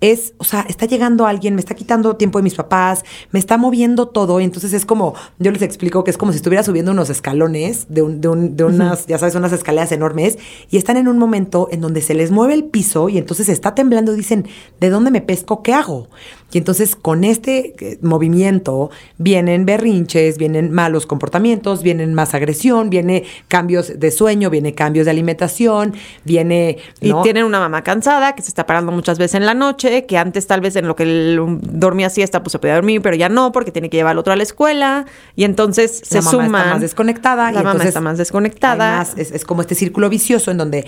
Es, 0.00 0.34
o 0.38 0.44
sea, 0.44 0.66
está 0.68 0.86
llegando 0.86 1.26
alguien, 1.26 1.54
me 1.54 1.60
está 1.60 1.74
quitando 1.74 2.16
tiempo 2.16 2.38
de 2.38 2.42
mis 2.42 2.54
papás, 2.54 3.02
me 3.30 3.38
está 3.38 3.56
moviendo 3.56 4.08
todo. 4.08 4.40
Y 4.40 4.44
entonces 4.44 4.72
es 4.72 4.84
como, 4.84 5.14
yo 5.38 5.50
les 5.52 5.62
explico 5.62 6.04
que 6.04 6.10
es 6.10 6.18
como 6.18 6.32
si 6.32 6.36
estuviera 6.36 6.62
subiendo 6.62 6.92
unos 6.92 7.08
escalones 7.10 7.86
de, 7.88 8.02
un, 8.02 8.20
de, 8.20 8.28
un, 8.28 8.56
de 8.56 8.64
unas, 8.64 9.06
ya 9.06 9.18
sabes, 9.18 9.34
unas 9.34 9.52
escaleras 9.52 9.92
enormes 9.92 10.38
y 10.70 10.76
están 10.76 10.96
en 10.96 11.08
un 11.08 11.18
momento 11.18 11.68
en 11.70 11.80
donde 11.80 12.02
se 12.02 12.14
les 12.14 12.30
mueve 12.30 12.54
el 12.54 12.64
piso 12.64 13.08
y 13.08 13.18
entonces 13.18 13.48
está 13.48 13.74
temblando 13.74 14.12
y 14.12 14.16
dicen, 14.16 14.46
¿de 14.80 14.90
dónde 14.90 15.10
me 15.10 15.20
pesco? 15.20 15.62
¿Qué 15.62 15.72
hago? 15.72 16.08
Y 16.54 16.58
entonces 16.58 16.94
con 16.94 17.24
este 17.24 17.74
eh, 17.80 17.98
movimiento 18.00 18.90
vienen 19.18 19.66
berrinches, 19.66 20.38
vienen 20.38 20.70
malos 20.70 21.04
comportamientos, 21.04 21.82
vienen 21.82 22.14
más 22.14 22.32
agresión, 22.32 22.90
viene 22.90 23.24
cambios 23.48 23.98
de 23.98 24.10
sueño, 24.12 24.50
viene 24.50 24.72
cambios 24.72 25.04
de 25.06 25.10
alimentación, 25.10 25.94
viene... 26.24 26.78
Y 27.00 27.12
tienen 27.22 27.44
una 27.44 27.58
mamá 27.58 27.82
cansada 27.82 28.36
que 28.36 28.42
se 28.42 28.48
está 28.48 28.66
parando 28.66 28.92
muchas 28.92 29.18
veces 29.18 29.34
en 29.34 29.46
la 29.46 29.54
noche, 29.54 30.06
que 30.06 30.16
antes 30.16 30.46
tal 30.46 30.60
vez 30.60 30.76
en 30.76 30.86
lo 30.86 30.94
que 30.94 31.02
él 31.02 31.40
dormía 31.60 32.08
siesta 32.08 32.44
pues 32.44 32.52
se 32.52 32.60
podía 32.60 32.74
dormir, 32.74 33.02
pero 33.02 33.16
ya 33.16 33.28
no 33.28 33.50
porque 33.50 33.72
tiene 33.72 33.90
que 33.90 33.96
llevar 33.96 34.12
al 34.12 34.18
otro 34.18 34.32
a 34.32 34.36
la 34.36 34.44
escuela 34.44 35.06
y 35.34 35.42
entonces 35.42 36.02
se 36.04 36.22
la 36.22 36.22
mamá 36.22 36.44
Está 36.44 36.70
más 36.70 36.80
desconectada. 36.80 37.50
La 37.50 37.62
mamá 37.64 37.82
está 37.82 38.00
más 38.00 38.16
desconectada. 38.16 39.02
es, 39.16 39.32
es 39.32 39.44
como 39.44 39.60
este 39.60 39.74
círculo 39.74 40.08
vicioso 40.08 40.52
en 40.52 40.58
donde 40.58 40.86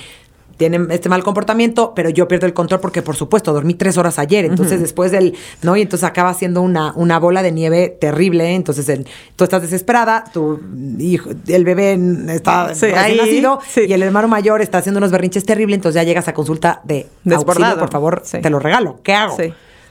tienen 0.56 0.90
este 0.90 1.08
mal 1.08 1.22
comportamiento, 1.22 1.92
pero 1.94 2.10
yo 2.10 2.28
pierdo 2.28 2.46
el 2.46 2.54
control 2.54 2.80
porque, 2.80 3.02
por 3.02 3.16
supuesto, 3.16 3.52
dormí 3.52 3.74
tres 3.74 3.98
horas 3.98 4.18
ayer. 4.18 4.44
Entonces, 4.44 4.80
después 4.80 5.12
del, 5.12 5.34
¿no? 5.62 5.76
Y 5.76 5.82
entonces 5.82 6.08
acaba 6.08 6.32
siendo 6.34 6.62
una, 6.62 6.92
una 6.94 7.18
bola 7.18 7.42
de 7.42 7.52
nieve 7.52 7.96
terrible. 8.00 8.54
Entonces, 8.54 8.88
el, 8.88 9.06
tú 9.36 9.44
estás 9.44 9.62
desesperada, 9.62 10.24
tu 10.32 10.60
hijo, 10.98 11.30
el 11.46 11.64
bebé 11.64 11.98
está 12.28 12.68
ahí, 12.68 13.16
nacido 13.16 13.60
y 13.76 13.92
el 13.92 14.02
hermano 14.02 14.28
mayor 14.28 14.62
está 14.62 14.78
haciendo 14.78 14.98
unos 14.98 15.10
berrinches 15.10 15.44
terribles. 15.44 15.76
Entonces, 15.76 16.00
ya 16.00 16.04
llegas 16.04 16.28
a 16.28 16.34
consulta 16.34 16.80
de 16.84 17.06
auxilio, 17.30 17.78
por 17.78 17.90
favor, 17.90 18.22
te 18.22 18.50
lo 18.50 18.58
regalo. 18.58 19.00
¿Qué 19.02 19.12
hago? 19.12 19.36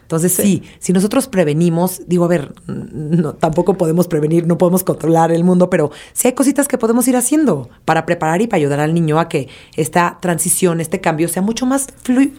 Entonces, 0.06 0.34
sí. 0.34 0.62
si 0.78 0.94
nosotros 0.94 1.28
prevenimos, 1.28 2.04
digo, 2.06 2.26
a 2.26 2.28
ver, 2.28 2.54
no, 2.68 3.34
tampoco 3.34 3.74
podemos 3.74 4.08
prevenir, 4.08 4.46
no 4.46 4.56
podemos 4.56 4.84
controlar 4.84 5.32
el 5.32 5.44
mundo, 5.44 5.72
pero 5.72 5.89
sí 6.13 6.28
hay 6.28 6.36
cositas 6.36 6.68
que 6.68 6.78
podemos 6.78 7.08
ir 7.08 7.15
haciendo 7.15 7.70
para 7.86 8.06
preparar 8.06 8.39
y 8.44 8.48
para 8.48 8.58
ayudar 8.58 8.82
al 8.82 8.94
niño 8.94 9.20
a 9.20 9.28
que 9.30 9.50
esta 9.76 10.20
transición, 10.22 10.80
este 10.80 11.02
cambio 11.02 11.28
sea 11.28 11.41
mucho 11.41 11.65
más 11.65 11.88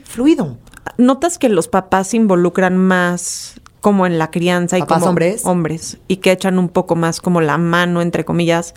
fluido. 0.05 0.59
¿Notas 0.97 1.39
que 1.39 1.49
los 1.49 1.67
papás 1.67 2.07
se 2.09 2.19
involucran 2.19 2.77
más 2.77 3.61
como 3.81 4.07
en 4.07 4.17
la 4.17 4.31
crianza 4.31 4.79
y 4.79 4.83
como 4.83 5.07
hombres? 5.07 5.45
hombres 5.45 5.99
y 6.07 6.19
que 6.19 6.31
echan 6.31 6.61
un 6.61 6.69
poco 6.69 6.95
más 6.95 7.21
como 7.21 7.41
la 7.41 7.59
mano, 7.59 8.01
entre 8.01 8.25
comillas, 8.25 8.75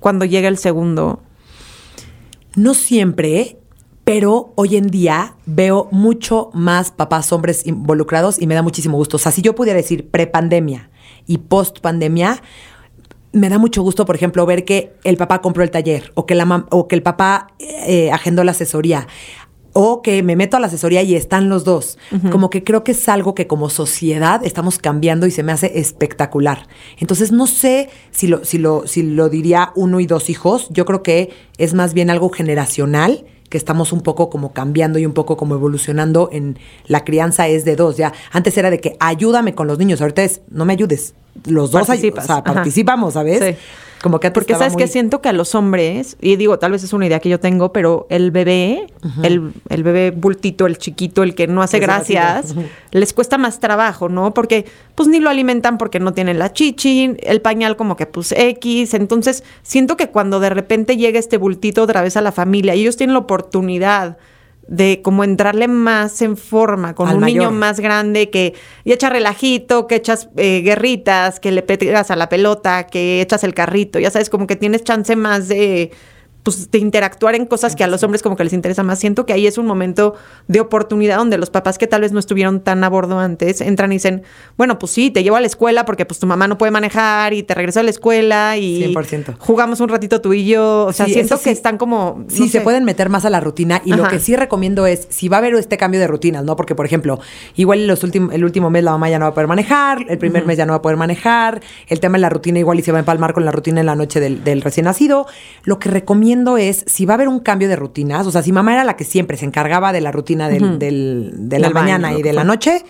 cuando 0.00 0.24
llega 0.24 0.48
el 0.48 0.58
segundo? 0.58 1.22
No 2.56 2.74
siempre, 2.74 3.56
pero 4.12 4.52
hoy 4.56 4.76
en 4.76 4.88
día 4.88 5.36
veo 5.46 5.88
mucho 5.90 6.50
más 6.52 6.90
papás 6.90 7.32
hombres 7.32 7.66
involucrados 7.66 8.38
y 8.38 8.46
me 8.46 8.54
da 8.54 8.60
muchísimo 8.60 8.98
gusto. 8.98 9.16
O 9.16 9.18
sea, 9.18 9.32
si 9.32 9.40
yo 9.40 9.54
pudiera 9.54 9.78
decir 9.78 10.10
prepandemia 10.10 10.90
y 11.26 11.38
post-pandemia, 11.38 12.42
me 13.32 13.48
da 13.48 13.56
mucho 13.56 13.80
gusto, 13.80 14.04
por 14.04 14.14
ejemplo, 14.14 14.44
ver 14.44 14.66
que 14.66 14.92
el 15.04 15.16
papá 15.16 15.40
compró 15.40 15.62
el 15.62 15.70
taller 15.70 16.12
o 16.12 16.26
que, 16.26 16.34
la 16.34 16.66
o 16.70 16.88
que 16.88 16.94
el 16.94 17.02
papá 17.02 17.54
eh, 17.58 18.10
agendó 18.12 18.44
la 18.44 18.50
asesoría 18.50 19.08
o 19.72 20.02
que 20.02 20.22
me 20.22 20.36
meto 20.36 20.58
a 20.58 20.60
la 20.60 20.66
asesoría 20.66 21.00
y 21.00 21.14
están 21.14 21.48
los 21.48 21.64
dos. 21.64 21.96
Como 22.30 22.50
que 22.50 22.62
creo 22.64 22.84
que 22.84 22.92
es 22.92 23.08
algo 23.08 23.34
que 23.34 23.46
como 23.46 23.70
sociedad 23.70 24.44
estamos 24.44 24.78
cambiando 24.78 25.26
y 25.26 25.30
se 25.30 25.42
me 25.42 25.52
hace 25.52 25.78
espectacular. 25.78 26.68
Entonces 26.98 27.32
no 27.32 27.46
sé 27.46 27.88
si 28.10 28.26
lo, 28.26 28.44
si 28.44 28.58
lo, 28.58 28.86
si 28.86 29.02
lo 29.02 29.30
diría 29.30 29.72
uno 29.74 30.00
y 30.00 30.06
dos 30.06 30.28
hijos. 30.28 30.68
Yo 30.68 30.84
creo 30.84 31.02
que 31.02 31.30
es 31.56 31.72
más 31.72 31.94
bien 31.94 32.10
algo 32.10 32.28
generacional 32.28 33.24
que 33.52 33.58
estamos 33.58 33.92
un 33.92 34.00
poco 34.00 34.30
como 34.30 34.54
cambiando 34.54 34.98
y 34.98 35.04
un 35.04 35.12
poco 35.12 35.36
como 35.36 35.54
evolucionando 35.54 36.30
en 36.32 36.58
la 36.86 37.04
crianza 37.04 37.48
es 37.48 37.66
de 37.66 37.76
dos. 37.76 37.98
Ya 37.98 38.14
antes 38.30 38.56
era 38.56 38.70
de 38.70 38.80
que 38.80 38.96
ayúdame 38.98 39.54
con 39.54 39.66
los 39.66 39.78
niños, 39.78 40.00
ahorita 40.00 40.22
es 40.22 40.40
no 40.48 40.64
me 40.64 40.72
ayudes. 40.72 41.12
Los 41.44 41.70
dos 41.70 41.82
o 41.82 41.84
sea, 41.84 42.42
participamos, 42.42 43.12
¿sabes? 43.12 43.44
Sí. 43.44 43.62
Como 44.02 44.18
que 44.18 44.32
Porque 44.32 44.54
sabes 44.54 44.74
que 44.74 44.88
siento 44.88 45.22
que 45.22 45.28
a 45.28 45.32
los 45.32 45.54
hombres, 45.54 46.16
y 46.20 46.34
digo, 46.34 46.58
tal 46.58 46.72
vez 46.72 46.82
es 46.82 46.92
una 46.92 47.06
idea 47.06 47.20
que 47.20 47.28
yo 47.28 47.38
tengo, 47.38 47.72
pero 47.72 48.06
el 48.10 48.32
bebé, 48.32 48.88
el, 49.22 49.52
el, 49.68 49.82
bebé 49.84 50.10
bultito, 50.10 50.66
el 50.66 50.76
chiquito, 50.76 51.22
el 51.22 51.36
que 51.36 51.46
no 51.46 51.62
hace 51.62 51.78
gracias, 51.78 52.54
les 52.90 53.12
cuesta 53.12 53.38
más 53.38 53.60
trabajo, 53.60 54.08
¿no? 54.08 54.34
Porque 54.34 54.66
pues 54.96 55.08
ni 55.08 55.20
lo 55.20 55.30
alimentan 55.30 55.78
porque 55.78 56.00
no 56.00 56.12
tienen 56.12 56.40
la 56.40 56.52
chichi, 56.52 57.16
el 57.22 57.40
pañal 57.40 57.76
como 57.76 57.96
que 57.96 58.06
pues 58.06 58.32
X. 58.32 58.94
Entonces, 58.94 59.44
siento 59.62 59.96
que 59.96 60.08
cuando 60.08 60.40
de 60.40 60.50
repente 60.50 60.96
llega 60.96 61.20
este 61.20 61.36
bultito 61.36 61.82
otra 61.82 62.02
vez 62.02 62.16
a 62.16 62.22
la 62.22 62.32
familia 62.32 62.74
y 62.74 62.80
ellos 62.80 62.96
tienen 62.96 63.14
la 63.14 63.20
oportunidad 63.20 64.18
de 64.72 65.02
como 65.02 65.22
entrarle 65.22 65.68
más 65.68 66.22
en 66.22 66.38
forma 66.38 66.94
con 66.94 67.14
un 67.14 67.20
niño 67.20 67.50
más 67.50 67.78
grande 67.78 68.30
que 68.30 68.54
y 68.84 68.92
echa 68.92 69.10
relajito, 69.10 69.86
que 69.86 69.96
echas 69.96 70.30
eh, 70.38 70.62
guerritas, 70.62 71.40
que 71.40 71.52
le 71.52 71.60
pegas 71.60 72.10
a 72.10 72.16
la 72.16 72.30
pelota, 72.30 72.86
que 72.86 73.20
echas 73.20 73.44
el 73.44 73.52
carrito, 73.52 73.98
ya 73.98 74.10
sabes, 74.10 74.30
como 74.30 74.46
que 74.46 74.56
tienes 74.56 74.82
chance 74.82 75.14
más 75.14 75.48
de 75.48 75.90
pues, 76.42 76.70
de 76.70 76.78
interactuar 76.78 77.34
en 77.34 77.46
cosas 77.46 77.76
que 77.76 77.84
a 77.84 77.86
los 77.86 78.02
hombres 78.02 78.22
como 78.22 78.36
que 78.36 78.44
les 78.44 78.52
interesa 78.52 78.82
más. 78.82 78.98
Siento 78.98 79.26
que 79.26 79.32
ahí 79.32 79.46
es 79.46 79.58
un 79.58 79.66
momento 79.66 80.14
de 80.48 80.60
oportunidad 80.60 81.18
donde 81.18 81.38
los 81.38 81.50
papás 81.50 81.78
que 81.78 81.86
tal 81.86 82.00
vez 82.00 82.12
no 82.12 82.18
estuvieron 82.18 82.60
tan 82.60 82.82
a 82.82 82.88
bordo 82.88 83.18
antes 83.18 83.60
entran 83.60 83.92
y 83.92 83.96
dicen, 83.96 84.22
bueno, 84.56 84.78
pues 84.78 84.92
sí, 84.92 85.10
te 85.10 85.22
llevo 85.22 85.36
a 85.36 85.40
la 85.40 85.46
escuela 85.46 85.84
porque 85.84 86.04
pues 86.04 86.18
tu 86.18 86.26
mamá 86.26 86.48
no 86.48 86.58
puede 86.58 86.72
manejar 86.72 87.32
y 87.32 87.42
te 87.42 87.54
regreso 87.54 87.80
a 87.80 87.82
la 87.82 87.90
escuela 87.90 88.56
y 88.56 88.94
jugamos 89.38 89.80
un 89.80 89.88
ratito 89.88 90.20
tú 90.20 90.32
y 90.32 90.46
yo. 90.46 90.86
O 90.86 90.92
sea, 90.92 91.06
siento 91.06 91.40
que 91.40 91.50
están 91.50 91.78
como... 91.78 92.24
Sí, 92.28 92.48
se 92.48 92.60
pueden 92.60 92.84
meter 92.84 93.08
más 93.08 93.24
a 93.24 93.30
la 93.30 93.40
rutina 93.40 93.80
y 93.84 93.92
lo 93.92 94.08
que 94.08 94.18
sí 94.18 94.34
recomiendo 94.34 94.86
es, 94.86 95.06
si 95.10 95.28
va 95.28 95.36
a 95.36 95.38
haber 95.38 95.54
este 95.54 95.76
cambio 95.76 96.00
de 96.00 96.06
rutinas, 96.06 96.44
¿no? 96.44 96.56
Porque, 96.56 96.74
por 96.74 96.86
ejemplo, 96.86 97.20
igual 97.54 97.86
los 97.86 98.02
el 98.02 98.44
último 98.44 98.68
mes 98.68 98.82
la 98.82 98.90
mamá 98.92 99.08
ya 99.08 99.18
no 99.18 99.26
va 99.26 99.30
a 99.30 99.34
poder 99.34 99.46
manejar, 99.46 100.04
el 100.08 100.18
primer 100.18 100.44
mes 100.44 100.58
ya 100.58 100.66
no 100.66 100.72
va 100.72 100.78
a 100.78 100.82
poder 100.82 100.96
manejar, 100.98 101.60
el 101.86 102.00
tema 102.00 102.18
de 102.18 102.22
la 102.22 102.30
rutina 102.30 102.58
igual 102.58 102.80
y 102.80 102.82
se 102.82 102.90
va 102.90 102.98
a 102.98 103.00
empalmar 103.00 103.32
con 103.32 103.44
la 103.44 103.52
rutina 103.52 103.80
en 103.80 103.86
la 103.86 103.94
noche 103.94 104.18
del, 104.18 104.42
del 104.42 104.60
recién 104.60 104.84
nacido. 104.84 105.26
Lo 105.64 105.78
que 105.78 105.88
recomiendo 105.88 106.31
es, 106.58 106.84
si 106.86 107.06
va 107.06 107.14
a 107.14 107.16
haber 107.16 107.28
un 107.28 107.40
cambio 107.40 107.68
de 107.68 107.76
rutinas, 107.76 108.26
o 108.26 108.30
sea, 108.30 108.42
si 108.42 108.52
mamá 108.52 108.72
era 108.72 108.84
la 108.84 108.96
que 108.96 109.04
siempre 109.04 109.36
se 109.36 109.44
encargaba 109.44 109.92
de 109.92 110.00
la 110.00 110.12
rutina 110.12 110.48
del, 110.48 110.78
de 110.78 111.58
la 111.58 111.70
mañana 111.70 112.12
y 112.14 112.22
de 112.22 112.32
la 112.32 112.44
noche, 112.44 112.84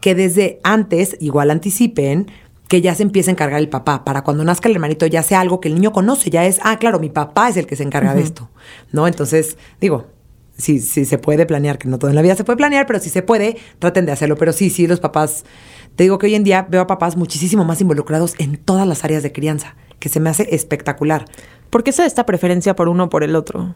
que 0.00 0.14
desde 0.14 0.60
antes 0.62 1.16
igual 1.20 1.50
anticipen 1.50 2.30
que 2.68 2.80
ya 2.80 2.94
se 2.94 3.02
empiece 3.02 3.30
a 3.30 3.32
encargar 3.32 3.60
el 3.60 3.68
papá, 3.68 4.04
para 4.04 4.22
cuando 4.22 4.44
nazca 4.44 4.68
el 4.68 4.74
hermanito 4.74 5.06
ya 5.06 5.22
sea 5.22 5.40
algo 5.40 5.60
que 5.60 5.68
el 5.68 5.74
niño 5.74 5.92
conoce, 5.92 6.30
ya 6.30 6.44
es, 6.44 6.58
ah, 6.62 6.78
claro, 6.78 6.98
mi 6.98 7.10
papá 7.10 7.48
es 7.48 7.56
el 7.56 7.66
que 7.66 7.76
se 7.76 7.84
encarga 7.84 8.14
de 8.14 8.22
esto, 8.22 8.50
¿no? 8.90 9.06
Entonces, 9.06 9.56
digo, 9.80 10.06
si 10.58 10.80
sí, 10.80 11.04
se 11.04 11.18
puede 11.18 11.46
planear, 11.46 11.78
que 11.78 11.88
no 11.88 11.98
todo 11.98 12.10
en 12.10 12.16
la 12.16 12.22
vida 12.22 12.34
se 12.34 12.44
puede 12.44 12.56
planear, 12.56 12.86
pero 12.86 12.98
si 12.98 13.10
se 13.10 13.22
puede, 13.22 13.56
traten 13.78 14.06
de 14.06 14.12
hacerlo. 14.12 14.36
Pero 14.36 14.52
sí, 14.52 14.70
sí, 14.70 14.86
los 14.86 15.00
papás, 15.00 15.44
te 15.94 16.04
digo 16.04 16.18
que 16.18 16.26
hoy 16.26 16.34
en 16.34 16.44
día 16.44 16.66
veo 16.68 16.80
a 16.80 16.86
papás 16.86 17.16
muchísimo 17.16 17.64
más 17.64 17.80
involucrados 17.80 18.34
en 18.38 18.56
todas 18.56 18.86
las 18.86 19.04
áreas 19.04 19.22
de 19.22 19.32
crianza, 19.32 19.76
que 19.98 20.08
se 20.08 20.20
me 20.20 20.30
hace 20.30 20.54
espectacular. 20.54 21.24
¿Por 21.70 21.84
qué 21.84 21.92
se 21.92 22.02
da 22.02 22.06
esta 22.06 22.26
preferencia 22.26 22.76
por 22.76 22.88
uno 22.88 23.04
o 23.04 23.08
por 23.08 23.22
el 23.22 23.36
otro? 23.36 23.74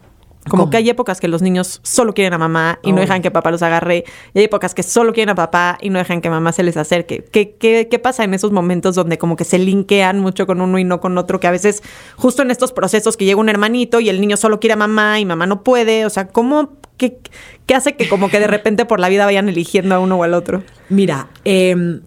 Como 0.49 0.71
que 0.71 0.77
hay 0.77 0.89
épocas 0.89 1.21
que 1.21 1.27
los 1.27 1.43
niños 1.43 1.81
solo 1.83 2.15
quieren 2.15 2.33
a 2.33 2.37
mamá 2.39 2.79
y 2.81 2.93
no 2.93 2.99
dejan 2.99 3.21
que 3.21 3.29
papá 3.29 3.51
los 3.51 3.61
agarre. 3.61 4.05
Y 4.33 4.39
hay 4.39 4.45
épocas 4.45 4.73
que 4.73 4.81
solo 4.81 5.13
quieren 5.13 5.29
a 5.29 5.35
papá 5.35 5.77
y 5.81 5.91
no 5.91 5.99
dejan 5.99 6.19
que 6.19 6.31
mamá 6.31 6.51
se 6.51 6.63
les 6.63 6.77
acerque. 6.77 7.23
¿Qué, 7.31 7.55
qué, 7.59 7.87
qué 7.91 7.99
pasa 7.99 8.23
en 8.23 8.33
esos 8.33 8.51
momentos 8.51 8.95
donde 8.95 9.19
como 9.19 9.35
que 9.35 9.43
se 9.43 9.59
linkean 9.59 10.19
mucho 10.19 10.47
con 10.47 10.59
uno 10.59 10.79
y 10.79 10.83
no 10.83 10.99
con 10.99 11.15
otro? 11.19 11.39
Que 11.39 11.45
a 11.45 11.51
veces 11.51 11.83
justo 12.15 12.41
en 12.41 12.49
estos 12.49 12.73
procesos 12.73 13.17
que 13.17 13.25
llega 13.25 13.39
un 13.39 13.49
hermanito 13.49 13.99
y 13.99 14.09
el 14.09 14.19
niño 14.19 14.35
solo 14.35 14.59
quiere 14.59 14.73
a 14.73 14.77
mamá 14.77 15.19
y 15.19 15.25
mamá 15.25 15.45
no 15.45 15.63
puede. 15.63 16.07
O 16.07 16.09
sea, 16.09 16.27
¿cómo, 16.27 16.73
qué, 16.97 17.19
qué 17.67 17.75
hace 17.75 17.95
que 17.95 18.09
como 18.09 18.29
que 18.29 18.39
de 18.39 18.47
repente 18.47 18.85
por 18.85 18.99
la 18.99 19.09
vida 19.09 19.25
vayan 19.25 19.47
eligiendo 19.47 19.93
a 19.93 19.99
uno 19.99 20.17
o 20.17 20.23
al 20.23 20.33
otro? 20.33 20.63
Mira, 20.89 21.27
eh, 21.45 22.01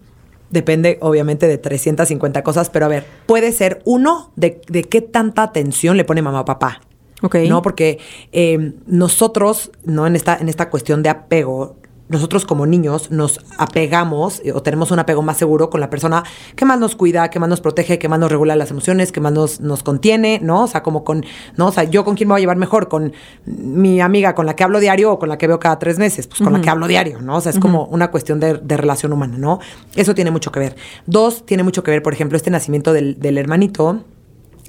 Depende, 0.55 0.97
obviamente, 1.01 1.49
de 1.49 1.57
350 1.57 2.41
cosas, 2.41 2.69
pero 2.69 2.85
a 2.85 2.87
ver, 2.87 3.03
puede 3.25 3.51
ser 3.51 3.81
uno 3.83 4.31
de, 4.37 4.61
de 4.69 4.85
qué 4.85 5.01
tanta 5.01 5.43
atención 5.43 5.97
le 5.97 6.05
pone 6.05 6.21
mamá 6.21 6.39
o 6.39 6.45
papá. 6.45 6.79
Ok. 7.21 7.35
¿No? 7.49 7.61
Porque 7.61 7.99
eh, 8.31 8.71
nosotros, 8.87 9.69
¿no? 9.83 10.07
En 10.07 10.15
esta, 10.15 10.37
en 10.37 10.47
esta 10.47 10.69
cuestión 10.69 11.03
de 11.03 11.09
apego, 11.09 11.75
nosotros 12.07 12.45
como 12.45 12.65
niños 12.65 13.09
nos 13.11 13.39
apegamos 13.57 14.41
eh, 14.43 14.51
o 14.53 14.61
tenemos 14.61 14.91
un 14.91 14.99
apego 14.99 15.21
más 15.21 15.37
seguro 15.37 15.69
con 15.69 15.81
la 15.81 15.89
persona 15.89 16.23
que 16.55 16.65
más 16.65 16.79
nos 16.79 16.95
cuida, 16.95 17.29
que 17.29 17.39
más 17.39 17.49
nos 17.49 17.61
protege, 17.61 17.97
que 17.97 18.07
más 18.07 18.19
nos 18.19 18.31
regula 18.31 18.55
las 18.55 18.71
emociones, 18.71 19.11
que 19.11 19.21
más 19.21 19.33
nos, 19.33 19.59
nos 19.59 19.83
contiene, 19.83 20.39
¿no? 20.41 20.63
O 20.63 20.67
sea, 20.67 20.83
como 20.83 21.03
con, 21.03 21.25
¿no? 21.57 21.67
O 21.67 21.71
sea, 21.71 21.83
yo 21.83 22.05
con 22.05 22.15
quién 22.15 22.27
me 22.27 22.33
voy 22.33 22.39
a 22.39 22.41
llevar 22.41 22.57
mejor, 22.57 22.87
con 22.87 23.13
mi 23.45 24.01
amiga 24.01 24.35
con 24.35 24.45
la 24.45 24.55
que 24.55 24.63
hablo 24.63 24.79
diario 24.79 25.13
o 25.13 25.19
con 25.19 25.29
la 25.29 25.37
que 25.37 25.47
veo 25.47 25.59
cada 25.59 25.79
tres 25.79 25.97
meses, 25.97 26.27
pues 26.27 26.41
con 26.41 26.53
la 26.53 26.61
que 26.61 26.69
hablo 26.69 26.87
diario, 26.87 27.21
¿no? 27.21 27.37
O 27.37 27.41
sea, 27.41 27.51
es 27.51 27.59
como 27.59 27.85
una 27.85 28.11
cuestión 28.11 28.39
de, 28.39 28.75
relación 28.75 29.13
humana, 29.13 29.37
¿no? 29.37 29.59
Eso 29.95 30.13
tiene 30.13 30.31
mucho 30.31 30.51
que 30.51 30.59
ver. 30.59 30.75
Dos, 31.05 31.45
tiene 31.45 31.63
mucho 31.63 31.83
que 31.83 31.91
ver, 31.91 32.03
por 32.03 32.13
ejemplo, 32.13 32.35
este 32.37 32.51
nacimiento 32.51 32.93
del, 32.93 33.19
del 33.19 33.37
hermanito, 33.37 34.01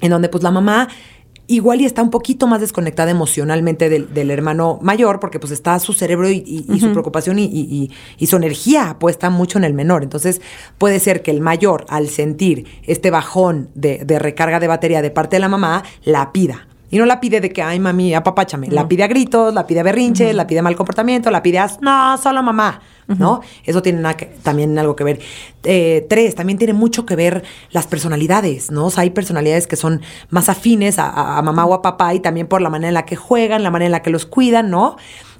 en 0.01 0.09
donde 0.09 0.29
pues 0.29 0.43
la 0.43 0.51
mamá 0.51 0.87
igual 1.47 1.81
y 1.81 1.85
está 1.85 2.01
un 2.01 2.09
poquito 2.09 2.45
más 2.47 2.61
desconectada 2.61 3.09
emocionalmente 3.09 3.89
del, 3.89 4.31
hermano 4.31 4.79
mayor, 4.81 5.19
porque 5.19 5.39
pues 5.39 5.51
está 5.51 5.79
su 5.79 5.93
cerebro 5.93 6.29
y, 6.29 6.65
su 6.79 6.91
preocupación 6.91 7.39
y, 7.39 7.91
su 8.27 8.35
energía 8.35 8.97
puesta 8.99 9.29
mucho 9.29 9.57
en 9.57 9.63
el 9.63 9.73
menor. 9.73 10.03
Entonces 10.03 10.41
puede 10.77 10.99
ser 10.99 11.21
que 11.21 11.31
el 11.31 11.41
mayor, 11.41 11.85
al 11.89 12.09
sentir 12.09 12.65
este 12.83 13.11
bajón 13.11 13.69
de, 13.73 14.03
recarga 14.19 14.59
de 14.59 14.67
batería 14.67 15.01
de 15.01 15.11
parte 15.11 15.37
de 15.37 15.39
la 15.39 15.49
mamá, 15.49 15.83
la 16.03 16.31
pida. 16.31 16.66
Y 16.89 16.97
no 16.97 17.05
la 17.05 17.19
pide 17.19 17.41
de 17.41 17.51
que, 17.51 17.61
ay, 17.61 17.79
mami, 17.79 18.13
apapáchame. 18.13 18.67
La 18.67 18.87
pide 18.87 19.03
a 19.03 19.07
gritos, 19.07 19.53
la 19.53 19.67
pide 19.67 19.81
a 19.81 19.83
berrinche, 19.83 20.33
la 20.33 20.47
pide 20.47 20.59
a 20.59 20.63
mal 20.63 20.75
comportamiento, 20.75 21.29
la 21.31 21.43
pide 21.43 21.59
a, 21.59 21.69
no, 21.81 22.17
solo 22.17 22.41
mamá. 22.43 22.81
¿no? 23.07 23.41
Eso 23.63 23.81
tiene 23.81 24.03
también 24.43 24.77
algo 24.77 24.95
que 24.95 25.03
ver. 25.03 25.19
Eh, 25.63 26.05
tres, 26.09 26.35
también 26.35 26.57
tiene 26.57 26.73
mucho 26.73 27.05
que 27.05 27.15
ver 27.15 27.43
las 27.71 27.87
personalidades, 27.87 28.69
¿no? 28.69 28.87
O 28.87 28.89
sea, 28.89 29.03
hay 29.03 29.11
personalidades 29.11 29.65
que 29.67 29.75
son 29.75 30.01
más 30.29 30.49
afines 30.49 30.99
a, 30.99 31.41
mamá 31.41 31.65
o 31.65 31.73
a 31.73 31.81
papá 31.81 32.13
y 32.13 32.19
también 32.19 32.47
por 32.47 32.61
la 32.61 32.69
manera 32.69 32.89
en 32.89 32.93
la 32.93 33.05
que 33.05 33.15
juegan, 33.15 33.63
la 33.63 33.71
manera 33.71 33.87
en 33.87 33.91
la 33.93 34.01
que 34.01 34.09
los 34.09 34.25
cuidan, 34.25 34.69
¿no? 34.69 34.97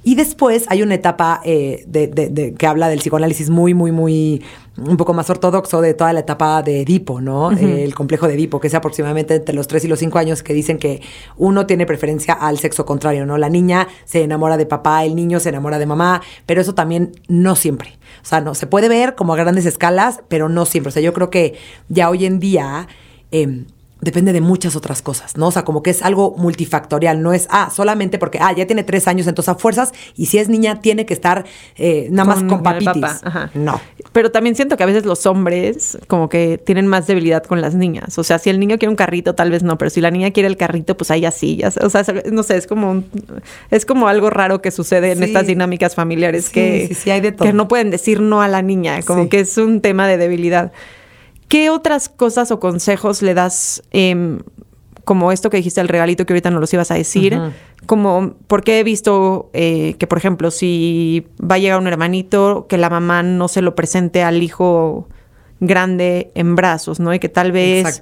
Y 0.07 0.15
después 0.15 0.63
hay 0.69 0.83
una 0.83 0.95
etapa 0.95 1.41
eh, 1.43 1.83
de, 1.85 2.55
que 2.57 2.65
habla 2.65 2.87
del 2.87 2.99
psicoanálisis 2.99 3.49
muy, 3.49 3.73
muy, 3.73 3.91
muy, 3.91 4.41
un 4.77 4.95
poco 4.95 5.13
más 5.13 5.29
ortodoxo 5.29 5.81
de 5.81 5.93
toda 5.93 6.13
la 6.13 6.21
etapa 6.21 6.63
de 6.63 6.83
Edipo, 6.83 7.19
¿no? 7.19 7.51
el 7.51 7.93
complejo 7.93 8.25
de 8.25 8.35
Edipo, 8.35 8.61
que 8.61 8.67
es 8.67 8.73
aproximadamente 8.73 9.35
entre 9.35 9.53
los 9.53 9.67
3 9.67 9.83
y 9.83 9.87
los 9.89 9.99
5 9.99 10.17
años, 10.17 10.43
que 10.43 10.53
dicen 10.53 10.77
que 10.77 11.01
uno 11.35 11.65
tiene 11.65 11.85
preferencia 11.85 12.31
al 12.35 12.57
sexo 12.57 12.85
contrario, 12.85 13.25
¿no? 13.25 13.37
La 13.37 13.49
niña 13.49 13.89
se 14.05 14.23
enamora 14.23 14.55
de 14.55 14.65
papá, 14.65 15.03
el 15.03 15.13
niño 15.13 15.41
se 15.41 15.49
enamora 15.49 15.77
de 15.77 15.87
mamá, 15.87 16.21
pero 16.45 16.61
eso 16.61 16.73
también 16.73 17.11
no 17.27 17.57
siempre. 17.57 17.99
O 18.21 18.25
sea, 18.25 18.39
no, 18.39 18.55
se 18.55 18.65
puede 18.65 18.87
ver 18.87 19.13
como 19.15 19.33
a 19.33 19.35
grandes 19.35 19.65
escalas, 19.65 20.21
pero 20.29 20.47
no 20.47 20.65
siempre. 20.65 20.87
O 20.87 20.93
sea, 20.93 21.01
yo 21.01 21.11
creo 21.11 21.29
que 21.29 21.55
ya 21.89 22.09
hoy 22.09 22.25
en 22.25 22.39
día... 22.39 22.87
Eh, 23.33 23.65
depende 24.01 24.31
de 24.31 24.41
muchas 24.41 24.75
otras 24.75 25.01
cosas, 25.01 25.37
¿no? 25.37 25.47
O 25.47 25.51
sea, 25.51 25.65
como 25.65 25.81
que 25.81 25.89
es 25.89 26.03
algo 26.03 26.35
multifactorial, 26.37 27.21
no 27.21 27.33
es, 27.33 27.47
ah, 27.49 27.71
solamente 27.73 28.19
porque, 28.19 28.37
ah, 28.39 28.53
ya 28.55 28.67
tiene 28.67 28.83
tres 28.83 29.07
años, 29.07 29.27
entonces 29.27 29.49
a 29.49 29.55
fuerzas, 29.55 29.91
y 30.15 30.27
si 30.27 30.37
es 30.37 30.49
niña, 30.49 30.81
tiene 30.81 31.05
que 31.05 31.13
estar 31.13 31.45
eh, 31.77 32.07
nada 32.11 32.35
más 32.35 32.43
con 32.43 32.61
papitis. 32.61 33.21
No. 33.55 33.81
Pero 34.11 34.31
también 34.31 34.55
siento 34.55 34.77
que 34.77 34.83
a 34.83 34.85
veces 34.85 35.05
los 35.05 35.25
hombres 35.25 35.97
como 36.07 36.29
que 36.29 36.57
tienen 36.57 36.87
más 36.87 37.07
debilidad 37.07 37.43
con 37.43 37.61
las 37.61 37.73
niñas. 37.73 38.17
O 38.17 38.23
sea, 38.23 38.39
si 38.39 38.49
el 38.49 38.59
niño 38.59 38.77
quiere 38.77 38.89
un 38.89 38.95
carrito, 38.95 39.35
tal 39.35 39.51
vez 39.51 39.63
no, 39.63 39.77
pero 39.77 39.89
si 39.89 40.01
la 40.01 40.11
niña 40.11 40.31
quiere 40.31 40.47
el 40.47 40.57
carrito, 40.57 40.95
pues 40.95 41.11
ahí 41.11 41.25
así, 41.25 41.57
ya, 41.57 41.71
o 41.81 41.89
sea, 41.89 42.03
no 42.31 42.43
sé, 42.43 42.57
es 42.57 42.67
como, 42.67 43.03
es 43.71 43.85
como 43.85 44.07
algo 44.07 44.29
raro 44.29 44.61
que 44.61 44.71
sucede 44.71 45.11
en 45.11 45.23
estas 45.23 45.47
dinámicas 45.47 45.95
familiares 45.95 46.49
que, 46.49 46.95
que 47.39 47.53
no 47.53 47.67
pueden 47.67 47.89
decir 47.89 48.21
no 48.21 48.41
a 48.41 48.47
la 48.47 48.61
niña, 48.61 49.01
como 49.01 49.29
que 49.29 49.39
es 49.39 49.57
un 49.57 49.81
tema 49.81 50.07
de 50.07 50.17
debilidad. 50.17 50.71
¿Qué 51.47 51.69
otras 51.69 52.09
cosas 52.09 52.51
o 52.51 52.59
consejos 52.59 53.21
le 53.21 53.33
das, 53.33 53.83
em, 53.91 54.39
como 55.05 55.31
esto 55.31 55.49
que 55.49 55.57
dijiste, 55.57 55.79
el 55.79 55.87
regalito 55.87 56.25
que 56.25 56.33
ahorita 56.33 56.51
no 56.51 56.59
los 56.59 56.73
ibas 56.73 56.91
a 56.91 56.95
decir? 56.95 57.39
Como, 57.85 58.33
porque 58.47 58.79
he 58.79 58.83
visto 58.83 59.49
eh, 59.53 59.95
que, 59.97 60.07
por 60.07 60.17
ejemplo, 60.17 60.51
si 60.51 61.25
va 61.39 61.55
a 61.55 61.57
llegar 61.59 61.79
un 61.79 61.87
hermanito, 61.87 62.65
que 62.67 62.77
la 62.77 62.89
mamá 62.89 63.23
no 63.23 63.47
se 63.47 63.61
lo 63.61 63.75
presente 63.75 64.23
al 64.23 64.43
hijo 64.43 65.07
grande 65.59 66.31
en 66.35 66.55
brazos, 66.55 66.99
¿no? 66.99 67.13
Y 67.13 67.19
que 67.19 67.29
tal 67.29 67.51
vez 67.51 68.01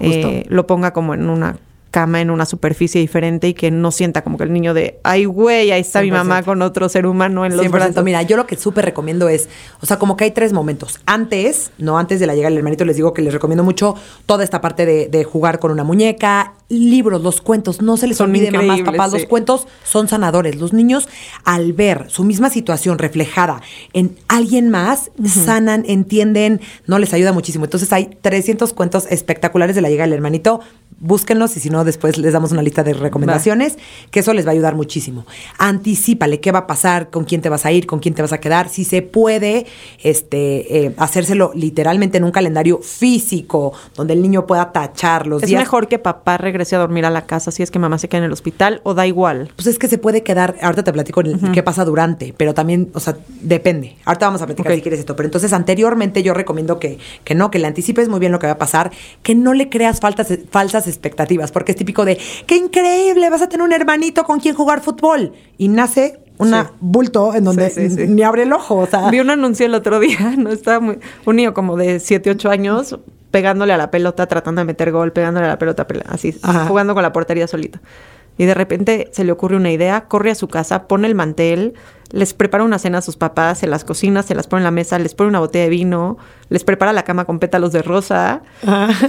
eh, 0.00 0.44
lo 0.48 0.66
ponga 0.66 0.92
como 0.92 1.14
en 1.14 1.28
una 1.28 1.58
cama 1.96 2.20
en 2.20 2.30
una 2.30 2.44
superficie 2.44 3.00
diferente 3.00 3.48
y 3.48 3.54
que 3.54 3.70
no 3.70 3.90
sienta 3.90 4.20
como 4.22 4.36
que 4.36 4.44
el 4.44 4.52
niño 4.52 4.74
de, 4.74 5.00
ay, 5.02 5.24
güey, 5.24 5.70
ahí 5.70 5.80
está 5.80 6.02
mi 6.02 6.10
mamá 6.10 6.42
con 6.42 6.60
otro 6.60 6.90
ser 6.90 7.06
humano 7.06 7.46
en 7.46 7.56
los 7.56 7.64
100%. 7.64 7.70
brazos. 7.70 8.04
Mira, 8.04 8.20
yo 8.20 8.36
lo 8.36 8.46
que 8.46 8.54
súper 8.56 8.84
recomiendo 8.84 9.30
es, 9.30 9.48
o 9.80 9.86
sea, 9.86 9.98
como 9.98 10.14
que 10.14 10.24
hay 10.24 10.32
tres 10.32 10.52
momentos. 10.52 11.00
Antes, 11.06 11.70
no 11.78 11.98
antes 11.98 12.20
de 12.20 12.26
la 12.26 12.34
llegada 12.34 12.50
del 12.50 12.58
hermanito, 12.58 12.84
les 12.84 12.96
digo 12.96 13.14
que 13.14 13.22
les 13.22 13.32
recomiendo 13.32 13.64
mucho 13.64 13.94
toda 14.26 14.44
esta 14.44 14.60
parte 14.60 14.84
de, 14.84 15.08
de 15.08 15.24
jugar 15.24 15.58
con 15.58 15.70
una 15.70 15.84
muñeca, 15.84 16.52
libros, 16.68 17.22
los 17.22 17.40
cuentos, 17.40 17.80
no 17.80 17.96
se 17.96 18.08
les 18.08 18.18
Son 18.18 18.28
olvide, 18.28 18.50
mamás, 18.50 18.82
papás, 18.82 19.12
sí. 19.12 19.18
los 19.18 19.26
cuentos 19.26 19.66
son 19.82 20.06
sanadores. 20.06 20.56
Los 20.56 20.74
niños, 20.74 21.08
al 21.44 21.72
ver 21.72 22.06
su 22.08 22.24
misma 22.24 22.50
situación 22.50 22.98
reflejada 22.98 23.62
en 23.94 24.16
alguien 24.28 24.68
más, 24.68 25.10
sanan, 25.24 25.84
entienden, 25.86 26.60
no 26.86 26.98
les 26.98 27.14
ayuda 27.14 27.32
muchísimo. 27.32 27.64
Entonces 27.64 27.90
hay 27.92 28.18
300 28.20 28.74
cuentos 28.74 29.06
espectaculares 29.08 29.76
de 29.76 29.80
la 29.80 29.88
llegada 29.88 30.08
del 30.08 30.14
hermanito. 30.14 30.60
Búsquenlos 30.98 31.56
y 31.56 31.60
si 31.60 31.68
no, 31.68 31.84
después 31.84 32.16
les 32.16 32.32
damos 32.32 32.52
una 32.52 32.62
lista 32.62 32.82
de 32.82 32.94
recomendaciones, 32.94 33.76
que 34.10 34.20
eso 34.20 34.32
les 34.32 34.46
va 34.46 34.50
a 34.50 34.52
ayudar 34.52 34.74
muchísimo. 34.74 35.26
Anticípale 35.58 36.40
qué 36.40 36.52
va 36.52 36.60
a 36.60 36.66
pasar, 36.66 37.10
con 37.10 37.24
quién 37.24 37.42
te 37.42 37.48
vas 37.50 37.66
a 37.66 37.72
ir, 37.72 37.86
con 37.86 37.98
quién 37.98 38.14
te 38.14 38.22
vas 38.22 38.32
a 38.32 38.38
quedar. 38.38 38.68
Si 38.70 38.84
se 38.84 39.02
puede, 39.02 39.66
este, 40.02 40.86
eh, 40.86 40.94
hacérselo 40.96 41.52
literalmente 41.54 42.16
en 42.18 42.24
un 42.24 42.30
calendario 42.30 42.78
físico, 42.82 43.72
donde 43.94 44.14
el 44.14 44.22
niño 44.22 44.46
pueda 44.46 44.72
tachar 44.72 45.26
los 45.26 45.42
Es 45.42 45.48
días. 45.50 45.60
mejor 45.60 45.88
que 45.88 45.98
papá 45.98 46.38
regrese 46.38 46.76
a 46.76 46.78
dormir 46.78 47.04
a 47.04 47.10
la 47.10 47.26
casa 47.26 47.50
si 47.50 47.62
es 47.62 47.70
que 47.70 47.78
mamá 47.78 47.98
se 47.98 48.08
queda 48.08 48.18
en 48.20 48.24
el 48.24 48.32
hospital 48.32 48.80
o 48.84 48.94
da 48.94 49.06
igual. 49.06 49.50
Pues 49.56 49.66
es 49.66 49.78
que 49.78 49.88
se 49.88 49.98
puede 49.98 50.22
quedar, 50.22 50.56
ahorita 50.62 50.84
te 50.84 50.92
platico 50.92 51.20
el- 51.20 51.52
qué 51.52 51.62
pasa 51.62 51.84
durante, 51.84 52.32
pero 52.36 52.54
también, 52.54 52.90
o 52.94 53.00
sea, 53.00 53.16
depende. 53.40 53.96
Ahorita 54.04 54.26
vamos 54.26 54.40
a 54.42 54.46
platicar 54.46 54.72
Ok. 54.72 54.76
si 54.76 54.82
quieres 54.82 55.00
esto, 55.00 55.14
pero 55.16 55.26
entonces 55.26 55.52
anteriormente 55.52 56.22
yo 56.22 56.32
recomiendo 56.32 56.78
que, 56.78 56.98
que 57.24 57.34
no, 57.34 57.50
que 57.50 57.58
le 57.58 57.66
anticipes 57.66 58.08
muy 58.08 58.20
bien 58.20 58.32
lo 58.32 58.38
que 58.38 58.46
va 58.46 58.54
a 58.54 58.58
pasar, 58.58 58.92
que 59.22 59.34
no 59.34 59.52
le 59.52 59.68
creas 59.68 60.00
faltas, 60.00 60.28
falsas 60.50 60.85
expectativas, 60.88 61.52
porque 61.52 61.72
es 61.72 61.76
típico 61.78 62.04
de, 62.04 62.18
qué 62.46 62.56
increíble, 62.56 63.28
vas 63.30 63.42
a 63.42 63.48
tener 63.48 63.64
un 63.64 63.72
hermanito 63.72 64.24
con 64.24 64.40
quien 64.40 64.54
jugar 64.54 64.80
fútbol. 64.80 65.32
Y 65.58 65.68
nace 65.68 66.20
un 66.38 66.50
Sí. 66.50 66.56
bulto 66.80 67.34
en 67.34 67.44
donde 67.44 67.70
Sí, 67.70 67.88
ni 68.08 68.22
abre 68.22 68.42
el 68.42 68.52
ojo, 68.52 68.76
o 68.76 68.86
sea. 68.86 69.10
Vi 69.10 69.20
un 69.20 69.30
anuncio 69.30 69.64
el 69.66 69.74
otro 69.74 69.98
día, 70.00 70.34
no 70.38 70.50
estaba 70.50 70.80
muy 70.80 70.98
un 71.24 71.36
niño 71.36 71.54
como 71.54 71.76
de 71.76 71.98
7, 72.00 72.30
8 72.30 72.50
años 72.50 72.98
pegándole 73.30 73.72
a 73.72 73.76
la 73.76 73.90
pelota, 73.90 74.26
tratando 74.26 74.60
de 74.60 74.64
meter 74.66 74.92
gol, 74.92 75.12
pegándole 75.12 75.46
a 75.46 75.50
la 75.50 75.58
pelota, 75.58 75.86
así, 76.08 76.34
Ajá. 76.42 76.66
jugando 76.66 76.94
con 76.94 77.02
la 77.02 77.12
portería 77.12 77.46
solito. 77.46 77.78
Y 78.38 78.44
de 78.44 78.52
repente 78.54 79.08
se 79.12 79.24
le 79.24 79.32
ocurre 79.32 79.56
una 79.56 79.70
idea, 79.70 80.04
corre 80.08 80.30
a 80.30 80.34
su 80.34 80.46
casa, 80.46 80.88
pone 80.88 81.06
el 81.08 81.14
mantel, 81.14 81.72
les 82.12 82.34
prepara 82.34 82.64
una 82.64 82.78
cena 82.78 82.98
a 82.98 83.02
sus 83.02 83.16
papás, 83.16 83.58
se 83.58 83.66
las 83.66 83.84
cocina, 83.84 84.22
se 84.22 84.34
las 84.34 84.46
pone 84.46 84.60
en 84.60 84.64
la 84.64 84.70
mesa, 84.70 84.98
les 84.98 85.14
pone 85.14 85.28
una 85.30 85.40
botella 85.40 85.64
de 85.64 85.70
vino, 85.70 86.18
les 86.50 86.62
prepara 86.62 86.92
la 86.92 87.02
cama 87.02 87.24
con 87.24 87.38
pétalos 87.38 87.72
de 87.72 87.80
rosa. 87.82 88.42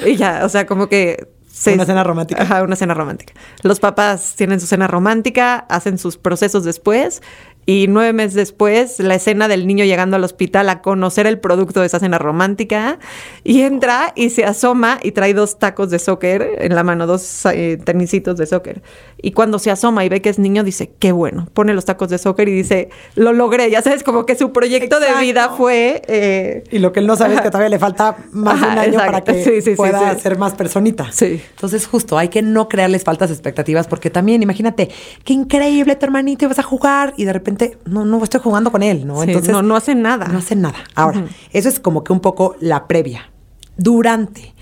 Y 0.05 0.15
ya, 0.15 0.41
o 0.45 0.49
sea, 0.49 0.65
como 0.65 0.87
que... 0.87 1.27
Una 1.65 1.85
cena 1.85 2.03
romántica. 2.03 2.41
Ajá, 2.41 2.63
una 2.63 2.75
cena 2.75 2.93
romántica. 2.93 3.33
Los 3.63 3.79
papás 3.79 4.35
tienen 4.35 4.59
su 4.59 4.67
cena 4.67 4.87
romántica, 4.87 5.65
hacen 5.69 5.97
sus 5.97 6.17
procesos 6.17 6.63
después 6.63 7.21
y 7.69 7.87
nueve 7.89 8.13
meses 8.13 8.33
después 8.33 8.97
la 8.99 9.15
escena 9.15 9.49
del 9.49 9.67
niño 9.67 9.83
llegando 9.83 10.15
al 10.15 10.23
hospital 10.23 10.69
a 10.69 10.81
conocer 10.81 11.27
el 11.27 11.37
producto 11.37 11.81
de 11.81 11.87
esa 11.87 11.99
cena 11.99 12.17
romántica 12.17 12.97
y 13.43 13.61
entra 13.61 14.13
y 14.15 14.29
se 14.29 14.45
asoma 14.45 14.99
y 15.03 15.11
trae 15.11 15.33
dos 15.33 15.59
tacos 15.59 15.89
de 15.89 15.99
soccer 15.99 16.59
en 16.59 16.73
la 16.73 16.83
mano, 16.83 17.05
dos 17.05 17.45
eh, 17.45 17.77
tenisitos 17.83 18.37
de 18.37 18.45
soccer. 18.45 18.81
Y 19.21 19.33
cuando 19.33 19.59
se 19.59 19.69
asoma 19.69 20.05
y 20.05 20.09
ve 20.09 20.21
que 20.21 20.29
es 20.29 20.39
niño 20.39 20.63
dice, 20.63 20.91
qué 20.97 21.11
bueno, 21.11 21.49
pone 21.53 21.73
los 21.73 21.83
tacos 21.83 22.09
de 22.09 22.17
soccer 22.17 22.47
y 22.47 22.53
dice, 22.53 22.89
lo 23.15 23.33
logré. 23.33 23.69
Ya 23.69 23.81
sabes, 23.81 24.01
como 24.01 24.25
que 24.25 24.35
su 24.35 24.53
proyecto 24.53 25.01
de 25.01 25.07
vida 25.19 25.49
fue... 25.49 26.01
eh, 26.07 26.63
Y 26.71 26.79
lo 26.79 26.93
que 26.93 27.01
él 27.01 27.07
no 27.07 27.17
sabe 27.17 27.35
es 27.35 27.41
que 27.41 27.49
todavía 27.49 27.69
le 27.69 27.79
falta 27.79 28.15
más 28.31 28.61
de 28.61 28.67
un 28.67 28.77
año 28.77 28.97
para 28.97 29.21
que 29.25 29.43
Sí, 29.43 29.55
sí, 29.55 29.61
sí, 29.61 29.75
pueda 29.75 30.15
sí. 30.15 30.21
ser 30.21 30.37
más 30.37 30.53
personita. 30.53 31.11
Sí. 31.11 31.41
Entonces, 31.49 31.85
justo, 31.85 32.17
hay 32.17 32.29
que 32.29 32.41
no 32.41 32.69
crearles 32.69 33.03
faltas 33.03 33.29
expectativas, 33.29 33.87
porque 33.87 34.09
también, 34.09 34.41
imagínate, 34.41 34.89
qué 35.25 35.33
increíble 35.33 35.97
tu 35.97 36.05
hermanito, 36.05 36.45
y 36.45 36.47
vas 36.47 36.59
a 36.59 36.63
jugar, 36.63 37.13
y 37.17 37.25
de 37.25 37.33
repente, 37.33 37.56
no, 37.85 38.05
no 38.05 38.23
estoy 38.23 38.39
jugando 38.41 38.71
con 38.71 38.83
él, 38.83 39.05
¿no? 39.07 39.21
Sí, 39.23 39.31
no- 39.51 39.61
no 39.61 39.75
hacen 39.75 40.01
nada. 40.01 40.27
No 40.27 40.39
hacen 40.39 40.61
nada. 40.61 40.77
Ahora, 40.95 41.25
eso 41.51 41.69
es 41.69 41.79
como 41.79 42.03
que 42.03 42.13
un 42.13 42.19
poco 42.19 42.55
la 42.59 42.87
previa. 42.87 43.29
Durante. 43.77 44.53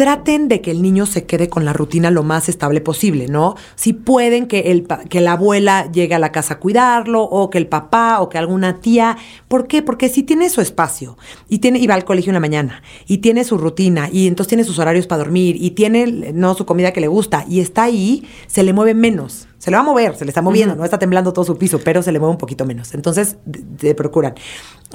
Traten 0.00 0.48
de 0.48 0.62
que 0.62 0.70
el 0.70 0.80
niño 0.80 1.04
se 1.04 1.26
quede 1.26 1.50
con 1.50 1.66
la 1.66 1.74
rutina 1.74 2.10
lo 2.10 2.22
más 2.22 2.48
estable 2.48 2.80
posible, 2.80 3.28
¿no? 3.28 3.54
Si 3.74 3.92
pueden 3.92 4.46
que, 4.46 4.70
el, 4.72 4.86
que 4.86 5.20
la 5.20 5.32
abuela 5.32 5.92
llegue 5.92 6.14
a 6.14 6.18
la 6.18 6.32
casa 6.32 6.54
a 6.54 6.58
cuidarlo, 6.58 7.22
o 7.22 7.50
que 7.50 7.58
el 7.58 7.66
papá, 7.66 8.22
o 8.22 8.30
que 8.30 8.38
alguna 8.38 8.80
tía. 8.80 9.18
¿Por 9.46 9.66
qué? 9.66 9.82
Porque 9.82 10.08
si 10.08 10.22
tiene 10.22 10.48
su 10.48 10.62
espacio, 10.62 11.18
y, 11.50 11.58
tiene, 11.58 11.80
y 11.80 11.86
va 11.86 11.96
al 11.96 12.06
colegio 12.06 12.30
en 12.30 12.34
la 12.34 12.40
mañana, 12.40 12.82
y 13.06 13.18
tiene 13.18 13.44
su 13.44 13.58
rutina, 13.58 14.08
y 14.10 14.26
entonces 14.26 14.48
tiene 14.48 14.64
sus 14.64 14.78
horarios 14.78 15.06
para 15.06 15.22
dormir, 15.22 15.56
y 15.60 15.72
tiene 15.72 16.32
no 16.32 16.54
su 16.54 16.64
comida 16.64 16.94
que 16.94 17.02
le 17.02 17.08
gusta, 17.08 17.44
y 17.46 17.60
está 17.60 17.82
ahí, 17.82 18.26
se 18.46 18.62
le 18.62 18.72
mueve 18.72 18.94
menos. 18.94 19.48
Se 19.58 19.70
le 19.70 19.76
va 19.76 19.82
a 19.82 19.84
mover, 19.84 20.16
se 20.16 20.24
le 20.24 20.30
está 20.30 20.40
moviendo, 20.40 20.74
no 20.74 20.84
está 20.86 20.98
temblando 20.98 21.34
todo 21.34 21.44
su 21.44 21.58
piso, 21.58 21.78
pero 21.84 22.02
se 22.02 22.10
le 22.10 22.18
mueve 22.18 22.32
un 22.32 22.38
poquito 22.38 22.64
menos. 22.64 22.94
Entonces, 22.94 23.36
de- 23.44 23.94
procuran. 23.94 24.32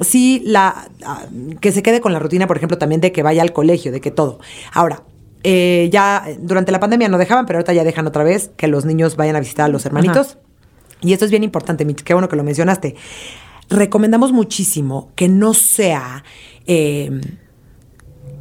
Sí, 0.00 0.42
la, 0.44 0.88
ah, 1.04 1.26
que 1.60 1.72
se 1.72 1.82
quede 1.82 2.00
con 2.00 2.12
la 2.12 2.18
rutina, 2.18 2.46
por 2.46 2.56
ejemplo, 2.56 2.78
también 2.78 3.00
de 3.00 3.12
que 3.12 3.22
vaya 3.22 3.42
al 3.42 3.52
colegio, 3.52 3.92
de 3.92 4.00
que 4.00 4.10
todo. 4.10 4.38
Ahora, 4.72 5.02
eh, 5.42 5.88
ya 5.92 6.24
durante 6.38 6.72
la 6.72 6.80
pandemia 6.80 7.08
no 7.08 7.18
dejaban, 7.18 7.46
pero 7.46 7.58
ahorita 7.58 7.72
ya 7.72 7.84
dejan 7.84 8.06
otra 8.06 8.24
vez 8.24 8.50
que 8.56 8.68
los 8.68 8.84
niños 8.84 9.16
vayan 9.16 9.36
a 9.36 9.40
visitar 9.40 9.66
a 9.66 9.68
los 9.68 9.86
hermanitos. 9.86 10.38
Y 11.00 11.12
esto 11.12 11.24
es 11.24 11.30
bien 11.30 11.44
importante, 11.44 11.84
Mitch, 11.84 12.02
qué 12.02 12.14
bueno 12.14 12.28
que 12.28 12.36
lo 12.36 12.44
mencionaste. 12.44 12.94
Recomendamos 13.68 14.32
muchísimo 14.32 15.12
que 15.14 15.28
no 15.28 15.54
sea 15.54 16.24
eh, 16.66 17.20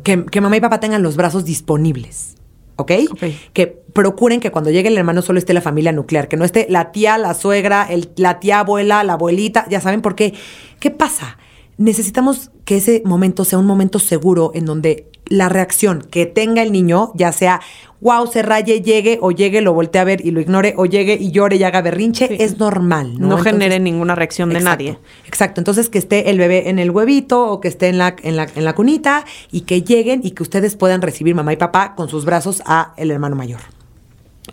que, 0.03 0.26
que 0.26 0.41
mamá 0.41 0.58
y 0.58 0.62
papá 0.62 0.80
tengan 0.80 1.03
los 1.03 1.16
brazos 1.16 1.45
disponibles. 1.45 2.36
¿Ok? 2.78 2.91
Ok. 3.11 3.23
Que 3.53 3.67
procuren 3.67 4.39
que 4.39 4.51
cuando 4.51 4.69
llegue 4.69 4.89
el 4.89 4.97
hermano 4.97 5.21
solo 5.21 5.39
esté 5.39 5.53
la 5.53 5.61
familia 5.61 5.91
nuclear, 5.91 6.28
que 6.28 6.36
no 6.38 6.43
esté 6.45 6.67
la 6.69 6.91
tía, 6.91 7.17
la 7.17 7.34
suegra, 7.34 7.86
el- 7.89 8.09
la 8.17 8.39
tía 8.39 8.59
abuela, 8.59 9.03
la 9.03 9.13
abuelita, 9.13 9.65
ya 9.69 9.80
saben 9.82 10.01
por 10.01 10.15
qué. 10.15 10.34
¿Qué 10.80 10.91
pasa? 10.91 11.38
Necesitamos 11.78 12.51
que 12.65 12.78
ese 12.78 13.01
momento 13.05 13.45
sea 13.45 13.59
un 13.59 13.65
momento 13.65 13.99
seguro 13.99 14.51
en 14.53 14.65
donde 14.65 15.07
la 15.28 15.49
reacción 15.49 16.01
que 16.09 16.26
tenga 16.26 16.61
el 16.61 16.71
niño, 16.71 17.11
ya 17.15 17.32
sea 17.32 17.61
wow, 18.01 18.27
se 18.27 18.41
raye, 18.43 18.81
llegue, 18.81 19.17
o 19.21 19.31
llegue, 19.31 19.61
lo 19.61 19.73
voltee 19.73 19.99
a 20.01 20.03
ver 20.03 20.23
y 20.25 20.31
lo 20.31 20.39
ignore, 20.41 20.73
o 20.77 20.85
llegue 20.85 21.17
y 21.19 21.31
llore 21.31 21.55
y 21.55 21.63
haga 21.63 21.81
berrinche, 21.81 22.27
Sí. 22.27 22.35
es 22.39 22.59
normal. 22.59 23.13
No, 23.13 23.19
no, 23.19 23.25
Entonces- 23.37 23.51
genere 23.53 23.79
ninguna 23.79 24.13
reacción 24.15 24.49
de 24.49 24.57
Exacto, 24.57 24.69
nadie. 24.83 24.99
Exacto. 25.25 25.61
Entonces 25.61 25.89
que 25.89 25.97
esté 25.97 26.29
el 26.29 26.37
bebé 26.37 26.69
en 26.69 26.77
el 26.77 26.91
huevito 26.91 27.47
o 27.49 27.61
que 27.61 27.67
esté 27.67 27.87
en 27.87 27.97
la, 27.97 28.15
en 28.21 28.35
la, 28.35 28.47
en 28.55 28.63
la 28.65 28.75
cunita 28.75 29.25
y 29.51 29.61
que 29.61 29.81
lleguen 29.81 30.21
y 30.23 30.31
que 30.31 30.43
ustedes 30.43 30.75
puedan 30.75 31.01
recibir 31.01 31.33
mamá 31.35 31.53
y 31.53 31.57
papá 31.57 31.95
con 31.95 32.09
sus 32.09 32.25
brazos 32.25 32.61
a 32.65 32.93
el 32.97 33.09
hermano 33.11 33.35
mayor. 33.35 33.61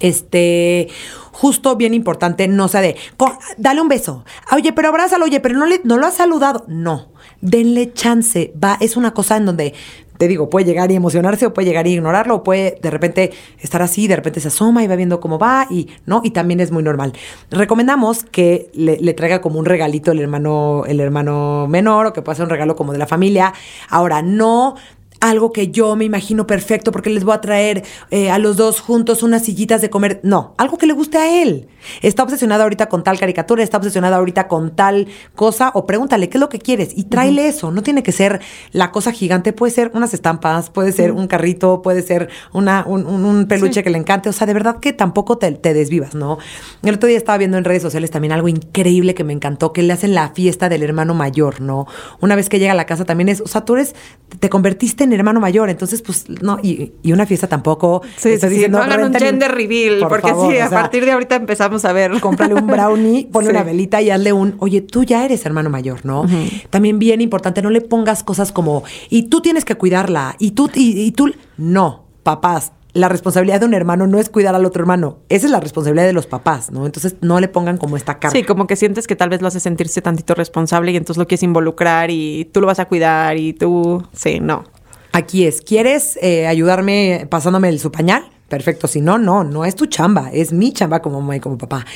Este, 0.01 0.89
justo 1.33 1.77
bien 1.77 1.93
importante, 1.95 2.49
no 2.49 2.67
sea 2.69 2.81
de, 2.81 2.97
dale 3.59 3.81
un 3.83 3.89
beso. 3.89 4.25
Oye, 4.51 4.73
pero 4.73 4.89
abrázalo, 4.89 5.27
oye, 5.27 5.39
pero 5.41 5.57
no, 5.57 5.67
le, 5.67 5.81
no 5.85 5.99
lo 5.99 6.07
has 6.07 6.15
saludado. 6.15 6.65
No, 6.67 7.09
denle 7.43 7.93
chance. 7.93 8.53
Va, 8.63 8.79
es 8.81 8.97
una 8.97 9.13
cosa 9.13 9.37
en 9.37 9.47
donde, 9.47 9.75
te 10.23 10.29
digo, 10.29 10.49
puede 10.49 10.65
llegar 10.65 10.93
y 10.93 10.95
emocionarse 10.95 11.47
o 11.47 11.53
puede 11.53 11.67
llegar 11.67 11.89
y 11.89 11.95
ignorarlo 11.95 12.37
o 12.37 12.43
puede 12.45 12.79
de 12.81 12.91
repente 12.93 13.33
estar 13.59 13.83
así, 13.83 14.07
de 14.07 14.15
repente 14.15 14.39
se 14.39 14.47
asoma 14.47 14.85
y 14.85 14.87
va 14.87 14.95
viendo 14.95 15.19
cómo 15.19 15.37
va 15.37 15.67
y, 15.69 15.89
¿no? 16.07 16.21
Y 16.23 16.31
también 16.31 16.61
es 16.61 16.71
muy 16.71 16.85
normal. 16.85 17.13
Recomendamos 17.51 18.23
que 18.23 18.71
le, 18.73 19.15
traiga 19.15 19.41
como 19.41 19.59
un 19.59 19.65
regalito 19.65 20.13
el 20.13 20.21
hermano, 20.21 20.85
el 20.87 21.01
hermano 21.01 21.67
menor 21.67 22.07
o 22.07 22.13
que 22.13 22.23
pueda 22.23 22.37
ser 22.37 22.45
un 22.45 22.51
regalo 22.51 22.77
como 22.77 22.93
de 22.93 23.01
la 23.01 23.09
familia. 23.09 23.53
Ahora, 23.89 24.23
no 24.23 24.77
algo 25.23 25.53
que 25.53 25.69
yo 25.71 25.97
me 25.97 26.05
imagino 26.05 26.47
perfecto 26.47 26.93
porque 26.93 27.09
les 27.09 27.25
voy 27.25 27.35
a 27.35 27.41
traer 27.41 27.85
eh, 28.11 28.31
a 28.31 28.39
los 28.39 28.57
dos 28.57 28.81
juntos 28.81 29.23
unas 29.23 29.45
sillitas 29.45 29.81
de 29.81 29.89
comer. 29.89 30.21
No, 30.23 30.55
algo 30.59 30.77
que 30.77 30.87
le 30.87 30.93
guste 30.93 31.17
a 31.17 31.43
él. 31.43 31.69
Está 32.03 32.23
obsesionado 32.23 32.63
ahorita 32.65 32.89
con 32.89 33.03
tal 33.03 33.19
caricatura, 33.19 33.63
está 33.63 33.77
obsesionado 33.79 34.17
ahorita 34.17 34.49
con 34.49 34.77
tal 34.77 35.07
cosa, 35.35 35.71
o 35.75 35.87
pregúntale 35.87 36.29
qué 36.29 36.37
es 36.39 36.41
lo 36.41 36.49
que 36.49 36.59
quieres 36.59 36.91
y 36.97 37.05
tráele 37.05 37.49
eso. 37.49 37.71
No 37.73 37.83
tiene 37.83 38.03
que 38.03 38.13
ser 38.13 38.41
la 38.73 38.91
cosa 38.91 39.13
gigante, 39.13 39.53
puede 39.53 39.73
ser 39.73 39.91
unas 39.95 40.13
estampas, 40.13 40.71
puede 40.71 40.93
ser 40.93 41.13
un 41.13 41.27
carrito, 41.29 41.83
puede 41.83 42.03
ser 42.03 42.29
una, 42.53 42.85
un, 42.87 43.07
un- 43.07 43.25
un 43.25 43.47
peluche 43.47 43.83
que 43.83 43.91
le 43.91 43.99
encante. 43.99 44.29
O 44.29 44.33
sea, 44.33 44.47
de 44.47 44.55
verdad 44.55 44.81
que 44.81 44.93
tampoco 44.93 45.39
te, 45.39 45.51
te 45.53 45.73
desvivas, 45.73 46.15
¿no? 46.15 46.39
El 46.83 46.95
otro 46.97 47.09
día 47.09 47.17
estaba 47.19 47.39
viendo 47.39 47.59
en 47.59 47.65
redes 47.65 47.83
sociales 47.83 48.11
también 48.11 48.33
algo 48.33 48.49
increíble 48.49 49.15
que 49.15 49.25
me 49.25 49.33
encantó, 49.33 49.73
que 49.73 49.83
le 49.83 49.93
hacen 49.93 50.15
la 50.15 50.31
fiesta 50.31 50.69
del 50.69 50.83
hermano 50.83 51.15
mayor, 51.15 51.61
¿no? 51.61 51.87
Una 52.21 52.35
vez 52.37 52.49
que 52.49 52.59
llega 52.59 52.73
a 52.73 52.77
la 52.77 52.87
casa 52.87 53.05
también 53.05 53.29
es, 53.29 53.41
o 53.41 53.47
sea, 53.47 53.65
tú 53.65 53.75
eres, 53.75 53.95
te 54.41 54.49
convertiste 54.51 55.05
en 55.05 55.12
hermano 55.13 55.41
mayor, 55.41 55.71
entonces 55.71 56.03
pues 56.03 56.25
no, 56.43 56.59
y, 56.63 56.93
y 57.03 57.13
una 57.13 57.27
fiesta 57.27 57.47
tampoco. 57.47 58.03
Sí, 58.17 58.31
estoy 58.31 58.49
sí, 58.51 58.55
diciendo, 58.55 58.79
no 58.79 58.85
hagan 58.85 59.05
un 59.05 59.15
gender 59.15 59.53
reveal, 59.53 60.01
por 60.01 60.09
porque 60.09 60.29
favor, 60.29 60.53
sí, 60.53 60.59
o 60.59 60.65
a 60.65 60.69
sea, 60.69 60.81
partir 60.81 61.05
de 61.05 61.13
ahorita 61.13 61.37
empezamos 61.37 61.85
a 61.85 61.93
ver. 61.93 62.21
cómprale 62.21 62.55
un 62.55 62.67
brownie, 62.67 63.27
ponle 63.33 63.51
Sí. 63.51 63.57
una 63.57 63.65
velita 63.65 64.01
y 64.03 64.11
hazle 64.11 64.33
un, 64.33 64.55
oye, 64.59 64.81
tú 64.83 65.05
ya 65.05 65.25
eres 65.25 65.45
hermano 65.47 65.71
mayor, 65.71 66.05
¿no? 66.05 66.25
También 66.71 66.99
bien 66.99 67.21
importante, 67.21 67.63
no 67.63 67.71
le 67.71 67.81
pongas 67.81 68.23
cosas 68.23 68.53
como, 68.53 68.83
y 69.11 69.25
tú 69.25 69.41
tienes 69.41 69.65
que 69.65 69.75
cuidarla, 69.75 70.37
y 70.39 70.53
tú, 70.53 70.71
y, 70.75 71.01
y 71.01 71.13
tú, 71.13 71.33
no, 71.57 72.05
papás. 72.23 72.73
La 72.95 73.09
responsabilidad 73.09 73.59
de 73.61 73.65
un 73.65 73.73
hermano 73.73 74.07
no 74.07 74.19
es 74.19 74.29
cuidar 74.29 74.55
al 74.55 74.67
otro 74.67 74.83
hermano. 74.83 75.17
Esa 75.31 75.47
es 75.47 75.51
la 75.51 75.61
responsabilidad 75.61 76.05
de 76.05 76.13
los 76.13 76.27
papás, 76.27 76.71
¿no? 76.71 76.85
Entonces 76.85 77.17
no 77.23 77.41
le 77.41 77.49
pongan 77.49 77.79
como 77.79 77.97
esta 77.97 78.19
carga. 78.19 78.37
Sí, 78.39 78.45
como 78.45 78.67
que 78.67 78.77
sientes 78.77 79.07
que 79.07 79.17
tal 79.17 79.31
vez 79.31 79.41
lo 79.41 79.49
hace 79.49 79.61
sentirse 79.61 80.03
tantito 80.03 80.35
responsable 80.35 80.93
y 80.93 80.97
entonces 80.99 81.17
lo 81.17 81.27
quieres 81.27 81.43
involucrar 81.43 82.11
y 82.11 82.51
tú 82.53 82.61
lo 82.61 82.67
vas 82.67 82.81
a 82.81 82.85
cuidar 82.85 83.39
y 83.39 83.55
tú, 83.55 84.07
sí, 84.13 84.41
no. 84.41 84.65
Aquí 85.13 85.45
es, 85.45 85.61
¿quieres 85.61 86.19
eh, 86.23 86.47
ayudarme 86.47 87.27
pasándome 87.31 87.69
el, 87.69 87.79
su 87.79 87.93
pañal? 87.93 88.25
perfecto. 88.53 88.87
Si 88.87 89.01
no, 89.01 89.17
no, 89.17 89.45
no 89.45 89.65
es 89.65 89.77
tu 89.77 89.87
chamba, 89.87 90.29
es 90.31 90.53
mi 90.53 90.75
chamba 90.75 91.01
como 91.01 91.23
mamá 91.23 91.37
y 91.37 91.41
como 91.41 91.57
papá. 91.57 91.87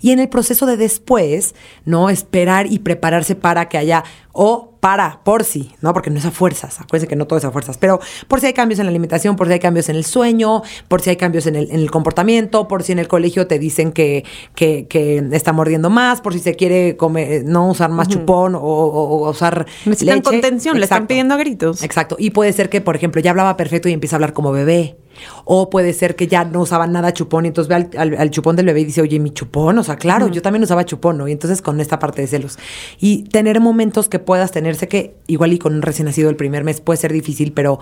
Y 0.00 0.12
en 0.12 0.20
el 0.20 0.28
proceso 0.28 0.64
de 0.64 0.76
después, 0.76 1.56
¿no? 1.84 2.08
Esperar 2.08 2.70
y 2.70 2.78
prepararse 2.78 3.34
para 3.34 3.68
que 3.68 3.78
haya, 3.78 4.04
o 4.30 4.73
para, 4.84 5.20
por 5.24 5.44
si, 5.44 5.72
¿no? 5.80 5.94
Porque 5.94 6.10
no 6.10 6.18
es 6.18 6.26
a 6.26 6.30
fuerzas, 6.30 6.78
acuérdense 6.78 7.08
que 7.08 7.16
no 7.16 7.26
todo 7.26 7.38
es 7.38 7.44
a 7.46 7.50
fuerzas, 7.50 7.78
pero 7.78 8.00
por 8.28 8.40
si 8.40 8.46
hay 8.48 8.52
cambios 8.52 8.78
en 8.80 8.84
la 8.84 8.90
alimentación, 8.90 9.34
por 9.34 9.46
si 9.46 9.54
hay 9.54 9.58
cambios 9.58 9.88
en 9.88 9.96
el 9.96 10.04
sueño, 10.04 10.62
por 10.88 11.00
si 11.00 11.08
hay 11.08 11.16
cambios 11.16 11.46
en 11.46 11.56
el, 11.56 11.70
en 11.70 11.76
el 11.80 11.90
comportamiento, 11.90 12.68
por 12.68 12.82
si 12.82 12.92
en 12.92 12.98
el 12.98 13.08
colegio 13.08 13.46
te 13.46 13.58
dicen 13.58 13.92
que, 13.92 14.26
que, 14.54 14.86
que 14.86 15.26
está 15.32 15.54
mordiendo 15.54 15.88
más, 15.88 16.20
por 16.20 16.34
si 16.34 16.38
se 16.40 16.54
quiere 16.54 16.98
comer, 16.98 17.46
no 17.46 17.70
usar 17.70 17.88
más 17.88 18.08
chupón 18.08 18.54
o, 18.54 18.58
o- 18.60 19.26
o 19.26 19.30
usar 19.30 19.64
Necesitan 19.86 20.16
leche. 20.18 20.30
contención, 20.30 20.76
le 20.76 20.84
están 20.84 21.06
pidiendo 21.06 21.32
a 21.32 21.38
gritos. 21.38 21.82
Exacto. 21.82 22.16
Y 22.18 22.28
puede 22.32 22.52
ser 22.52 22.68
que, 22.68 22.82
por 22.82 22.94
ejemplo, 22.94 23.22
ya 23.22 23.30
hablaba 23.30 23.56
perfecto 23.56 23.88
y 23.88 23.92
empieza 23.94 24.16
a 24.16 24.18
hablar 24.18 24.34
como 24.34 24.52
bebé. 24.52 24.98
O 25.44 25.70
puede 25.70 25.92
ser 25.92 26.16
que 26.16 26.26
ya 26.26 26.44
no 26.44 26.60
usaba 26.62 26.86
nada 26.86 27.12
chupón 27.12 27.44
y 27.44 27.48
entonces 27.48 27.68
ve 27.68 27.74
al, 27.74 27.90
al- 27.96 28.16
al 28.20 28.30
chupón 28.30 28.56
del 28.56 28.66
bebé 28.66 28.80
y 28.80 28.84
dice, 28.84 29.00
oye, 29.02 29.18
mi 29.20 29.30
chupón. 29.30 29.78
O 29.78 29.82
sea, 29.84 29.96
claro, 29.96 30.28
yo 30.28 30.42
también 30.42 30.62
usaba 30.62 30.84
chupón, 30.84 31.18
¿no? 31.18 31.28
Y 31.28 31.32
entonces 31.32 31.62
con 31.62 31.80
esta 31.80 31.98
parte 31.98 32.22
de 32.22 32.28
celos. 32.28 32.58
Y 33.00 33.24
tener 33.24 33.60
momentos 33.60 34.08
que 34.08 34.18
puedas 34.18 34.50
tener, 34.52 34.74
sé 34.76 34.88
que 34.88 35.14
igual 35.26 35.52
y 35.52 35.58
con 35.58 35.74
un 35.74 35.82
recién 35.82 36.06
nacido 36.06 36.30
el 36.30 36.36
primer 36.36 36.64
mes 36.64 36.80
puede 36.80 36.96
ser 36.98 37.12
difícil, 37.12 37.52
pero 37.52 37.80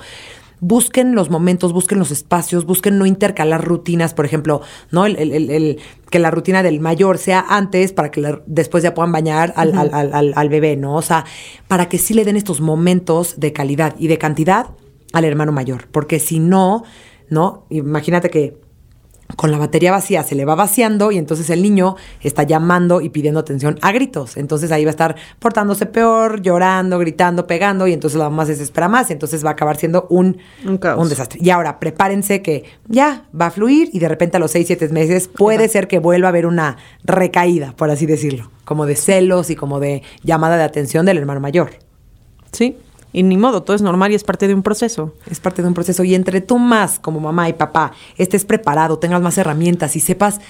busquen 0.60 1.14
los 1.16 1.28
momentos, 1.28 1.72
busquen 1.72 1.98
los 1.98 2.12
espacios, 2.12 2.66
busquen 2.66 2.96
no 2.96 3.04
intercalar 3.04 3.64
rutinas, 3.64 4.14
por 4.14 4.24
ejemplo, 4.24 4.60
¿no? 4.92 5.06
El, 5.06 5.16
el- 5.16 5.32
el- 5.32 5.50
el- 5.50 5.78
que 6.08 6.20
la 6.20 6.30
rutina 6.30 6.62
del 6.62 6.78
mayor 6.78 7.18
sea 7.18 7.44
antes 7.48 7.92
para 7.92 8.10
que 8.12 8.20
la- 8.20 8.40
después 8.46 8.84
ya 8.84 8.94
puedan 8.94 9.10
bañar 9.10 9.52
al, 9.56 9.76
al- 9.76 9.90
al- 9.92 10.14
al- 10.14 10.32
al 10.36 10.48
bebé, 10.48 10.76
¿no? 10.76 10.94
O 10.94 11.02
sea, 11.02 11.24
para 11.66 11.88
que 11.88 11.98
sí 11.98 12.14
le 12.14 12.24
den 12.24 12.36
estos 12.36 12.60
momentos 12.60 13.40
de 13.40 13.52
calidad 13.52 13.94
y 13.98 14.06
de 14.06 14.18
cantidad 14.18 14.66
al 15.12 15.24
hermano 15.24 15.50
mayor, 15.50 15.88
porque 15.90 16.20
si 16.20 16.38
no, 16.38 16.84
¿no? 17.28 17.66
Imagínate 17.70 18.30
que 18.30 18.60
con 19.36 19.50
la 19.50 19.58
batería 19.58 19.90
vacía 19.90 20.22
se 20.22 20.34
le 20.34 20.44
va 20.44 20.54
vaciando 20.54 21.10
y 21.10 21.18
entonces 21.18 21.48
el 21.50 21.62
niño 21.62 21.96
está 22.20 22.42
llamando 22.42 23.00
y 23.00 23.08
pidiendo 23.08 23.40
atención 23.40 23.78
a 23.82 23.92
gritos. 23.92 24.36
Entonces 24.36 24.72
ahí 24.72 24.84
va 24.84 24.90
a 24.90 24.92
estar 24.92 25.16
portándose 25.38 25.86
peor, 25.86 26.42
llorando, 26.42 26.98
gritando, 26.98 27.46
pegando 27.46 27.86
y 27.86 27.92
entonces 27.92 28.18
la 28.18 28.28
mamá 28.28 28.44
se 28.44 28.52
desespera 28.52 28.88
más 28.88 29.10
y 29.10 29.14
entonces 29.14 29.44
va 29.44 29.50
a 29.50 29.52
acabar 29.52 29.76
siendo 29.76 30.06
un, 30.10 30.38
Un 30.64 31.08
desastre. 31.08 31.38
Y 31.42 31.50
ahora 31.50 31.80
prepárense 31.80 32.42
que 32.42 32.64
ya 32.88 33.26
va 33.38 33.46
a 33.46 33.50
fluir 33.50 33.90
y 33.92 33.98
de 33.98 34.08
repente 34.08 34.36
a 34.36 34.40
los 34.40 34.50
6, 34.50 34.66
7 34.66 34.88
meses 34.90 35.28
puede 35.28 35.68
ser 35.68 35.88
que 35.88 35.98
vuelva 35.98 36.28
a 36.28 36.30
haber 36.30 36.46
una 36.46 36.76
recaída, 37.04 37.74
por 37.76 37.90
así 37.90 38.06
decirlo, 38.06 38.50
como 38.64 38.86
de 38.86 38.96
celos 38.96 39.50
y 39.50 39.56
como 39.56 39.80
de 39.80 40.02
llamada 40.22 40.56
de 40.56 40.64
atención 40.64 41.06
del 41.06 41.18
hermano 41.18 41.40
mayor. 41.40 41.70
Sí. 42.52 42.76
Y 43.12 43.22
ni 43.22 43.36
modo, 43.36 43.62
todo 43.62 43.76
es 43.76 43.82
normal 43.82 44.12
y 44.12 44.14
es 44.14 44.24
parte 44.24 44.48
de 44.48 44.54
un 44.54 44.62
proceso. 44.62 45.12
Es 45.30 45.38
parte 45.40 45.60
de 45.62 45.68
un 45.68 45.74
proceso. 45.74 46.02
Y 46.04 46.14
entre 46.14 46.40
tú 46.40 46.58
más, 46.58 46.98
como 46.98 47.20
mamá 47.20 47.48
y 47.48 47.52
papá, 47.52 47.92
estés 48.16 48.44
preparado, 48.44 48.98
tengas 48.98 49.20
más 49.20 49.36
herramientas 49.38 49.96
y 49.96 50.00
sepas, 50.00 50.40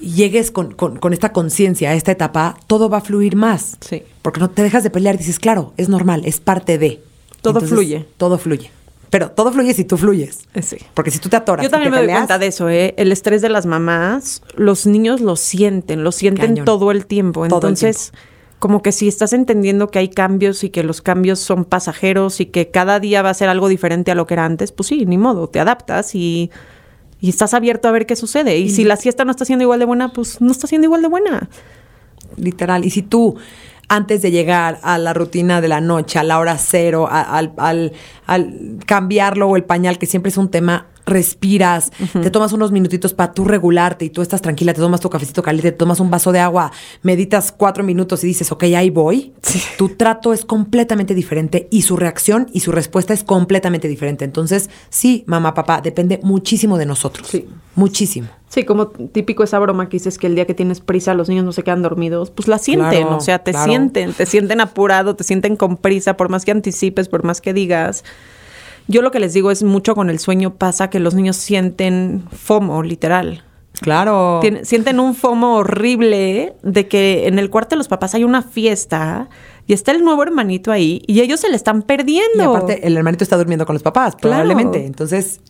y 0.00 0.12
llegues 0.12 0.50
con, 0.50 0.74
con- 0.74 0.96
con 0.98 1.12
esta 1.12 1.32
conciencia 1.32 1.90
a 1.90 1.94
esta 1.94 2.10
etapa, 2.12 2.56
todo 2.66 2.88
va 2.88 2.98
a 2.98 3.00
fluir 3.02 3.36
más. 3.36 3.76
Sí. 3.80 4.02
Porque 4.22 4.40
no 4.40 4.50
te 4.50 4.62
dejas 4.62 4.82
de 4.82 4.90
pelear, 4.90 5.16
dices, 5.16 5.38
claro, 5.38 5.72
es 5.76 5.88
normal, 5.88 6.22
es 6.24 6.40
parte 6.40 6.76
de. 6.78 7.02
Todo 7.40 7.60
fluye. 7.60 8.06
Todo 8.16 8.36
fluye. 8.38 8.70
Pero 9.10 9.30
todo 9.30 9.50
fluye 9.52 9.72
si 9.72 9.84
tú 9.84 9.96
fluyes. 9.96 10.40
Eh, 10.54 10.60
sí. 10.62 10.76
Porque 10.92 11.10
si 11.10 11.18
tú 11.18 11.28
te 11.30 11.36
atoras. 11.36 11.62
Yo 11.64 11.68
y 11.68 11.70
también 11.70 11.90
te 11.92 11.92
me 11.92 11.96
doy 11.98 12.06
peleas, 12.08 12.18
cuenta 12.20 12.38
de 12.38 12.46
eso, 12.48 12.68
¿eh? 12.68 12.94
El 12.98 13.10
estrés 13.10 13.40
de 13.42 13.48
las 13.48 13.64
mamás, 13.64 14.42
los 14.54 14.86
niños 14.86 15.20
lo 15.22 15.34
sienten, 15.36 16.04
lo 16.04 16.12
sienten 16.12 16.48
Cañón. 16.48 16.64
todo 16.66 16.90
el 16.90 17.06
tiempo. 17.06 17.40
Todo 17.40 17.44
el 17.46 17.54
Entonces, 17.54 18.12
como 18.58 18.82
que 18.82 18.92
si 18.92 19.06
estás 19.08 19.32
entendiendo 19.32 19.88
que 19.88 19.98
hay 20.00 20.08
cambios 20.08 20.64
y 20.64 20.70
que 20.70 20.82
los 20.82 21.00
cambios 21.02 21.38
son 21.38 21.64
pasajeros 21.64 22.40
y 22.40 22.46
que 22.46 22.70
cada 22.70 22.98
día 23.00 23.22
va 23.22 23.30
a 23.30 23.34
ser 23.34 23.48
algo 23.48 23.68
diferente 23.68 24.10
a 24.10 24.14
lo 24.14 24.26
que 24.26 24.34
era 24.34 24.44
antes, 24.44 24.72
pues 24.72 24.88
sí, 24.88 25.06
ni 25.06 25.16
modo, 25.18 25.48
te 25.48 25.60
adaptas 25.60 26.14
y, 26.14 26.50
y 27.20 27.28
estás 27.28 27.54
abierto 27.54 27.86
a 27.88 27.92
ver 27.92 28.04
qué 28.06 28.16
sucede. 28.16 28.58
Y 28.58 28.70
si 28.70 28.84
la 28.84 28.96
siesta 28.96 29.24
no 29.24 29.30
está 29.30 29.44
siendo 29.44 29.62
igual 29.62 29.78
de 29.78 29.84
buena, 29.84 30.12
pues 30.12 30.40
no 30.40 30.50
está 30.50 30.66
siendo 30.66 30.86
igual 30.86 31.02
de 31.02 31.08
buena. 31.08 31.48
Literal. 32.36 32.84
Y 32.84 32.90
si 32.90 33.02
tú, 33.02 33.36
antes 33.88 34.22
de 34.22 34.30
llegar 34.30 34.80
a 34.82 34.98
la 34.98 35.14
rutina 35.14 35.60
de 35.60 35.68
la 35.68 35.80
noche, 35.80 36.18
a 36.18 36.22
la 36.24 36.38
hora 36.38 36.58
cero, 36.58 37.06
a- 37.10 37.22
al, 37.22 37.52
al- 37.58 37.92
al 38.26 38.78
cambiarlo 38.86 39.48
o 39.48 39.56
el 39.56 39.64
pañal, 39.64 39.98
que 39.98 40.06
siempre 40.06 40.30
es 40.30 40.36
un 40.36 40.50
tema, 40.50 40.86
respiras, 41.08 41.90
te 42.12 42.30
tomas 42.30 42.52
unos 42.52 42.72
minutitos 42.72 43.14
para 43.14 43.32
tú 43.32 43.44
regularte 43.44 44.04
y 44.04 44.10
tú 44.10 44.22
estás 44.22 44.42
tranquila, 44.42 44.74
te 44.74 44.80
tomas 44.80 45.00
tu 45.00 45.10
cafecito 45.10 45.42
caliente, 45.42 45.72
te 45.72 45.78
tomas 45.78 46.00
un 46.00 46.10
vaso 46.10 46.32
de 46.32 46.40
agua, 46.40 46.72
meditas 47.02 47.52
cuatro 47.52 47.84
minutos 47.84 48.22
y 48.24 48.26
dices, 48.28 48.50
ok, 48.52 48.64
ahí 48.76 48.90
voy. 48.90 49.32
Tu 49.76 49.90
trato 49.90 50.32
es 50.32 50.44
completamente 50.44 51.14
diferente 51.14 51.68
y 51.70 51.82
su 51.82 51.96
reacción 51.96 52.48
y 52.52 52.60
su 52.60 52.72
respuesta 52.72 53.14
es 53.14 53.24
completamente 53.24 53.88
diferente. 53.88 54.24
Entonces, 54.24 54.70
sí, 54.90 55.24
mamá, 55.26 55.54
papá, 55.54 55.80
depende 55.80 56.20
muchísimo 56.22 56.78
de 56.78 56.86
nosotros. 56.86 57.28
Sí. 57.28 57.48
Muchísimo. 57.74 58.28
Sí, 58.48 58.64
como 58.64 58.88
típico 58.88 59.44
esa 59.44 59.58
broma 59.58 59.88
que 59.88 59.98
dices 59.98 60.18
que 60.18 60.26
el 60.26 60.34
día 60.34 60.46
que 60.46 60.54
tienes 60.54 60.80
prisa 60.80 61.14
los 61.14 61.28
niños 61.28 61.44
no 61.44 61.52
se 61.52 61.62
quedan 61.62 61.82
dormidos, 61.82 62.30
pues 62.30 62.48
la 62.48 62.58
sienten, 62.58 63.02
Claro, 63.02 63.16
o 63.18 63.20
sea, 63.20 63.38
te 63.40 63.52
claro. 63.52 63.70
sienten, 63.70 64.12
te 64.14 64.26
sienten 64.26 64.60
apurado, 64.60 65.14
te 65.14 65.22
sienten 65.22 65.54
con 65.54 65.76
prisa, 65.76 66.16
por 66.16 66.28
más 66.28 66.44
que 66.44 66.50
anticipes, 66.50 67.08
por 67.08 67.24
más 67.24 67.40
que 67.40 67.52
digas. 67.52 68.04
Yo 68.88 69.02
lo 69.02 69.10
que 69.10 69.20
les 69.20 69.32
digo 69.34 69.50
es 69.50 69.62
mucho 69.62 69.94
con 69.94 70.10
el 70.10 70.18
sueño 70.18 70.54
pasa 70.56 70.90
que 70.90 70.98
los 70.98 71.14
niños 71.14 71.36
sienten 71.36 72.24
FOMO, 72.32 72.82
literal. 72.82 73.44
Claro. 73.80 74.40
Tien- 74.42 74.64
sienten 74.64 74.98
un 74.98 75.14
FOMO 75.14 75.56
horrible 75.58 76.54
de 76.62 76.88
que 76.88 77.28
en 77.28 77.38
el 77.38 77.48
cuarto 77.50 77.70
de 77.70 77.76
los 77.76 77.86
papás 77.88 78.14
hay 78.14 78.24
una 78.24 78.42
fiesta 78.42 79.28
y 79.66 79.72
está 79.72 79.92
el 79.92 80.02
nuevo 80.02 80.22
hermanito 80.22 80.72
ahí 80.72 81.02
y 81.06 81.20
ellos 81.20 81.38
se 81.40 81.48
le 81.48 81.54
están 81.56 81.82
perdiendo. 81.82 82.38
Y 82.38 82.40
aparte, 82.42 82.86
el 82.86 82.96
hermanito 82.96 83.22
está 83.22 83.36
durmiendo 83.36 83.66
con 83.66 83.74
los 83.74 83.82
papás, 83.82 84.16
Claro. 84.16 84.42
probablemente. 84.42 84.84
Entonces, 84.84 85.40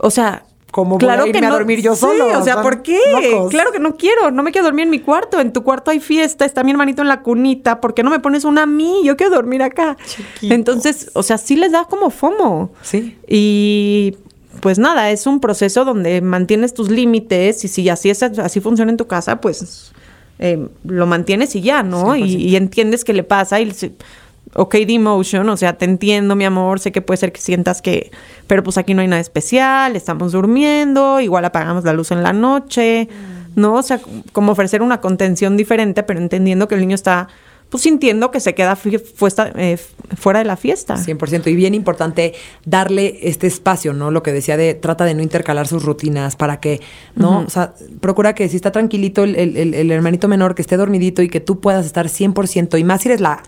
O 0.00 0.10
sea, 0.10 0.44
¿Cómo 0.72 0.98
voy 0.98 1.08
a 1.08 1.26
irme 1.28 1.46
a 1.46 1.50
dormir 1.50 1.80
yo 1.82 1.94
Sí, 1.94 2.00
solo? 2.00 2.38
o 2.38 2.42
sea, 2.42 2.60
¿por 2.62 2.82
qué? 2.82 2.98
locos. 3.30 3.50
Claro 3.50 3.70
que 3.70 3.78
no 3.78 3.94
quiero, 3.96 4.30
no 4.32 4.42
me 4.42 4.50
quiero 4.50 4.64
dormir 4.64 4.84
en 4.84 4.90
mi 4.90 4.98
cuarto. 4.98 5.38
En 5.38 5.52
tu 5.52 5.62
cuarto 5.62 5.92
hay 5.92 6.00
fiesta, 6.00 6.44
está 6.44 6.64
mi 6.64 6.70
hermanito 6.72 7.02
en 7.02 7.08
la 7.08 7.20
cunita. 7.20 7.80
¿Por 7.80 7.92
qué 7.94 8.02
no 8.02 8.10
me 8.10 8.18
pones 8.18 8.44
una 8.44 8.62
a 8.62 8.66
mí? 8.66 9.02
Yo 9.04 9.16
quiero 9.16 9.34
dormir 9.36 9.62
acá. 9.62 9.96
Entonces, 10.40 11.10
o 11.12 11.22
sea, 11.22 11.38
sí 11.38 11.56
les 11.56 11.72
da 11.72 11.84
como 11.84 12.10
FOMO. 12.10 12.72
Sí. 12.82 13.16
Y 13.28 14.16
pues 14.60 14.78
nada, 14.78 15.10
es 15.10 15.26
un 15.26 15.40
proceso 15.40 15.84
donde 15.84 16.20
mantienes 16.20 16.74
tus 16.74 16.90
límites 16.90 17.64
y 17.64 17.68
si 17.68 17.88
así 17.88 18.10
es, 18.10 18.22
así 18.22 18.60
funciona 18.60 18.90
en 18.90 18.96
tu 18.96 19.06
casa, 19.06 19.40
pues 19.40 19.92
eh, 20.38 20.68
lo 20.84 21.06
mantienes 21.06 21.54
y 21.54 21.60
ya, 21.62 21.82
¿no? 21.82 22.16
Y, 22.16 22.22
100%. 22.22 22.38
y 22.40 22.56
entiendes 22.56 23.04
qué 23.04 23.12
le 23.12 23.24
pasa 23.24 23.60
y 23.60 23.70
se- 23.72 23.92
ok, 24.54 24.74
de 24.74 24.92
emotion, 24.94 25.48
o 25.48 25.56
sea, 25.56 25.78
te 25.78 25.84
entiendo, 25.84 26.36
mi 26.36 26.44
amor, 26.44 26.78
sé 26.80 26.92
que 26.92 27.00
puede 27.02 27.18
ser 27.18 27.32
que 27.32 27.40
sientas 27.40 27.80
que, 27.82 28.10
pero 28.46 28.62
pues 28.62 28.78
aquí 28.78 28.94
no 28.94 29.00
hay 29.02 29.08
nada 29.08 29.20
especial, 29.22 29.96
estamos 29.96 30.32
durmiendo, 30.32 31.20
igual 31.20 31.44
apagamos 31.44 31.84
la 31.84 31.92
luz 31.92 32.10
en 32.10 32.22
la 32.22 32.32
noche, 32.32 33.08
¿no? 33.56 33.74
O 33.74 33.82
sea, 33.82 34.00
como 34.32 34.52
ofrecer 34.52 34.82
una 34.82 35.00
contención 35.00 35.56
diferente, 35.56 36.02
pero 36.02 36.20
entendiendo 36.20 36.68
que 36.68 36.74
el 36.74 36.80
niño 36.82 36.94
está, 36.94 37.28
pues 37.70 37.84
sintiendo 37.84 38.30
que 38.30 38.40
se 38.40 38.54
queda 38.54 38.76
fuesta- 38.76 39.50
eh, 39.56 39.78
fuera 40.18 40.40
de 40.40 40.44
la 40.44 40.58
fiesta. 40.58 40.96
100%. 40.98 41.48
Y 41.48 41.54
bien 41.56 41.74
importante 41.74 42.34
darle 42.66 43.18
este 43.22 43.46
espacio, 43.46 43.94
¿no? 43.94 44.10
Lo 44.10 44.22
que 44.22 44.30
decía 44.32 44.58
de 44.58 44.74
trata 44.74 45.06
de 45.06 45.14
no 45.14 45.22
intercalar 45.22 45.66
sus 45.66 45.82
rutinas 45.82 46.36
para 46.36 46.60
que, 46.60 46.82
¿no? 47.14 47.38
O 47.40 47.48
sea, 47.48 47.72
procura 48.00 48.34
que 48.34 48.46
si 48.50 48.56
está 48.56 48.72
tranquilito 48.72 49.24
el, 49.24 49.36
el- 49.36 49.56
el- 49.56 49.72
el 49.74 49.90
hermanito 49.90 50.28
menor, 50.28 50.54
que 50.54 50.60
esté 50.60 50.76
dormidito 50.76 51.22
y 51.22 51.30
que 51.30 51.40
tú 51.40 51.60
puedas 51.60 51.86
estar 51.86 52.10
100%. 52.10 52.76
Y 52.76 52.84
más 52.84 53.00
si 53.00 53.08
eres 53.08 53.22
la, 53.22 53.42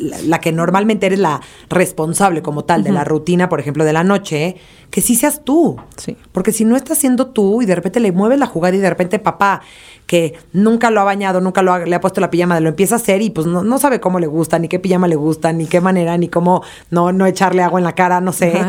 la, 0.00 0.18
la 0.22 0.40
que 0.40 0.50
normalmente 0.52 1.06
eres 1.06 1.18
la 1.20 1.40
responsable 1.68 2.42
como 2.42 2.64
tal 2.64 2.82
de 2.82 2.92
la 2.92 3.04
rutina, 3.04 3.48
por 3.48 3.60
ejemplo, 3.60 3.84
de 3.84 3.92
la 3.92 4.02
noche, 4.04 4.56
que 4.90 5.00
sí 5.00 5.14
seas 5.14 5.44
tú. 5.44 5.76
Sí. 5.96 6.16
Porque 6.32 6.52
si 6.52 6.64
no 6.64 6.76
estás 6.76 6.98
siendo 6.98 7.28
tú 7.28 7.62
y 7.62 7.66
de 7.66 7.74
repente 7.74 8.00
le 8.00 8.10
mueves 8.12 8.38
la 8.38 8.46
jugada 8.46 8.74
y 8.76 8.80
de 8.80 8.90
repente 8.90 9.18
papá, 9.18 9.60
que 10.06 10.34
nunca 10.52 10.90
lo 10.90 11.00
ha 11.00 11.04
bañado, 11.04 11.40
nunca 11.40 11.62
lo 11.62 11.72
ha- 11.72 11.78
le 11.86 11.94
ha 11.94 12.00
puesto 12.00 12.20
la 12.20 12.30
pijama, 12.30 12.58
lo 12.58 12.68
empieza 12.68 12.96
a 12.96 12.98
hacer 12.98 13.22
y 13.22 13.30
pues 13.30 13.46
no, 13.46 13.62
no 13.62 13.78
sabe 13.78 14.00
cómo 14.00 14.18
le 14.18 14.26
gusta, 14.26 14.58
ni 14.58 14.66
qué 14.66 14.80
pijama 14.80 15.06
le 15.06 15.14
gusta, 15.14 15.52
ni 15.52 15.66
qué 15.66 15.80
manera, 15.80 16.18
ni 16.18 16.26
cómo 16.28 16.64
no, 16.90 17.12
no 17.12 17.26
echarle 17.26 17.62
agua 17.62 17.78
en 17.78 17.84
la 17.84 17.94
cara, 17.94 18.20
no 18.20 18.32
sé. 18.32 18.60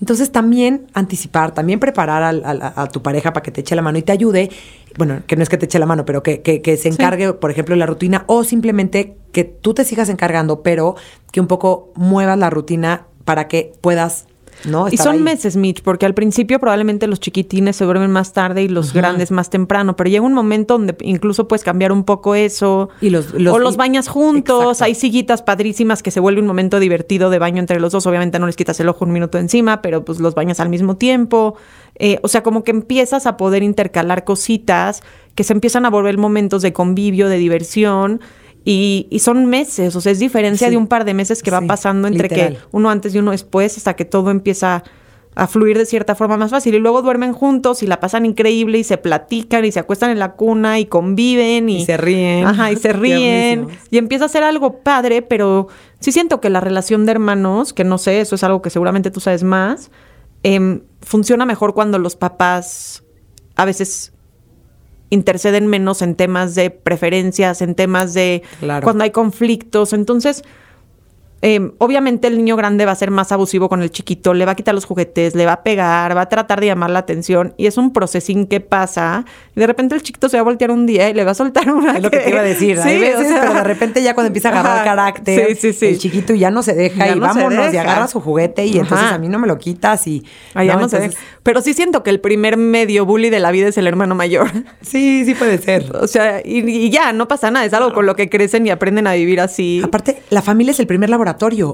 Entonces 0.00 0.30
también 0.30 0.86
anticipar, 0.92 1.52
también 1.52 1.80
preparar 1.80 2.22
a 2.76 2.86
tu 2.88 3.00
pareja 3.00 3.32
para 3.32 3.42
que 3.42 3.50
te 3.50 3.62
eche 3.62 3.74
la 3.74 3.80
mano 3.82 3.96
y 3.96 4.02
te 4.02 4.12
ayude. 4.12 4.50
Bueno, 4.98 5.22
que 5.26 5.36
no 5.36 5.42
es 5.42 5.48
que 5.48 5.56
te 5.56 5.66
eche 5.66 5.78
la 5.78 5.86
mano, 5.86 6.04
pero 6.04 6.22
que, 6.22 6.42
que- 6.42 6.62
que 6.62 6.76
se 6.76 6.88
encargue, 6.88 7.32
por 7.32 7.50
ejemplo, 7.50 7.74
de 7.74 7.78
la 7.78 7.86
rutina 7.86 8.24
o 8.26 8.44
simplemente 8.44 9.16
que 9.32 9.44
tú 9.44 9.72
te 9.74 9.84
sigas 9.84 10.08
encargando, 10.08 10.62
pero 10.62 10.96
que 11.32 11.40
un 11.40 11.46
poco 11.46 11.92
muevas 11.94 12.38
la 12.38 12.50
rutina 12.50 13.06
para 13.24 13.46
que 13.48 13.72
puedas, 13.80 14.26
¿no? 14.64 14.88
Y 14.90 14.96
son 14.96 15.16
ahí. 15.16 15.20
meses, 15.22 15.56
Mitch, 15.56 15.82
porque 15.82 16.06
al 16.06 16.14
principio 16.14 16.58
probablemente 16.58 17.06
los 17.06 17.20
chiquitines 17.20 17.76
se 17.76 17.84
duermen 17.84 18.10
más 18.10 18.32
tarde 18.32 18.62
y 18.62 18.68
los 18.68 18.92
grandes 18.92 19.30
más 19.30 19.50
temprano, 19.50 19.96
pero 19.96 20.10
llega 20.10 20.24
un 20.24 20.32
momento 20.34 20.76
donde 20.78 20.96
incluso 21.02 21.48
puedes 21.48 21.64
cambiar 21.64 21.92
un 21.92 22.04
poco 22.04 22.34
eso. 22.34 22.88
Y 23.00 23.10
los- 23.10 23.32
los- 23.34 23.54
o 23.54 23.58
los 23.58 23.76
bañas 23.76 24.08
juntos, 24.08 24.62
Exacto. 24.62 24.84
hay 24.84 24.94
sillitas 24.94 25.42
padrísimas 25.42 26.02
que 26.02 26.10
se 26.10 26.20
vuelve 26.20 26.40
un 26.40 26.46
momento 26.46 26.78
divertido 26.80 27.30
de 27.30 27.38
baño 27.38 27.58
entre 27.58 27.80
los 27.80 27.92
dos. 27.92 28.06
Obviamente 28.06 28.38
no 28.38 28.46
les 28.46 28.56
quitas 28.56 28.78
el 28.80 28.88
ojo 28.88 29.04
un 29.04 29.12
minuto 29.12 29.38
encima, 29.38 29.82
pero 29.82 30.04
pues 30.04 30.20
los 30.20 30.34
bañas 30.34 30.60
al 30.60 30.68
mismo 30.68 30.96
tiempo. 30.96 31.54
Eh, 31.96 32.18
o 32.22 32.28
sea, 32.28 32.42
como 32.42 32.64
que 32.64 32.70
empiezas 32.70 33.26
a 33.26 33.36
poder 33.36 33.62
intercalar 33.62 34.24
cositas 34.24 35.02
que 35.34 35.44
se 35.44 35.52
empiezan 35.52 35.84
a 35.86 35.90
volver 35.90 36.16
momentos 36.18 36.62
de 36.62 36.72
convivio, 36.72 37.28
de 37.28 37.36
diversión. 37.36 38.20
Y, 38.64 39.06
y 39.10 39.20
son 39.20 39.46
meses, 39.46 39.96
o 39.96 40.00
sea, 40.00 40.12
es 40.12 40.18
diferencia 40.18 40.66
Sí. 40.68 40.72
de 40.72 40.76
un 40.76 40.86
par 40.86 41.04
de 41.04 41.14
meses 41.14 41.42
que 41.42 41.50
va 41.50 41.60
Sí, 41.60 41.66
pasando 41.66 42.08
entre 42.08 42.28
literal. 42.28 42.52
que 42.54 42.58
uno 42.72 42.90
antes 42.90 43.14
y 43.14 43.18
uno 43.18 43.30
después 43.30 43.76
hasta 43.78 43.94
que 43.94 44.04
todo 44.04 44.30
empieza 44.30 44.84
a 45.34 45.46
fluir 45.46 45.78
de 45.78 45.86
cierta 45.86 46.14
forma 46.14 46.36
más 46.36 46.50
fácil. 46.50 46.74
Y 46.74 46.78
luego 46.80 47.00
duermen 47.00 47.32
juntos 47.32 47.82
y 47.82 47.86
la 47.86 48.00
pasan 48.00 48.26
increíble 48.26 48.76
y 48.78 48.84
se 48.84 48.98
platican 48.98 49.64
y 49.64 49.72
se 49.72 49.78
acuestan 49.80 50.10
en 50.10 50.18
la 50.18 50.32
cuna 50.32 50.78
y 50.80 50.86
conviven 50.86 51.68
y, 51.70 51.82
Y 51.82 51.84
se 51.86 51.96
ríen. 51.96 52.44
Ajá, 52.46 52.70
y 52.72 52.76
se 52.76 52.92
ríen. 52.92 53.68
Y 53.90 53.96
empieza 53.96 54.26
a 54.26 54.28
ser 54.28 54.42
algo 54.42 54.80
padre, 54.80 55.22
pero 55.22 55.68
sí 56.00 56.12
siento 56.12 56.40
que 56.40 56.50
la 56.50 56.60
relación 56.60 57.06
de 57.06 57.12
hermanos, 57.12 57.72
que 57.72 57.84
no 57.84 57.96
sé, 57.96 58.20
eso 58.20 58.34
es 58.34 58.44
algo 58.44 58.60
que 58.60 58.70
seguramente 58.70 59.10
tú 59.10 59.20
sabes 59.20 59.42
más, 59.44 59.90
em, 60.42 60.80
funciona 61.00 61.46
mejor 61.46 61.72
cuando 61.74 61.98
los 61.98 62.16
papás 62.16 63.04
a 63.56 63.64
veces 63.64 64.12
interceden 65.10 65.66
menos 65.66 66.02
en 66.02 66.14
temas 66.14 66.54
de 66.54 66.70
preferencias, 66.70 67.60
en 67.62 67.74
temas 67.74 68.14
de 68.14 68.42
Claro. 68.60 68.84
cuando 68.84 69.04
hay 69.04 69.10
conflictos. 69.10 69.92
Entonces, 69.92 70.42
eh, 71.42 71.70
obviamente 71.78 72.28
el 72.28 72.36
niño 72.36 72.54
grande 72.56 72.84
va 72.84 72.92
a 72.92 72.94
ser 72.94 73.10
más 73.10 73.32
abusivo 73.32 73.68
con 73.68 73.80
el 73.82 73.90
chiquito, 73.90 74.34
le 74.34 74.44
va 74.44 74.52
a 74.52 74.54
quitar 74.54 74.74
los 74.74 74.84
juguetes, 74.84 75.34
le 75.34 75.46
va 75.46 75.52
a 75.54 75.62
pegar, 75.62 76.14
va 76.16 76.22
a 76.22 76.28
tratar 76.28 76.60
de 76.60 76.66
llamar 76.66 76.90
la 76.90 76.98
atención 76.98 77.54
y 77.56 77.66
es 77.66 77.78
un 77.78 77.92
procesín 77.92 78.46
que 78.46 78.60
pasa 78.60 79.24
y 79.56 79.60
de 79.60 79.66
repente 79.66 79.94
el 79.94 80.02
chiquito 80.02 80.28
se 80.28 80.36
va 80.36 80.42
a 80.42 80.44
voltear 80.44 80.70
un 80.70 80.86
día 80.86 81.08
y 81.08 81.14
le 81.14 81.24
va 81.24 81.30
a 81.30 81.34
soltar 81.34 81.72
una 81.72 81.96
Es 81.96 82.02
lo 82.02 82.10
que 82.10 82.18
te 82.18 82.30
iba 82.30 82.40
a 82.40 82.42
decir. 82.42 82.78
Sí, 82.82 83.02
o 83.02 83.22
sea- 83.22 83.40
pero 83.40 83.54
de 83.54 83.64
repente 83.64 84.02
ya 84.02 84.14
cuando 84.14 84.26
empieza 84.28 84.48
a 84.50 84.52
agarrar 84.52 84.76
Ajá. 84.76 84.84
carácter, 84.84 85.48
Sí, 85.50 85.54
sí, 85.56 85.72
sí. 85.72 85.86
el 85.86 85.98
chiquito 85.98 86.34
ya 86.34 86.50
no 86.50 86.62
se 86.62 86.74
deja 86.74 87.06
Ya 87.06 87.12
y 87.12 87.20
no 87.20 87.26
vámonos 87.26 87.68
y 87.68 87.72
deja. 87.72 87.82
agarra 87.82 88.08
su 88.08 88.20
juguete 88.20 88.66
y 88.66 88.78
entonces 88.78 89.10
a 89.10 89.18
mí 89.18 89.28
no 89.28 89.38
me 89.38 89.46
lo 89.46 89.56
quitas 89.58 90.06
y... 90.06 90.22
Allá 90.54 90.76
no, 90.76 90.88
se 90.88 90.96
Entonces, 90.96 91.18
ve. 91.20 91.26
Pero 91.42 91.62
sí 91.62 91.72
siento 91.72 92.02
que 92.02 92.10
el 92.10 92.20
primer 92.20 92.56
medio 92.58 93.06
bully 93.06 93.30
de 93.30 93.40
la 93.40 93.50
vida 93.50 93.68
es 93.68 93.78
el 93.78 93.86
hermano 93.86 94.14
mayor. 94.14 94.48
Sí, 94.82 95.24
sí 95.24 95.34
puede 95.34 95.58
ser. 95.58 95.84
O 95.96 96.06
sea, 96.06 96.40
y, 96.44 96.58
y 96.68 96.90
ya, 96.90 97.12
no 97.12 97.28
pasa 97.28 97.50
nada. 97.50 97.64
Es 97.64 97.72
algo 97.72 97.92
con 97.92 98.06
lo 98.06 98.16
que 98.16 98.28
crecen 98.28 98.66
y 98.66 98.70
aprenden 98.70 99.06
a 99.06 99.12
vivir 99.14 99.40
así. 99.40 99.80
Aparte, 99.84 100.22
la 100.30 100.42
familia 100.42 100.72
es 100.72 100.80
el 100.80 100.86
primer 100.86 101.08
laboratorio. 101.10 101.29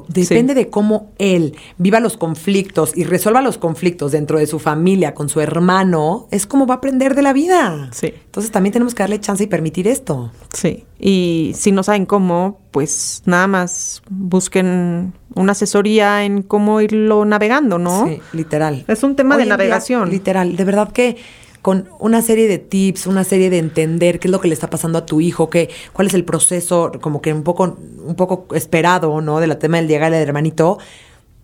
Depende 0.08 0.54
de 0.54 0.68
cómo 0.68 1.12
él 1.18 1.56
viva 1.78 2.00
los 2.00 2.16
conflictos 2.16 2.92
y 2.96 3.04
resuelva 3.04 3.42
los 3.42 3.58
conflictos 3.58 4.12
dentro 4.12 4.38
de 4.38 4.46
su 4.46 4.58
familia 4.58 5.14
con 5.14 5.28
su 5.28 5.40
hermano, 5.40 6.28
es 6.30 6.46
como 6.46 6.66
va 6.66 6.74
a 6.74 6.76
aprender 6.78 7.14
de 7.14 7.22
la 7.22 7.32
vida. 7.32 7.90
Sí. 7.92 8.12
Entonces 8.24 8.50
también 8.52 8.72
tenemos 8.72 8.94
que 8.94 9.02
darle 9.02 9.20
chance 9.20 9.44
y 9.44 9.46
permitir 9.46 9.88
esto. 9.88 10.32
Sí. 10.52 10.84
Y 10.98 11.52
si 11.54 11.72
no 11.72 11.82
saben 11.82 12.06
cómo, 12.06 12.60
pues 12.70 13.22
nada 13.26 13.46
más 13.46 14.02
busquen 14.08 15.12
una 15.34 15.52
asesoría 15.52 16.24
en 16.24 16.42
cómo 16.42 16.80
irlo 16.80 17.24
navegando, 17.24 17.78
¿no? 17.78 18.06
Sí, 18.06 18.20
literal. 18.32 18.84
Es 18.88 19.02
un 19.02 19.16
tema 19.16 19.36
de 19.36 19.44
día, 19.44 19.50
navegación. 19.50 20.10
literal. 20.10 20.56
De 20.56 20.64
verdad 20.64 20.92
que 20.92 21.16
con 21.66 21.88
una 21.98 22.22
serie 22.22 22.46
de 22.46 22.58
tips, 22.58 23.08
una 23.08 23.24
serie 23.24 23.50
de 23.50 23.58
entender 23.58 24.20
qué 24.20 24.28
es 24.28 24.30
lo 24.30 24.40
que 24.40 24.46
le 24.46 24.54
está 24.54 24.70
pasando 24.70 24.98
a 24.98 25.04
tu 25.04 25.20
hijo, 25.20 25.50
qué, 25.50 25.68
cuál 25.92 26.06
es 26.06 26.14
el 26.14 26.24
proceso, 26.24 26.92
como 27.00 27.20
que 27.20 27.32
un 27.32 27.42
poco, 27.42 27.76
un 28.06 28.14
poco 28.14 28.46
esperado, 28.54 29.20
¿no? 29.20 29.40
De 29.40 29.48
la 29.48 29.58
tema 29.58 29.78
del 29.78 29.88
llegar 29.88 30.14
al 30.14 30.22
hermanito, 30.22 30.78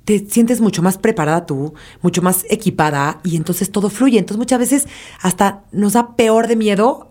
te 0.04 0.20
sientes 0.20 0.60
mucho 0.60 0.80
más 0.80 0.96
preparada 0.96 1.44
tú, 1.44 1.74
mucho 2.02 2.22
más 2.22 2.46
equipada 2.48 3.18
y 3.24 3.34
entonces 3.34 3.72
todo 3.72 3.90
fluye. 3.90 4.20
Entonces 4.20 4.38
muchas 4.38 4.60
veces 4.60 4.86
hasta 5.22 5.64
nos 5.72 5.94
da 5.94 6.14
peor 6.14 6.46
de 6.46 6.54
miedo 6.54 7.10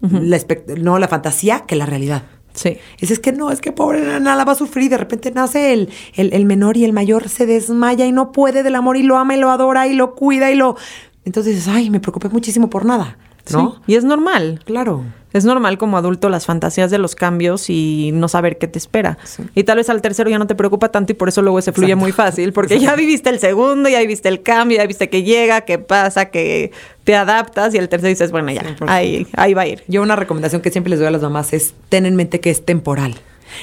la, 0.00 0.40
no, 0.76 0.98
la 0.98 1.06
fantasía 1.06 1.66
que 1.68 1.76
la 1.76 1.86
realidad. 1.86 2.24
Sí. 2.52 2.78
Es, 2.98 3.12
es 3.12 3.20
que 3.20 3.30
no, 3.30 3.52
es 3.52 3.60
que 3.60 3.70
pobre 3.70 4.00
nana 4.00 4.34
la 4.34 4.44
va 4.44 4.52
a 4.52 4.56
sufrir. 4.56 4.90
De 4.90 4.98
repente 4.98 5.30
nace 5.30 5.72
el, 5.72 5.88
el, 6.14 6.32
el 6.32 6.46
menor 6.46 6.76
y 6.76 6.84
el 6.84 6.92
mayor 6.92 7.28
se 7.28 7.46
desmaya 7.46 8.06
y 8.06 8.10
no 8.10 8.32
puede 8.32 8.64
del 8.64 8.74
amor 8.74 8.96
y 8.96 9.04
lo 9.04 9.18
ama 9.18 9.36
y 9.36 9.38
lo 9.38 9.52
adora 9.52 9.86
y 9.86 9.94
lo 9.94 10.16
cuida 10.16 10.50
y 10.50 10.56
lo. 10.56 10.76
Entonces 11.24 11.54
dices, 11.54 11.68
ay, 11.68 11.90
me 11.90 12.00
preocupé 12.00 12.28
muchísimo 12.28 12.68
por 12.70 12.84
nada. 12.84 13.16
¿No? 13.52 13.72
Sí. 13.86 13.92
Y 13.92 13.94
es 13.96 14.04
normal. 14.04 14.60
Claro. 14.64 15.04
Es 15.34 15.44
normal 15.44 15.76
como 15.76 15.98
adulto 15.98 16.28
las 16.30 16.46
fantasías 16.46 16.90
de 16.90 16.96
los 16.96 17.14
cambios 17.14 17.68
y 17.68 18.10
no 18.14 18.28
saber 18.28 18.56
qué 18.56 18.68
te 18.68 18.78
espera. 18.78 19.18
Y 19.54 19.64
tal 19.64 19.78
vez 19.78 19.90
al 19.90 20.00
tercero 20.00 20.30
ya 20.30 20.38
no 20.38 20.46
te 20.46 20.54
preocupa 20.54 20.90
tanto 20.90 21.12
y 21.12 21.14
por 21.14 21.28
eso 21.28 21.42
luego 21.42 21.60
se 21.60 21.72
fluye 21.72 21.92
Exacto. 21.92 22.04
muy 22.04 22.12
fácil, 22.12 22.52
porque 22.52 22.78
ya 22.78 22.94
viviste 22.94 23.30
el 23.30 23.40
segundo, 23.40 23.88
ya 23.88 23.98
viviste 23.98 24.28
el 24.28 24.42
cambio, 24.42 24.78
ya 24.78 24.86
viste 24.86 25.10
que 25.10 25.24
llega, 25.24 25.62
que 25.62 25.78
pasa, 25.78 26.26
que 26.30 26.70
te 27.02 27.16
adaptas 27.16 27.74
y 27.74 27.78
el 27.78 27.88
tercero 27.88 28.10
dices, 28.10 28.30
bueno, 28.30 28.50
ya, 28.52 28.62
100%. 28.62 28.84
ahí, 28.88 29.26
ahí 29.34 29.52
va 29.52 29.62
a 29.62 29.66
ir. 29.66 29.82
Yo 29.88 30.02
una 30.02 30.16
recomendación 30.16 30.62
que 30.62 30.70
siempre 30.70 30.90
les 30.90 31.00
doy 31.00 31.08
a 31.08 31.10
las 31.10 31.20
mamás 31.22 31.52
es 31.52 31.74
ten 31.88 32.06
en 32.06 32.14
mente 32.16 32.40
que 32.40 32.50
es 32.50 32.64
temporal. 32.64 33.16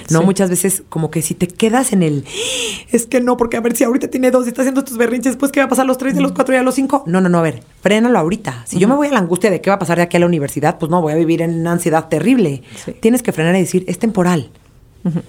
No, 0.10 0.20
Sí. 0.20 0.26
muchas 0.26 0.50
veces 0.50 0.84
como 0.90 1.12
que 1.12 1.22
si 1.22 1.34
te 1.34 1.48
quedas 1.48 1.94
en 1.94 2.04
el 2.04 2.26
es 2.92 3.06
que 3.06 3.22
no, 3.22 3.38
porque 3.38 3.58
a 3.58 3.62
ver 3.62 3.76
si 3.76 3.84
ahorita 3.84 4.10
tiene 4.10 4.32
dos 4.32 4.46
y 4.46 4.50
está 4.50 4.62
haciendo 4.62 4.84
tus 4.84 4.98
berrinches, 4.98 5.34
después 5.34 5.52
qué 5.52 5.60
va 5.60 5.66
a 5.66 5.70
pasar 5.70 5.84
a 5.84 5.88
los 5.88 5.98
tres, 5.98 6.18
a 6.18 6.22
los 6.22 6.32
cuatro 6.32 6.54
y 6.54 6.58
a 6.58 6.64
los 6.64 6.76
cinco. 6.76 7.04
No, 7.06 7.22
no, 7.22 7.30
no, 7.30 7.40
a 7.40 7.42
ver, 7.42 7.64
frénalo 7.82 8.18
ahorita. 8.20 8.64
Si 8.68 8.80
yo 8.80 8.88
me 8.88 8.96
voy 8.96 9.08
a 9.08 9.12
la 9.12 9.20
angustia 9.20 9.50
de 9.50 9.62
qué 9.62 9.70
va 9.70 9.76
a 9.76 9.80
pasar 9.80 9.98
de 9.98 10.04
aquí 10.04 10.18
a 10.18 10.20
la 10.20 10.26
universidad, 10.26 10.78
pues 10.78 10.90
no, 10.90 11.02
voy 11.02 11.14
a 11.14 11.16
vivir 11.16 11.42
en 11.42 11.60
una 11.60 11.72
ansiedad 11.72 12.08
terrible. 12.10 12.64
Sí. 12.84 12.94
Tienes 13.00 13.24
que 13.24 13.32
frenar 13.32 13.56
y 13.56 13.60
decir, 13.60 13.84
es 13.88 14.00
temporal. 14.00 14.50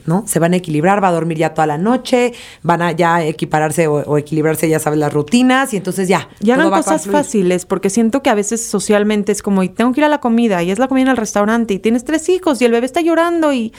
¿No? 0.04 0.24
Se 0.26 0.38
van 0.38 0.52
a 0.52 0.56
equilibrar, 0.56 1.02
va 1.02 1.08
a 1.08 1.12
dormir 1.12 1.38
ya 1.38 1.54
toda 1.54 1.66
la 1.66 1.78
noche, 1.78 2.34
van 2.62 2.82
a 2.82 2.92
ya 2.92 3.24
equipararse 3.24 3.86
o, 3.86 3.94
o 4.02 4.18
equilibrarse, 4.18 4.68
ya 4.68 4.78
sabes, 4.78 4.98
las 4.98 5.10
rutinas 5.10 5.72
y 5.72 5.78
entonces 5.78 6.08
ya. 6.08 6.28
Y 6.40 6.50
hagan 6.50 6.68
cosas 6.68 7.06
fáciles, 7.06 7.64
porque 7.64 7.88
siento 7.88 8.22
que 8.22 8.28
a 8.28 8.34
veces 8.34 8.62
socialmente 8.62 9.32
es 9.32 9.40
como, 9.40 9.62
y 9.62 9.70
tengo 9.70 9.92
que 9.94 10.00
ir 10.00 10.04
a 10.04 10.10
la 10.10 10.20
comida, 10.20 10.62
y 10.62 10.70
es 10.70 10.78
la 10.78 10.88
comida 10.88 11.04
en 11.04 11.08
el 11.12 11.16
restaurante, 11.16 11.72
y 11.72 11.78
tienes 11.78 12.04
tres 12.04 12.28
hijos, 12.28 12.60
y 12.60 12.66
el 12.66 12.72
bebé 12.72 12.84
está 12.84 13.00
llorando, 13.00 13.50
y 13.54 13.72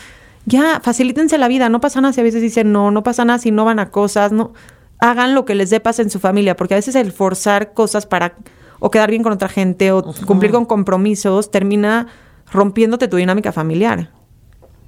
ya, 0.45 0.79
facilítense 0.81 1.37
la 1.37 1.47
vida, 1.47 1.69
no 1.69 1.79
pasa 1.79 2.01
nada 2.01 2.13
si 2.13 2.21
a 2.21 2.23
veces 2.23 2.41
dicen 2.41 2.71
no, 2.71 2.91
no 2.91 3.03
pasa 3.03 3.25
nada 3.25 3.39
si 3.39 3.51
no 3.51 3.65
van 3.65 3.79
a 3.79 3.89
cosas, 3.89 4.31
no. 4.31 4.53
Hagan 4.99 5.35
lo 5.35 5.45
que 5.45 5.55
les 5.55 5.69
dé 5.69 5.79
paz 5.79 5.99
en 5.99 6.09
su 6.09 6.19
familia, 6.19 6.55
porque 6.55 6.73
a 6.73 6.77
veces 6.77 6.95
el 6.95 7.11
forzar 7.11 7.73
cosas 7.73 8.05
para 8.05 8.35
o 8.79 8.91
quedar 8.91 9.09
bien 9.09 9.23
con 9.23 9.33
otra 9.33 9.49
gente 9.49 9.91
o 9.91 10.03
cumplir 10.25 10.51
con 10.51 10.65
compromisos 10.65 11.51
termina 11.51 12.07
rompiéndote 12.51 13.07
tu 13.07 13.17
dinámica 13.17 13.51
familiar. 13.51 14.11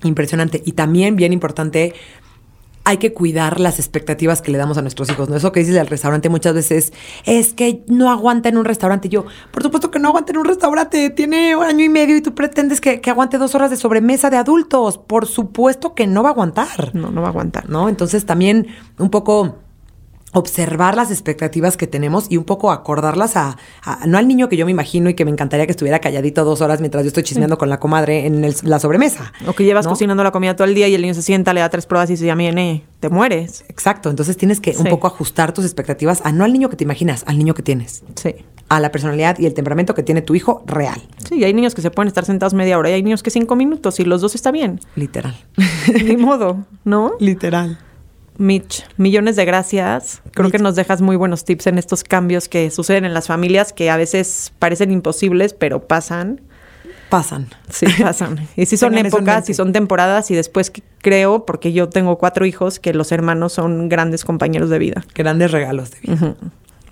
Impresionante. 0.03 0.61
Y 0.65 0.73
también, 0.73 1.15
bien 1.15 1.33
importante, 1.33 1.93
hay 2.85 2.97
que 2.97 3.13
cuidar 3.13 3.59
las 3.59 3.79
expectativas 3.79 4.43
que 4.43 4.51
le 4.51 4.59
damos 4.59 4.77
a 4.77 4.81
nuestros 4.81 5.09
hijos. 5.09 5.27
¿no? 5.27 5.35
Eso 5.35 5.51
que 5.51 5.59
dices 5.59 5.75
del 5.75 5.87
restaurante 5.87 6.29
muchas 6.29 6.53
veces 6.53 6.93
es 7.25 7.53
que 7.53 7.83
no 7.87 8.11
aguanta 8.11 8.47
en 8.47 8.57
un 8.57 8.65
restaurante. 8.65 9.09
Yo, 9.09 9.25
por 9.51 9.63
supuesto 9.63 9.89
que 9.89 9.99
no 9.99 10.09
aguanta 10.09 10.31
en 10.31 10.37
un 10.37 10.45
restaurante. 10.45 11.09
Tiene 11.09 11.55
un 11.55 11.63
año 11.63 11.83
y 11.83 11.89
medio 11.89 12.15
y 12.15 12.21
tú 12.21 12.35
pretendes 12.35 12.79
que, 12.79 13.01
que 13.01 13.09
aguante 13.09 13.39
dos 13.39 13.55
horas 13.55 13.71
de 13.71 13.75
sobremesa 13.75 14.29
de 14.29 14.37
adultos. 14.37 14.99
Por 14.99 15.25
supuesto 15.25 15.95
que 15.95 16.05
no 16.05 16.21
va 16.21 16.29
a 16.29 16.31
aguantar. 16.33 16.93
No, 16.93 17.09
no 17.09 17.21
va 17.21 17.27
a 17.27 17.31
aguantar. 17.31 17.69
¿no? 17.69 17.89
Entonces 17.89 18.25
también 18.25 18.67
un 18.99 19.09
poco 19.09 19.57
observar 20.35 20.95
las 20.95 21.11
expectativas 21.11 21.77
que 21.77 21.87
tenemos 21.87 22.27
y 22.29 22.37
un 22.37 22.43
poco 22.43 22.71
acordarlas 22.71 23.35
a, 23.37 23.57
a- 23.83 24.05
no 24.05 24.17
al 24.17 24.27
niño 24.27 24.49
que 24.49 24.57
yo 24.57 24.65
me 24.65 24.71
imagino 24.71 25.09
y 25.09 25.13
que 25.13 25.25
me 25.25 25.31
encantaría 25.31 25.65
que 25.65 25.71
estuviera 25.71 25.99
calladito 25.99 26.43
dos 26.43 26.61
horas 26.61 26.79
mientras 26.81 27.03
yo 27.03 27.07
estoy 27.07 27.23
chismeando 27.23 27.57
con 27.57 27.69
la 27.69 27.79
comadre 27.79 28.25
en 28.25 28.43
el- 28.43 28.55
la 28.63 28.79
sobremesa. 28.79 29.31
O 29.47 29.53
que 29.53 29.63
llevas 29.63 29.85
¿no? 29.85 29.91
cocinando 29.91 30.23
la 30.23 30.31
comida 30.31 30.55
todo 30.55 30.67
el 30.67 30.75
día 30.75 30.87
y 30.87 30.95
el 30.95 31.01
niño 31.01 31.13
se 31.13 31.21
sienta, 31.21 31.53
le 31.53 31.61
da 31.61 31.69
tres 31.69 31.85
pruebas 31.85 32.09
y 32.09 32.17
se 32.17 32.25
ya 32.25 32.35
viene, 32.35 32.83
te 32.99 33.09
mueres. 33.09 33.63
Exacto, 33.69 34.09
entonces 34.09 34.37
tienes 34.37 34.59
que 34.59 34.75
un 34.77 34.85
poco 34.85 35.07
ajustar 35.07 35.53
tus 35.53 35.65
expectativas 35.65 36.21
a 36.25 36.31
no 36.31 36.43
al 36.43 36.53
niño 36.53 36.69
que 36.69 36.75
te 36.75 36.83
imaginas, 36.83 37.23
al 37.27 37.37
niño 37.37 37.53
que 37.53 37.63
tienes, 37.63 38.03
Sí. 38.15 38.35
a 38.67 38.79
la 38.79 38.91
personalidad 38.91 39.39
y 39.39 39.45
el 39.45 39.53
temperamento 39.53 39.93
que 39.93 40.03
tiene 40.03 40.21
tu 40.21 40.35
hijo 40.35 40.63
real, 40.65 41.01
Sí, 41.29 41.35
y 41.35 41.43
hay 41.43 41.53
niños 41.53 41.73
que 41.75 41.81
se 41.81 41.91
pueden 41.91 42.07
estar 42.07 42.25
sentados 42.25 42.53
media 42.53 42.77
hora 42.77 42.89
y 42.89 42.93
hay 42.93 43.03
niños 43.03 43.23
que 43.23 43.29
cinco 43.31 43.55
minutos 43.55 43.99
y 43.99 44.03
los 44.03 44.21
dos 44.21 44.35
está 44.35 44.51
bien. 44.51 44.79
literal. 44.95 45.35
Ni 46.05 46.17
modo, 46.17 46.65
¿no? 46.83 47.13
literal. 47.19 47.79
Mitch, 48.37 48.85
millones 48.97 49.35
de 49.35 49.45
gracias. 49.45 50.21
Creo 50.31 50.51
que 50.51 50.59
nos 50.59 50.75
dejas 50.75 51.01
muy 51.01 51.15
buenos 51.15 51.45
tips 51.45 51.67
en 51.67 51.77
estos 51.77 52.03
cambios 52.03 52.49
que 52.49 52.69
suceden 52.69 53.05
en 53.05 53.13
las 53.13 53.27
familias 53.27 53.73
que 53.73 53.89
a 53.89 53.97
veces 53.97 54.51
parecen 54.59 54.91
imposibles, 54.91 55.53
pero 55.53 55.87
pasan. 55.87 56.41
Pasan. 57.09 57.47
Sí, 57.69 57.85
pasan. 58.01 58.47
Y 58.55 58.65
sí 58.65 58.77
son 58.77 58.97
épocas 58.97 59.49
y 59.49 59.53
son 59.53 59.71
temporadas 59.71 60.31
y 60.31 60.35
después 60.35 60.71
creo, 61.01 61.45
porque 61.45 61.71
yo 61.71 61.89
tengo 61.89 62.17
cuatro 62.17 62.45
hijos, 62.45 62.79
que 62.79 62.93
los 62.93 63.11
hermanos 63.11 63.53
son 63.53 63.89
grandes 63.89 64.25
compañeros 64.25 64.69
de 64.69 64.79
vida. 64.79 65.05
Grandes 65.13 65.51
regalos 65.51 65.91
de 65.91 65.99
vida. 66.01 66.35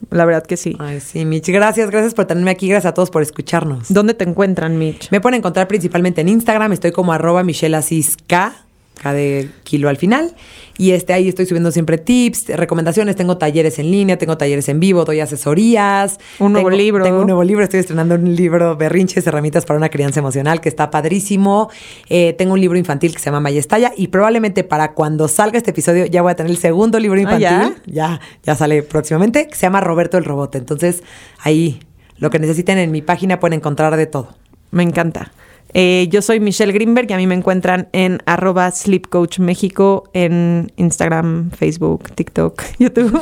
La 0.10 0.26
verdad 0.26 0.44
que 0.46 0.58
sí. 0.58 0.76
Ay, 0.80 1.00
sí, 1.00 1.26
Mitch, 1.26 1.50
gracias, 1.50 1.90
gracias 1.90 2.14
por 2.14 2.26
tenerme 2.26 2.52
aquí, 2.52 2.68
gracias 2.68 2.92
a 2.92 2.94
todos 2.94 3.10
por 3.10 3.22
escucharnos. 3.22 3.92
¿Dónde 3.92 4.14
te 4.14 4.24
encuentran, 4.24 4.78
Mitch? 4.78 5.10
Me 5.12 5.22
pueden 5.22 5.40
encontrar 5.40 5.68
principalmente 5.68 6.22
en 6.22 6.30
Instagram, 6.30 6.72
estoy 6.74 6.92
como 6.92 7.14
arroba 7.14 7.44
Michelle 7.44 7.76
Asís 7.76 8.18
K, 8.28 8.54
K 9.02 9.14
de 9.14 9.50
kilo 9.64 9.90
al 9.90 9.98
final. 9.98 10.36
Y 10.78 10.92
este, 10.92 11.14
ahí 11.14 11.28
estoy 11.30 11.46
subiendo 11.46 11.72
siempre 11.72 11.98
tips, 12.00 12.48
recomendaciones, 12.48 13.16
tengo 13.16 13.38
talleres 13.38 13.78
en 13.78 13.92
línea, 13.92 14.18
tengo 14.18 14.38
talleres 14.38 14.68
en 14.70 14.80
vivo, 14.80 15.06
doy 15.06 15.20
asesorías. 15.20 16.20
Un 16.40 16.54
nuevo 16.54 16.70
Tengo- 16.70 16.78
libro. 16.82 17.04
Tengo 17.04 17.20
un 17.20 17.28
nuevo 17.28 17.44
libro, 17.44 17.64
estoy 17.64 17.80
estrenando 17.80 18.16
un 18.16 18.36
libro, 18.36 18.76
Berrinches, 18.76 19.26
herramientas 19.28 19.66
para 19.66 19.78
una 19.78 19.90
crianza 19.90 20.20
emocional, 20.20 20.62
que 20.62 20.70
está 20.70 20.90
padrísimo. 20.90 21.70
Eh, 22.10 22.34
tengo 22.38 22.54
un 22.54 22.62
libro 22.62 22.78
infantil 22.78 23.14
que 23.14 23.20
se 23.20 23.26
llama 23.26 23.40
Mayestalla 23.40 23.92
y 23.96 24.08
probablemente 24.08 24.64
para 24.64 24.94
cuando 24.94 25.28
salga 25.28 25.58
este 25.58 25.72
episodio 25.72 26.06
ya 26.08 26.22
voy 26.24 26.32
a 26.32 26.36
tener 26.36 26.52
el 26.52 26.58
segundo 26.58 27.00
libro 27.00 27.20
Ah, 27.20 27.22
infantil. 27.22 27.76
¿ya? 27.86 27.94
ya, 27.94 28.22
ya 28.44 28.56
sale 28.56 28.82
próximamente, 28.84 29.48
que 29.48 29.56
se 29.56 29.62
llama 29.62 29.80
Roberto 29.82 30.18
el 30.18 30.26
Robot. 30.26 30.56
Entonces, 30.56 31.04
ahí 31.40 31.80
lo 32.18 32.30
que 32.32 32.40
necesiten 32.40 32.78
en 32.80 32.92
mi 32.92 33.02
página 33.02 33.40
pueden 33.40 33.58
encontrar 33.60 33.96
de 33.96 34.08
todo. 34.08 34.30
Me 34.72 34.82
encanta. 34.82 35.32
Eh, 35.74 36.08
yo 36.12 36.22
soy 36.22 36.40
Michelle 36.40 36.72
Greenberg 36.72 37.10
y 37.10 37.14
a 37.14 37.18
mí 37.18 37.26
me 37.26 37.36
encuentran 37.36 37.90
en 37.94 38.22
arroba 38.26 38.70
Sleep 38.72 39.08
Coach 39.10 39.40
México 39.40 40.10
en 40.14 40.72
Instagram, 40.76 41.50
Facebook, 41.52 42.12
TikTok, 42.14 42.62
YouTube. 42.80 43.20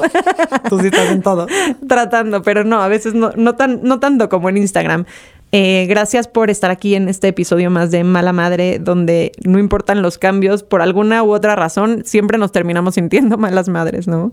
Tú 0.68 0.80
sí 0.80 0.88
estás 0.88 1.12
en 1.12 1.22
todo. 1.22 1.48
Tratando, 1.88 2.42
pero 2.42 2.64
no, 2.64 2.82
a 2.82 2.88
veces 2.88 3.14
no, 3.14 3.32
no, 3.36 3.56
tan, 3.56 3.82
no 3.84 4.00
tanto 4.00 4.28
como 4.28 4.50
en 4.50 4.58
Instagram. 4.58 5.06
Eh, 5.54 5.86
gracias 5.90 6.28
por 6.28 6.50
estar 6.50 6.72
aquí 6.72 6.96
en 6.96 7.10
este 7.10 7.28
episodio 7.30 7.70
más 7.70 7.92
de 7.92 8.04
Mala 8.04 8.32
Madre, 8.32 8.80
donde 8.80 9.34
no 9.44 9.60
importan 9.60 10.02
los 10.02 10.18
cambios, 10.18 10.64
por 10.64 10.82
alguna 10.82 11.24
u 11.24 11.34
otra 11.34 11.56
razón, 11.58 12.04
siempre 12.06 12.38
nos 12.38 12.54
terminamos 12.54 12.96
sintiendo 12.96 13.38
malas 13.38 13.68
madres, 13.68 14.08
¿no? 14.08 14.32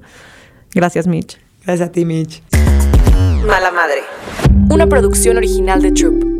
Gracias, 0.74 1.08
Mitch. 1.08 1.38
Gracias 1.64 1.88
a 1.88 1.92
ti, 1.92 2.04
Mitch. 2.04 2.42
Mala 3.44 3.72
madre. 3.72 4.02
Una 4.70 4.86
producción 4.86 5.36
original 5.38 5.82
de 5.82 5.92
Troop. 5.92 6.37